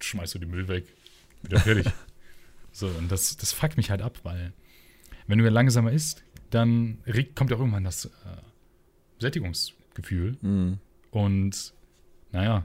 schmeiß 0.00 0.30
so 0.30 0.38
die 0.38 0.46
Müll 0.46 0.68
weg. 0.68 0.86
Wieder 1.42 1.58
fertig. 1.60 1.86
so, 2.78 2.86
und 2.86 3.10
das, 3.10 3.36
das 3.36 3.52
fuckt 3.52 3.76
mich 3.76 3.90
halt 3.90 4.02
ab, 4.02 4.20
weil 4.22 4.52
wenn 5.26 5.38
du 5.38 5.48
langsamer 5.48 5.90
isst, 5.90 6.22
dann 6.50 6.98
kommt 7.34 7.50
ja 7.50 7.56
auch 7.56 7.60
irgendwann 7.60 7.82
das 7.82 8.04
äh, 8.04 8.08
Sättigungsgefühl. 9.18 10.38
Mhm. 10.40 10.78
Und 11.10 11.74
naja, 12.30 12.64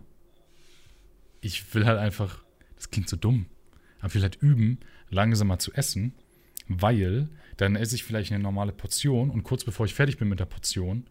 ich 1.42 1.74
will 1.74 1.86
halt 1.86 1.98
einfach, 1.98 2.44
das 2.76 2.92
klingt 2.92 3.10
so 3.10 3.16
dumm, 3.16 3.48
aber 3.98 4.10
ich 4.10 4.14
will 4.14 4.22
halt 4.22 4.36
üben, 4.36 4.78
langsamer 5.10 5.58
zu 5.58 5.74
essen, 5.74 6.14
weil 6.68 7.28
dann 7.58 7.76
esse 7.76 7.96
ich 7.96 8.04
vielleicht 8.04 8.32
eine 8.32 8.44
normale 8.44 8.72
Portion 8.72 9.32
und 9.32 9.42
kurz 9.42 9.64
bevor 9.64 9.88
ich 9.88 9.96
fertig 9.96 10.18
bin 10.18 10.30
mit 10.30 10.40
der 10.40 10.46
Portion, 10.46 11.08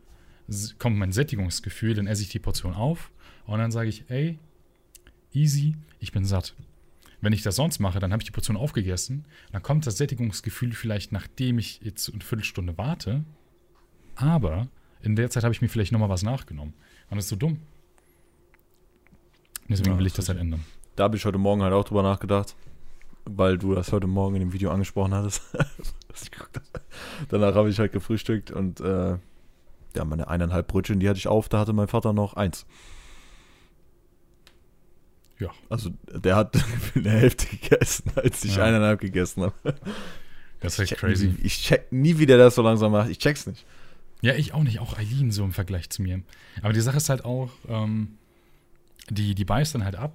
kommt 0.79 0.97
mein 0.97 1.11
Sättigungsgefühl, 1.11 1.95
dann 1.95 2.07
esse 2.07 2.23
ich 2.23 2.29
die 2.29 2.39
Portion 2.39 2.73
auf 2.73 3.11
und 3.47 3.59
dann 3.59 3.73
sage 3.73 3.89
ich, 3.89 4.09
ey, 4.11 4.39
easy, 5.33 5.75
ich 5.99 6.13
bin 6.13 6.25
satt. 6.25 6.55
Wenn 7.23 7.33
ich 7.33 7.43
das 7.43 7.57
sonst 7.57 7.79
mache, 7.79 8.01
dann 8.01 8.13
habe 8.13 8.21
ich 8.21 8.27
die 8.27 8.33
Portion 8.33 8.57
aufgegessen, 8.57 9.25
dann 9.53 9.63
kommt 9.63 9.87
das 9.87 9.97
Sättigungsgefühl 9.97 10.73
vielleicht, 10.73 11.13
nachdem 11.13 11.59
ich 11.59 11.81
jetzt 11.81 12.13
eine 12.13 12.21
Viertelstunde 12.21 12.77
warte, 12.77 13.25
aber 14.17 14.69
in 15.01 15.17
der 15.17 15.31
Zeit 15.31 15.45
habe 15.45 15.55
ich 15.55 15.63
mir 15.63 15.69
vielleicht 15.69 15.93
nochmal 15.93 16.09
was 16.09 16.25
nachgenommen. 16.25 16.75
Und 17.09 17.17
das 17.17 17.27
ist 17.27 17.31
so 17.31 17.37
dumm. 17.37 17.61
Deswegen 19.69 19.93
Ja, 19.93 19.99
will 19.99 20.07
ich 20.07 20.13
das 20.13 20.29
halt 20.29 20.39
ändern. 20.39 20.65
Da 20.97 21.05
habe 21.05 21.17
ich 21.17 21.25
heute 21.25 21.39
Morgen 21.39 21.63
halt 21.63 21.73
auch 21.73 21.85
drüber 21.85 22.03
nachgedacht, 22.03 22.57
weil 23.25 23.57
du 23.57 23.75
das 23.75 23.93
heute 23.93 24.09
Morgen 24.09 24.35
in 24.35 24.41
dem 24.41 24.53
Video 24.53 24.71
angesprochen 24.71 25.15
hattest. 25.15 25.43
Danach 27.29 27.55
habe 27.55 27.71
ich 27.71 27.79
halt 27.79 27.93
gefrühstückt 27.93 28.51
und 28.51 28.81
äh, 28.81 29.17
ja, 29.95 30.05
meine 30.05 30.27
eineinhalb 30.29 30.67
Brötchen, 30.67 30.99
die 30.99 31.09
hatte 31.09 31.19
ich 31.19 31.29
auf, 31.29 31.49
da 31.49 31.61
hatte 31.61 31.73
mein 31.73 31.89
Vater 31.89 32.13
noch 32.13 32.35
eins. 32.35 32.67
Ja. 35.43 35.51
Also 35.69 35.91
der 36.15 36.37
hat 36.37 36.57
eine 36.95 37.11
Hälfte 37.11 37.47
gegessen, 37.57 38.11
als 38.17 38.45
ich 38.45 38.57
Ja. 38.57 38.65
eineinhalb 38.65 39.01
gegessen 39.01 39.43
habe. 39.43 39.55
Das 40.61 40.75
ist 40.75 40.79
halt 40.79 40.89
check 40.91 40.99
crazy. 40.99 41.29
Nie, 41.29 41.37
ich 41.43 41.59
check 41.63 41.91
nie, 41.93 42.19
wie 42.19 42.27
der 42.27 42.39
das 42.39 42.55
so 42.55 42.63
langsam 42.63 42.93
macht. 42.93 43.11
Ich 43.11 43.19
check's 43.19 43.47
nicht. 43.47 43.65
Ja, 44.21 44.35
ich 44.35 44.55
auch 44.55 44.63
nicht. 44.63 44.79
Auch 44.79 44.97
Eileen 44.97 45.33
so 45.33 45.43
im 45.45 45.53
Vergleich 45.53 45.91
zu 45.91 46.03
mir. 46.03 46.23
Aber 46.63 46.73
die 46.73 46.81
Sache 46.81 46.97
ist 46.99 47.09
halt 47.09 47.25
auch, 47.25 47.51
ähm, 47.69 48.17
die, 49.11 49.35
die 49.35 49.45
beißt 49.45 49.75
dann 49.75 49.85
halt 49.85 49.97
ab, 49.97 50.15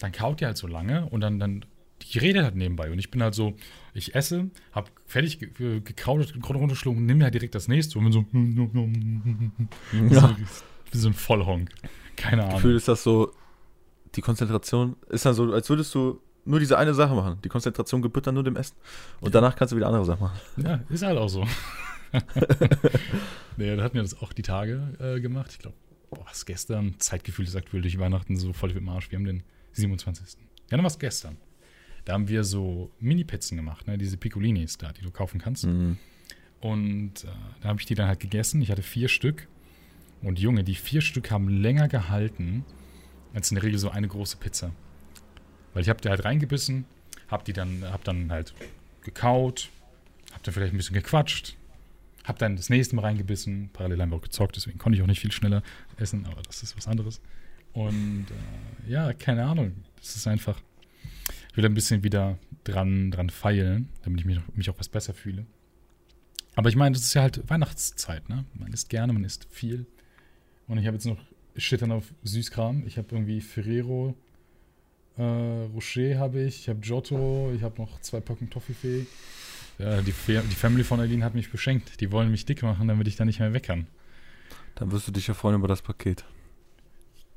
dann 0.00 0.10
kaut 0.12 0.40
die 0.40 0.46
halt 0.46 0.56
so 0.56 0.66
lange 0.66 1.06
und 1.10 1.20
dann, 1.20 1.38
dann 1.38 1.64
die 2.02 2.18
redet 2.18 2.42
halt 2.42 2.56
nebenbei. 2.56 2.90
Und 2.90 2.98
ich 2.98 3.10
bin 3.10 3.22
halt 3.22 3.34
so, 3.34 3.54
ich 3.94 4.14
esse, 4.16 4.50
hab 4.72 4.90
fertig 5.06 5.38
ge- 5.38 5.80
gekaut, 5.80 6.34
runtergeschlungen, 6.44 7.06
nimm 7.06 7.18
mir 7.18 7.24
halt 7.24 7.34
direkt 7.34 7.54
das 7.54 7.68
nächste 7.68 7.98
und 7.98 8.04
bin 8.04 8.12
so, 8.12 8.26
Ja. 10.14 10.20
so 10.20 10.36
wie 10.92 10.98
so 10.98 11.08
ein 11.08 11.14
Vollhonk. 11.14 11.70
Keine 12.16 12.42
Ahnung. 12.44 12.56
Gefühl 12.56 12.76
ist 12.76 12.88
das 12.88 13.02
so, 13.02 13.32
die 14.14 14.20
Konzentration 14.20 14.96
ist 15.08 15.26
dann 15.26 15.34
so, 15.34 15.52
als 15.52 15.68
würdest 15.68 15.94
du 15.94 16.20
nur 16.44 16.60
diese 16.60 16.78
eine 16.78 16.94
Sache 16.94 17.14
machen. 17.14 17.38
Die 17.42 17.48
Konzentration 17.48 18.02
gebührt 18.02 18.26
dann 18.26 18.34
nur 18.34 18.44
dem 18.44 18.56
Essen. 18.56 18.76
Und 19.20 19.34
danach 19.34 19.56
kannst 19.56 19.72
du 19.72 19.76
wieder 19.76 19.88
andere 19.88 20.04
Sachen 20.04 20.22
machen. 20.22 20.40
Ja, 20.56 20.80
ist 20.88 21.02
halt 21.02 21.18
auch 21.18 21.28
so. 21.28 21.44
nee, 23.56 23.74
da 23.76 23.82
hatten 23.82 23.94
wir 23.94 24.02
das 24.02 24.20
auch 24.20 24.32
die 24.32 24.42
Tage 24.42 24.94
äh, 25.00 25.20
gemacht. 25.20 25.50
Ich 25.52 25.58
glaube, 25.58 25.76
was 26.10 26.46
gestern? 26.46 26.94
Zeitgefühl 26.98 27.46
ist 27.46 27.56
aktuell 27.56 27.82
durch 27.82 27.98
Weihnachten 27.98 28.36
so 28.36 28.52
voll 28.52 28.70
im 28.70 28.88
Arsch. 28.88 29.10
Wir 29.10 29.18
haben 29.18 29.24
den 29.24 29.42
27. 29.72 30.38
Ja, 30.38 30.46
dann 30.70 30.80
war 30.80 30.86
es 30.86 30.98
gestern. 30.98 31.36
Da 32.04 32.12
haben 32.12 32.28
wir 32.28 32.44
so 32.44 32.92
Mini-Pizzen 33.00 33.56
gemacht, 33.56 33.88
ne? 33.88 33.98
diese 33.98 34.16
Piccolinis 34.16 34.78
da, 34.78 34.92
die 34.92 35.02
du 35.02 35.10
kaufen 35.10 35.40
kannst. 35.40 35.66
Mhm. 35.66 35.98
Und 36.60 37.24
äh, 37.24 37.28
da 37.60 37.68
habe 37.68 37.80
ich 37.80 37.86
die 37.86 37.96
dann 37.96 38.06
halt 38.06 38.20
gegessen. 38.20 38.62
Ich 38.62 38.70
hatte 38.70 38.82
vier 38.82 39.08
Stück. 39.08 39.48
Und 40.22 40.38
Junge, 40.38 40.64
die 40.64 40.76
vier 40.76 41.00
Stück 41.00 41.30
haben 41.30 41.48
länger 41.48 41.88
gehalten 41.88 42.64
als 43.36 43.50
in 43.50 43.56
der 43.56 43.64
Regel 43.64 43.78
so 43.78 43.90
eine 43.90 44.08
große 44.08 44.38
Pizza. 44.38 44.72
Weil 45.74 45.82
ich 45.82 45.90
habe 45.90 46.00
die 46.00 46.08
halt 46.08 46.24
reingebissen, 46.24 46.86
hab 47.28 47.44
die 47.44 47.52
dann, 47.52 47.84
hab 47.84 48.02
dann 48.02 48.32
halt 48.32 48.54
gekaut, 49.02 49.68
hab 50.32 50.42
dann 50.42 50.54
vielleicht 50.54 50.72
ein 50.72 50.78
bisschen 50.78 50.94
gequatscht, 50.94 51.54
hab 52.24 52.38
dann 52.38 52.56
das 52.56 52.70
nächste 52.70 52.96
Mal 52.96 53.02
reingebissen. 53.02 53.68
Parallel 53.74 54.10
auch 54.14 54.22
gezockt, 54.22 54.56
deswegen 54.56 54.78
konnte 54.78 54.96
ich 54.96 55.02
auch 55.02 55.06
nicht 55.06 55.20
viel 55.20 55.32
schneller 55.32 55.62
essen, 55.98 56.24
aber 56.24 56.40
das 56.42 56.62
ist 56.62 56.78
was 56.78 56.88
anderes. 56.88 57.20
Und 57.74 58.26
äh, 58.86 58.90
ja, 58.90 59.12
keine 59.12 59.44
Ahnung. 59.44 59.84
Das 59.96 60.16
ist 60.16 60.26
einfach. 60.26 60.58
Ich 61.50 61.58
will 61.58 61.66
ein 61.66 61.74
bisschen 61.74 62.02
wieder 62.02 62.38
dran, 62.64 63.10
dran 63.10 63.28
feilen, 63.28 63.90
damit 64.02 64.20
ich 64.20 64.26
mich, 64.26 64.40
mich 64.54 64.70
auch 64.70 64.78
was 64.78 64.88
besser 64.88 65.12
fühle. 65.12 65.44
Aber 66.54 66.70
ich 66.70 66.76
meine, 66.76 66.94
das 66.94 67.02
ist 67.02 67.12
ja 67.12 67.20
halt 67.20 67.48
Weihnachtszeit, 67.50 68.30
ne? 68.30 68.46
Man 68.54 68.72
isst 68.72 68.88
gerne, 68.88 69.12
man 69.12 69.24
isst 69.24 69.46
viel. 69.50 69.84
Und 70.68 70.78
ich 70.78 70.86
habe 70.86 70.96
jetzt 70.96 71.04
noch 71.04 71.18
Schittern 71.56 71.92
auf 71.92 72.04
Süßkram. 72.22 72.84
Ich 72.86 72.98
habe 72.98 73.08
irgendwie 73.12 73.40
Ferrero, 73.40 74.14
äh, 75.16 75.22
Rocher 75.22 76.18
habe 76.18 76.42
ich, 76.42 76.60
ich 76.60 76.68
habe 76.68 76.80
Giotto, 76.80 77.52
ich 77.54 77.62
habe 77.62 77.80
noch 77.80 78.00
zwei 78.00 78.20
Packungen 78.20 78.50
Toffifee. 78.50 79.06
Ja, 79.78 80.00
die, 80.00 80.12
die 80.26 80.54
Family 80.54 80.84
von 80.84 81.00
Eileen 81.00 81.22
hat 81.22 81.34
mich 81.34 81.50
beschenkt. 81.50 82.00
Die 82.00 82.10
wollen 82.10 82.30
mich 82.30 82.46
dick 82.46 82.62
machen, 82.62 82.88
damit 82.88 83.08
ich 83.08 83.16
da 83.16 83.24
nicht 83.24 83.40
mehr 83.40 83.52
weg 83.52 83.64
kann. 83.64 83.86
Dann 84.74 84.90
wirst 84.90 85.08
du 85.08 85.12
dich 85.12 85.26
ja 85.26 85.34
freuen 85.34 85.56
über 85.56 85.68
das 85.68 85.82
Paket. 85.82 86.24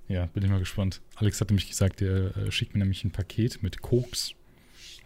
Ja, 0.07 0.25
bin 0.27 0.43
ich 0.43 0.49
mal 0.49 0.59
gespannt. 0.59 1.01
Alex 1.15 1.39
hatte 1.39 1.53
mich 1.53 1.69
gesagt, 1.69 2.01
der 2.01 2.35
äh, 2.35 2.51
schickt 2.51 2.73
mir 2.73 2.79
nämlich 2.79 3.03
ein 3.03 3.11
Paket 3.11 3.61
mit 3.61 3.81
Koks. 3.81 4.33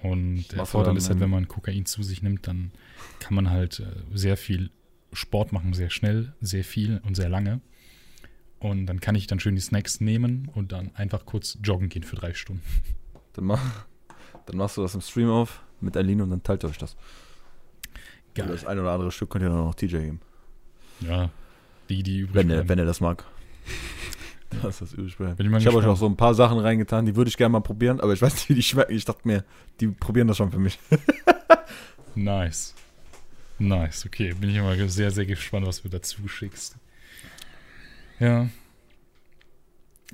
Und 0.01 0.51
der 0.51 0.65
Vorteil 0.65 0.91
dann, 0.91 0.97
ist 0.97 1.09
halt, 1.09 1.19
wenn 1.19 1.29
man 1.29 1.47
Kokain 1.47 1.85
zu 1.85 2.03
sich 2.03 2.21
nimmt, 2.21 2.47
dann 2.47 2.71
kann 3.19 3.35
man 3.35 3.49
halt 3.49 3.79
äh, 3.79 3.85
sehr 4.13 4.37
viel 4.37 4.69
Sport 5.11 5.51
machen, 5.51 5.73
sehr 5.73 5.89
schnell, 5.89 6.33
sehr 6.41 6.63
viel 6.63 7.01
und 7.05 7.15
sehr 7.15 7.29
lange. 7.29 7.61
Und 8.63 8.85
dann 8.85 9.01
kann 9.01 9.13
ich 9.15 9.27
dann 9.27 9.41
schön 9.41 9.55
die 9.55 9.61
Snacks 9.61 9.99
nehmen 9.99 10.49
und 10.55 10.71
dann 10.71 10.95
einfach 10.95 11.25
kurz 11.25 11.57
joggen 11.61 11.89
gehen 11.89 12.03
für 12.03 12.15
drei 12.15 12.33
Stunden. 12.33 12.63
Dann, 13.33 13.43
mach, 13.43 13.85
dann 14.45 14.55
machst 14.55 14.77
du 14.77 14.81
das 14.81 14.95
im 14.95 15.01
Stream 15.01 15.29
auf 15.29 15.61
mit 15.81 15.97
Aline 15.97 16.23
und 16.23 16.29
dann 16.29 16.41
teilt 16.43 16.63
ihr 16.63 16.69
euch 16.69 16.77
das. 16.77 16.95
Geil. 18.35 18.47
Das 18.47 18.65
ein 18.65 18.79
oder 18.79 18.91
andere 18.93 19.11
Stück 19.11 19.29
könnt 19.31 19.43
ihr 19.43 19.49
dann 19.49 19.57
noch 19.65 19.75
TJ 19.75 19.97
geben. 19.97 20.21
Ja, 21.01 21.29
die, 21.89 22.03
die 22.03 22.19
übrig 22.19 22.35
Wenn 22.35 22.49
er, 22.49 22.55
bleiben. 22.57 22.69
wenn 22.69 22.79
er 22.79 22.85
das 22.85 23.01
mag. 23.01 23.25
Das 24.61 24.75
ist 24.75 24.81
das 24.81 24.93
übrig 24.93 25.17
bleiben. 25.17 25.55
Ich 25.55 25.61
Ich 25.61 25.65
habe 25.67 25.77
euch 25.77 25.87
auch 25.87 25.97
so 25.97 26.05
ein 26.05 26.15
paar 26.15 26.35
Sachen 26.35 26.59
reingetan, 26.59 27.07
die 27.07 27.15
würde 27.15 27.27
ich 27.27 27.37
gerne 27.37 27.53
mal 27.53 27.61
probieren, 27.61 27.99
aber 27.99 28.13
ich 28.13 28.21
weiß 28.21 28.33
nicht, 28.35 28.49
wie 28.49 28.53
die 28.53 28.61
schmecken. 28.61 28.93
Ich 28.93 29.03
dachte 29.03 29.27
mir, 29.27 29.43
die 29.79 29.87
probieren 29.87 30.27
das 30.27 30.37
schon 30.37 30.51
für 30.51 30.59
mich. 30.59 30.77
Nice. 32.13 32.75
Nice, 33.57 34.05
okay. 34.05 34.31
Bin 34.33 34.51
ich 34.51 34.57
mal 34.57 34.77
sehr, 34.89 35.09
sehr 35.09 35.25
gespannt, 35.25 35.65
was 35.65 35.81
du 35.81 35.89
dazu 35.89 36.27
schickst. 36.27 36.77
Ja. 38.23 38.49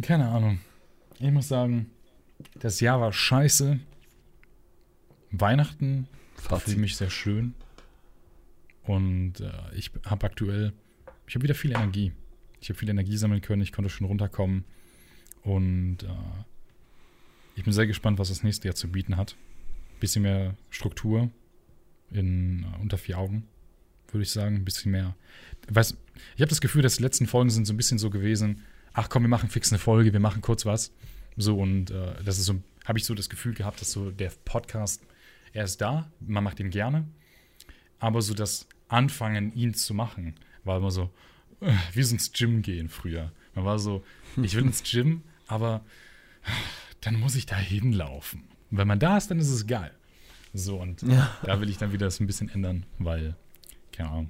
Keine 0.01 0.29
Ahnung. 0.29 0.59
Ich 1.19 1.29
muss 1.29 1.47
sagen, 1.47 1.91
das 2.55 2.79
Jahr 2.79 2.99
war 2.99 3.13
scheiße. 3.13 3.79
Weihnachten 5.29 6.07
war 6.49 6.59
für 6.59 6.75
mich 6.75 6.95
sehr 6.95 7.11
schön. 7.11 7.53
Und 8.81 9.41
äh, 9.41 9.51
ich 9.75 9.91
habe 10.05 10.25
aktuell, 10.25 10.73
ich 11.27 11.35
habe 11.35 11.43
wieder 11.43 11.53
viel 11.53 11.69
Energie. 11.69 12.11
Ich 12.59 12.69
habe 12.69 12.79
viel 12.79 12.89
Energie 12.89 13.15
sammeln 13.15 13.41
können, 13.41 13.61
ich 13.61 13.71
konnte 13.71 13.91
schon 13.91 14.07
runterkommen. 14.07 14.65
Und 15.43 16.01
äh, 16.01 16.43
ich 17.55 17.63
bin 17.63 17.73
sehr 17.73 17.85
gespannt, 17.85 18.17
was 18.17 18.29
das 18.29 18.41
nächste 18.41 18.69
Jahr 18.69 18.75
zu 18.75 18.87
bieten 18.91 19.17
hat. 19.17 19.35
Bisschen 19.99 20.23
mehr 20.23 20.55
Struktur 20.71 21.29
in 22.09 22.63
äh, 22.63 22.81
unter 22.81 22.97
vier 22.97 23.19
Augen, 23.19 23.47
würde 24.13 24.23
ich 24.23 24.31
sagen. 24.31 24.55
Ein 24.57 24.65
bisschen 24.65 24.91
mehr. 24.91 25.15
Weiß, 25.69 25.95
ich 26.35 26.41
habe 26.41 26.49
das 26.49 26.61
Gefühl, 26.61 26.81
dass 26.81 26.97
die 26.97 27.03
letzten 27.03 27.27
Folgen 27.27 27.49
sind 27.49 27.65
so 27.65 27.73
ein 27.73 27.77
bisschen 27.77 27.97
so 27.99 28.09
gewesen, 28.09 28.63
ach 28.93 29.09
komm, 29.09 29.23
wir 29.23 29.29
machen 29.29 29.49
fix 29.49 29.71
eine 29.71 29.79
Folge, 29.79 30.13
wir 30.13 30.19
machen 30.19 30.41
kurz 30.41 30.65
was. 30.65 30.91
So, 31.37 31.57
und 31.59 31.91
äh, 31.91 32.15
das 32.23 32.37
ist 32.39 32.45
so, 32.45 32.55
habe 32.85 32.97
ich 32.97 33.05
so 33.05 33.13
das 33.13 33.29
Gefühl 33.29 33.53
gehabt, 33.53 33.79
dass 33.81 33.91
so 33.91 34.11
der 34.11 34.31
Podcast, 34.45 35.01
er 35.53 35.63
ist 35.65 35.77
da, 35.79 36.11
man 36.19 36.43
macht 36.43 36.59
ihn 36.59 36.69
gerne, 36.69 37.07
aber 37.99 38.21
so 38.21 38.33
das 38.33 38.67
Anfangen, 38.87 39.53
ihn 39.53 39.73
zu 39.73 39.93
machen, 39.93 40.35
war 40.63 40.77
immer 40.77 40.91
so, 40.91 41.11
äh, 41.61 41.71
wie 41.93 42.03
so 42.03 42.13
ins 42.13 42.31
Gym 42.33 42.61
gehen 42.61 42.89
früher. 42.89 43.31
Man 43.55 43.65
war 43.65 43.77
so, 43.79 44.03
ich 44.41 44.55
will 44.55 44.63
ins 44.63 44.83
Gym, 44.83 45.21
aber 45.47 45.85
dann 47.01 47.15
muss 47.19 47.35
ich 47.35 47.45
da 47.45 47.55
hinlaufen. 47.57 48.41
Und 48.71 48.77
wenn 48.77 48.87
man 48.87 48.99
da 48.99 49.17
ist, 49.17 49.29
dann 49.31 49.39
ist 49.39 49.49
es 49.49 49.67
geil. 49.67 49.91
So, 50.53 50.77
und 50.81 51.03
Ja. 51.03 51.37
da 51.43 51.61
will 51.61 51.69
ich 51.69 51.77
dann 51.77 51.91
wieder 51.93 52.07
das 52.07 52.19
ein 52.19 52.27
bisschen 52.27 52.49
ändern, 52.49 52.85
weil, 52.97 53.35
keine 53.99 54.11
Ahnung, 54.11 54.29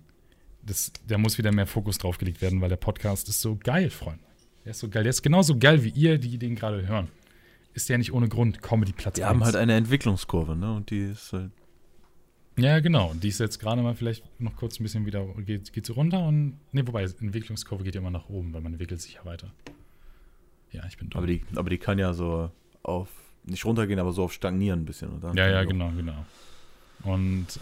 das, 0.64 0.92
da 1.08 1.18
muss 1.18 1.38
wieder 1.38 1.52
mehr 1.52 1.68
Fokus 1.68 1.98
drauf 2.00 2.18
gelegt 2.18 2.42
werden, 2.42 2.60
weil 2.60 2.70
der 2.70 2.76
Podcast 2.76 3.30
ist 3.30 3.40
so 3.42 3.56
geil, 3.56 3.90
Freunde. 3.90 4.24
Der 4.66 4.72
ist 4.72 4.80
so 4.80 4.90
geil. 4.90 5.04
Der 5.04 5.12
ist 5.12 5.22
genauso 5.22 5.58
geil 5.58 5.84
wie 5.84 5.90
ihr, 5.90 6.18
die 6.18 6.38
den 6.38 6.56
gerade 6.56 6.88
hören. 6.88 7.08
Ist 7.74 7.88
ja 7.88 7.98
nicht 7.98 8.12
ohne 8.12 8.28
Grund 8.28 8.62
Comedy-Platz 8.62 9.16
Die 9.16 9.24
haben 9.24 9.38
eins. 9.38 9.46
halt 9.46 9.56
eine 9.56 9.76
Entwicklungskurve, 9.76 10.56
ne? 10.56 10.74
Und 10.76 10.90
die 10.90 11.12
ist 11.12 11.32
halt. 11.34 11.52
Ja, 12.58 12.80
genau. 12.80 13.14
Die 13.14 13.30
ist 13.30 13.40
jetzt 13.40 13.60
gerade 13.60 13.82
mal 13.82 13.96
vielleicht 13.96 14.24
noch 14.42 14.56
kurz 14.56 14.80
ein 14.80 14.84
bisschen 14.84 15.06
wieder, 15.06 15.26
geht, 15.46 15.72
geht 15.72 15.86
so 15.86 15.94
runter 15.94 16.28
und, 16.28 16.60
nee, 16.74 16.82
wobei, 16.86 17.04
Entwicklungskurve 17.04 17.84
geht 17.84 17.96
ja 17.96 18.02
immer 18.02 18.12
nach 18.12 18.28
oben, 18.28 18.54
weil 18.54 18.62
man 18.62 18.74
entwickelt 18.74 19.00
sich 19.02 19.14
ja 19.14 19.24
weiter. 19.26 19.54
Ja, 20.72 20.84
ich 20.88 20.98
bin 20.98 21.10
dumm. 21.10 21.20
Aber 21.20 21.28
die, 21.28 21.44
aber 21.56 21.70
die 21.70 21.78
kann 21.78 22.00
ja 22.00 22.14
so 22.14 22.52
auf. 22.84 23.10
Nicht 23.46 23.64
runtergehen, 23.66 24.00
aber 24.00 24.12
so 24.12 24.24
auf 24.24 24.34
stagnieren 24.34 24.82
ein 24.82 24.86
bisschen. 24.86 25.10
Und 25.10 25.24
dann 25.24 25.38
Ja, 25.38 25.48
ja, 25.48 25.64
genau, 25.64 25.92
genau. 25.92 26.26
Und 27.04 27.48
äh, 27.56 27.60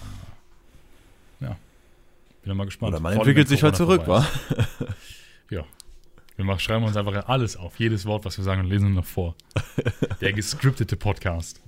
bin 2.47 2.57
mal 2.57 2.65
gespannt. 2.65 2.93
Oder 2.93 3.01
man 3.01 3.13
Vor 3.13 3.21
entwickelt 3.21 3.47
sich 3.47 3.63
halt 3.63 3.75
zurück, 3.75 4.03
wa? 4.07 4.25
Ja. 5.49 5.63
Wir 6.35 6.45
machen, 6.45 6.59
schreiben 6.59 6.85
uns 6.85 6.95
einfach 6.95 7.27
alles 7.27 7.57
auf, 7.57 7.79
jedes 7.79 8.05
Wort, 8.05 8.23
was 8.25 8.37
wir 8.37 8.43
sagen 8.43 8.61
und 8.61 8.67
lesen 8.67 8.93
noch 8.93 9.05
vor. 9.05 9.35
Der 10.21 10.33
gescriptete 10.33 10.95
Podcast. 10.95 11.61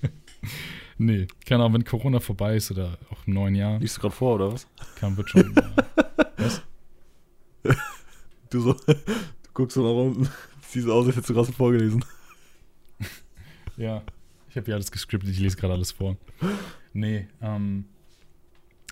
nee, 0.98 1.26
keine 1.44 1.64
Ahnung, 1.64 1.74
wenn 1.74 1.84
Corona 1.84 2.20
vorbei 2.20 2.56
ist 2.56 2.70
oder 2.70 2.96
auch 3.10 3.26
im 3.26 3.34
neuen 3.34 3.54
Jahr, 3.54 3.78
Liest 3.78 3.98
du 3.98 4.00
gerade 4.02 4.14
vor, 4.14 4.36
oder 4.36 4.52
was? 4.52 4.66
kann 4.96 5.16
wird 5.16 5.28
schon. 5.28 5.54
Was? 6.38 6.62
Du 8.48 8.60
so. 8.60 8.72
Du 8.72 8.94
guckst 9.52 9.74
so 9.74 9.82
nach 9.82 10.06
unten. 10.06 10.30
Siehst 10.62 10.88
aus, 10.88 11.06
als 11.06 11.16
hättest 11.16 11.30
du 11.30 11.34
gerade 11.34 11.52
vorgelesen. 11.52 12.04
Ja, 13.76 14.02
ich 14.48 14.56
habe 14.56 14.68
ja 14.68 14.76
alles 14.76 14.90
gescriptet, 14.90 15.30
ich 15.30 15.40
lese 15.40 15.56
gerade 15.56 15.74
alles 15.74 15.92
vor. 15.92 16.16
Nee, 16.92 17.28
ähm, 17.42 17.86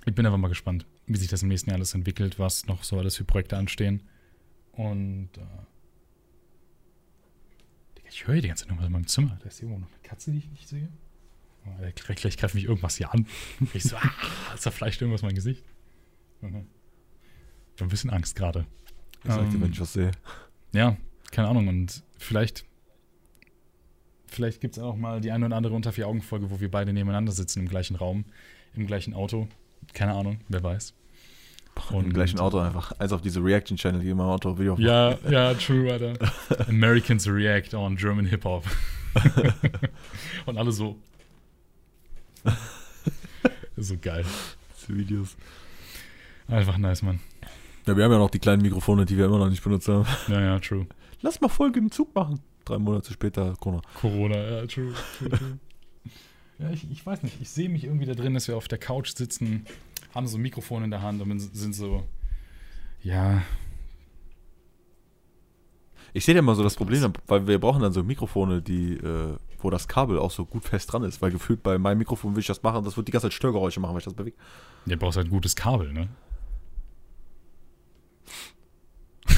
ich 0.06 0.14
bin 0.14 0.24
einfach 0.24 0.38
mal 0.38 0.48
gespannt, 0.48 0.86
wie 1.06 1.18
sich 1.18 1.28
das 1.28 1.42
im 1.42 1.48
nächsten 1.48 1.70
Jahr 1.70 1.76
alles 1.76 1.94
entwickelt, 1.94 2.38
was 2.38 2.66
noch 2.66 2.84
so 2.84 2.98
alles 2.98 3.16
für 3.16 3.24
Projekte 3.24 3.56
anstehen. 3.56 4.02
Und 4.72 5.30
äh, 5.36 5.40
ich 8.08 8.26
höre 8.26 8.40
die 8.40 8.48
ganze 8.48 8.64
Zeit 8.64 8.70
noch 8.70 8.78
mal 8.78 8.86
in 8.86 8.92
meinem 8.92 9.06
Zimmer. 9.06 9.36
Da 9.42 9.48
ist 9.48 9.60
irgendwo 9.60 9.80
noch 9.80 9.88
eine 9.88 10.02
Katze, 10.02 10.30
die 10.30 10.38
ich 10.38 10.50
nicht 10.50 10.68
sehe. 10.68 10.88
Oh, 11.66 11.70
gleich, 11.94 12.16
gleich 12.16 12.36
greift 12.36 12.54
mich 12.54 12.64
irgendwas 12.64 12.96
hier 12.96 13.12
an. 13.12 13.26
Ich 13.74 13.82
so, 13.82 13.96
ah, 14.00 14.56
zerfleischt 14.56 15.00
irgendwas 15.00 15.22
mein 15.22 15.34
Gesicht. 15.34 15.64
Ich 16.40 16.48
hab 16.48 16.54
ein 17.80 17.88
bisschen 17.88 18.10
Angst 18.10 18.36
gerade. 18.36 18.66
Ich 19.24 19.30
sag 19.30 19.50
dir, 19.50 19.56
Ähm, 19.56 19.62
wenn 19.62 19.72
ich 19.72 19.80
was 19.80 19.92
sehe. 19.92 20.12
Ja, 20.72 20.96
keine 21.32 21.48
Ahnung. 21.48 21.66
Und 21.66 22.04
vielleicht, 22.18 22.64
vielleicht 24.26 24.60
gibt 24.60 24.76
es 24.76 24.82
auch 24.82 24.96
mal 24.96 25.20
die 25.20 25.32
eine 25.32 25.46
oder 25.46 25.56
andere 25.56 25.74
unter 25.74 25.92
vier 25.92 26.06
Augen 26.06 26.22
Folge, 26.22 26.50
wo 26.50 26.60
wir 26.60 26.70
beide 26.70 26.92
nebeneinander 26.92 27.32
sitzen 27.32 27.60
im 27.60 27.68
gleichen 27.68 27.96
Raum, 27.96 28.24
im 28.74 28.86
gleichen 28.86 29.14
Auto. 29.14 29.48
Keine 29.92 30.14
Ahnung, 30.14 30.40
wer 30.48 30.62
weiß. 30.62 30.94
Im 31.92 32.12
gleichen 32.12 32.40
Auto 32.40 32.58
einfach. 32.58 32.92
Eins 32.98 33.12
auf 33.12 33.20
diese 33.20 33.42
Reaction-Channel, 33.42 34.00
die 34.00 34.08
immer 34.08 34.24
im 34.24 34.30
Auto 34.30 34.58
Video 34.58 34.76
Ja, 34.78 35.18
ja, 35.28 35.52
true, 35.54 35.92
Alter. 35.92 36.14
Americans 36.68 37.28
react 37.28 37.74
on 37.74 37.96
German 37.96 38.26
Hip-Hop. 38.26 38.64
Und 40.46 40.56
alle 40.58 40.72
so. 40.72 40.96
so 43.76 43.96
geil. 44.00 44.24
diese 44.80 44.96
Videos. 44.98 45.36
Einfach 46.48 46.78
nice, 46.78 47.02
Mann. 47.02 47.20
Ja, 47.86 47.96
wir 47.96 48.04
haben 48.04 48.12
ja 48.12 48.18
noch 48.18 48.30
die 48.30 48.38
kleinen 48.38 48.62
Mikrofone, 48.62 49.04
die 49.04 49.16
wir 49.16 49.26
immer 49.26 49.38
noch 49.38 49.48
nicht 49.48 49.62
benutzt 49.62 49.88
haben. 49.88 50.06
Ja, 50.28 50.40
ja, 50.40 50.58
true. 50.58 50.86
Lass 51.22 51.40
mal 51.40 51.48
Folge 51.48 51.78
im 51.78 51.90
Zug 51.90 52.14
machen. 52.14 52.40
Drei 52.64 52.78
Monate 52.78 53.12
später, 53.12 53.54
Corona. 53.60 53.82
Corona, 53.94 54.36
ja, 54.36 54.66
true, 54.66 54.92
true, 55.18 55.28
true. 55.28 55.58
Ja, 56.58 56.70
ich, 56.70 56.90
ich 56.90 57.04
weiß 57.04 57.22
nicht, 57.22 57.40
ich 57.40 57.50
sehe 57.50 57.68
mich 57.68 57.84
irgendwie 57.84 58.06
da 58.06 58.14
drin, 58.14 58.34
dass 58.34 58.48
wir 58.48 58.56
auf 58.56 58.68
der 58.68 58.78
Couch 58.78 59.14
sitzen, 59.14 59.66
haben 60.14 60.26
so 60.26 60.38
ein 60.38 60.42
Mikrofon 60.42 60.84
in 60.84 60.90
der 60.90 61.02
Hand 61.02 61.20
und 61.20 61.38
sind 61.38 61.74
so, 61.74 62.06
ja, 63.02 63.42
Ich 66.16 66.24
sehe 66.24 66.34
ja 66.34 66.38
immer 66.38 66.54
so 66.54 66.62
das 66.62 66.76
Problem, 66.76 67.12
weil 67.26 67.46
wir 67.46 67.58
brauchen 67.58 67.82
dann 67.82 67.92
so 67.92 68.02
Mikrofone, 68.02 68.62
die, 68.62 68.94
äh, 68.94 69.36
wo 69.58 69.68
das 69.68 69.86
Kabel 69.86 70.18
auch 70.18 70.30
so 70.30 70.46
gut 70.46 70.64
fest 70.64 70.90
dran 70.90 71.02
ist. 71.02 71.20
Weil 71.20 71.30
gefühlt 71.30 71.62
bei 71.62 71.76
meinem 71.76 71.98
Mikrofon 71.98 72.34
will 72.34 72.40
ich 72.40 72.46
das 72.46 72.62
machen, 72.62 72.82
das 72.86 72.96
wird 72.96 73.06
die 73.06 73.12
ganze 73.12 73.26
Zeit 73.26 73.34
Störgeräusche 73.34 73.80
machen, 73.80 73.92
weil 73.92 73.98
ich 73.98 74.06
das 74.06 74.14
bewege. 74.14 74.34
der 74.86 74.96
brauchst 74.96 75.18
halt 75.18 75.26
ein 75.26 75.30
gutes 75.30 75.54
Kabel, 75.56 75.92
ne? 75.92 76.08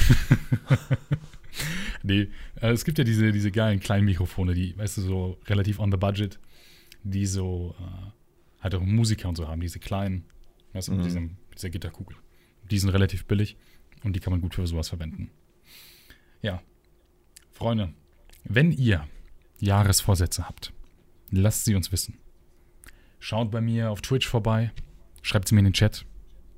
nee, 2.03 2.29
äh, 2.61 2.71
es 2.71 2.85
gibt 2.85 2.97
ja 2.97 3.03
diese, 3.03 3.33
diese 3.33 3.51
geilen 3.51 3.81
kleinen 3.81 4.05
Mikrofone, 4.05 4.53
die, 4.53 4.77
weißt 4.77 4.97
du, 4.97 5.01
so 5.01 5.37
relativ 5.47 5.79
on 5.79 5.91
the 5.91 5.97
budget, 5.97 6.39
die 7.03 7.25
so 7.25 7.75
äh, 7.79 8.11
halt 8.63 8.75
auch 8.75 8.81
Musiker 8.81 9.29
und 9.29 9.35
so 9.35 9.47
haben, 9.47 9.61
diese 9.61 9.79
kleinen, 9.79 10.25
weißt 10.73 10.87
du, 10.89 10.91
mit 10.93 11.01
Mhm. 11.01 11.03
diesem, 11.05 11.23
mit 11.49 11.57
dieser 11.57 11.69
Gitterkugel. 11.69 12.17
Die 12.69 12.77
sind 12.79 12.89
relativ 12.89 13.25
billig 13.25 13.57
und 14.03 14.15
die 14.15 14.19
kann 14.19 14.31
man 14.31 14.41
gut 14.41 14.55
für 14.55 14.65
sowas 14.67 14.89
verwenden. 14.89 15.31
Ja, 16.41 16.61
Freunde, 17.51 17.93
wenn 18.43 18.71
ihr 18.71 19.07
Jahresvorsätze 19.59 20.47
habt, 20.47 20.71
lasst 21.31 21.65
sie 21.65 21.75
uns 21.75 21.91
wissen. 21.91 22.17
Schaut 23.19 23.51
bei 23.51 23.59
mir 23.59 23.91
auf 23.91 24.01
Twitch 24.01 24.27
vorbei, 24.27 24.71
schreibt 25.21 25.47
sie 25.49 25.55
mir 25.55 25.59
in 25.59 25.65
den 25.65 25.73
Chat, 25.73 26.05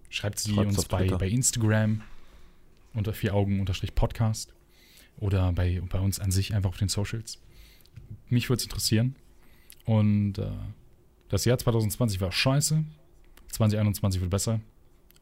schreibt 0.10 0.38
sie 0.40 0.54
Schreibt's 0.54 0.78
uns 0.78 0.88
bei, 0.88 1.08
bei 1.08 1.28
Instagram 1.28 2.02
unter 2.94 3.14
vier 3.14 3.34
Augen 3.34 3.60
unterstrich 3.60 3.96
Podcast 3.96 4.54
oder 5.18 5.52
bei, 5.54 5.82
bei 5.90 6.00
uns 6.00 6.20
an 6.20 6.30
sich 6.32 6.54
einfach 6.54 6.70
auf 6.70 6.78
den 6.78 6.90
Socials. 6.90 7.42
Mich 8.30 8.50
würde 8.50 8.60
es 8.60 8.66
interessieren. 8.66 9.16
Und 9.92 10.38
äh, 10.38 10.50
das 11.28 11.44
Jahr 11.44 11.58
2020 11.58 12.22
war 12.22 12.32
scheiße. 12.32 12.86
2021 13.52 14.22
wird 14.22 14.32
besser. 14.32 14.62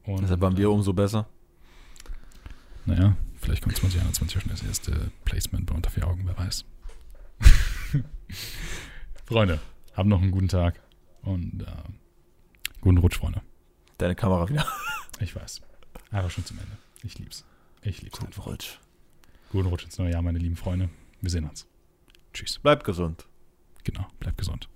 Und, 0.03 0.22
Deshalb 0.22 0.41
waren 0.41 0.57
wir 0.57 0.70
umso 0.70 0.93
besser. 0.93 1.28
Naja, 2.86 3.17
vielleicht 3.38 3.63
kommt 3.63 3.76
2021 3.76 4.39
schon 4.39 4.51
das 4.51 4.61
erste 4.61 5.09
Placement 5.26 5.65
bei 5.65 5.74
unter 5.74 5.89
vier 5.89 6.07
Augen, 6.07 6.22
wer 6.26 6.38
weiß. 6.38 6.65
Freunde, 9.26 9.59
habt 9.95 10.07
noch 10.07 10.22
einen 10.22 10.30
guten 10.30 10.49
Tag 10.49 10.80
und 11.24 11.63
äh, 11.63 11.65
guten 12.82 12.99
Rutsch, 12.99 13.17
Freunde. 13.17 13.41
Deine 13.97 14.13
Kamera 14.13 14.49
wieder. 14.49 14.67
Ich 15.20 15.36
weiß. 15.36 15.61
Einfach 16.11 16.30
schon 16.30 16.45
zum 16.45 16.59
Ende. 16.59 16.78
Ich 17.01 17.17
lieb's. 17.17 17.43
Ich 17.82 18.03
lieb's 18.03 18.20
Gut, 18.20 18.28
einfach. 18.28 18.45
Rutsch. 18.45 18.78
Guten 19.51 19.67
Rutsch 19.67 19.86
ins 19.86 19.97
neue 19.97 20.11
Jahr, 20.11 20.22
meine 20.22 20.38
lieben 20.38 20.55
Freunde. 20.55 20.89
Wir 21.22 21.32
sehen 21.32 21.49
uns. 21.49 21.67
Tschüss. 22.34 22.59
Bleib 22.59 22.84
gesund. 22.84 23.28
Genau, 23.84 24.07
bleibt 24.19 24.38
gesund. 24.38 24.69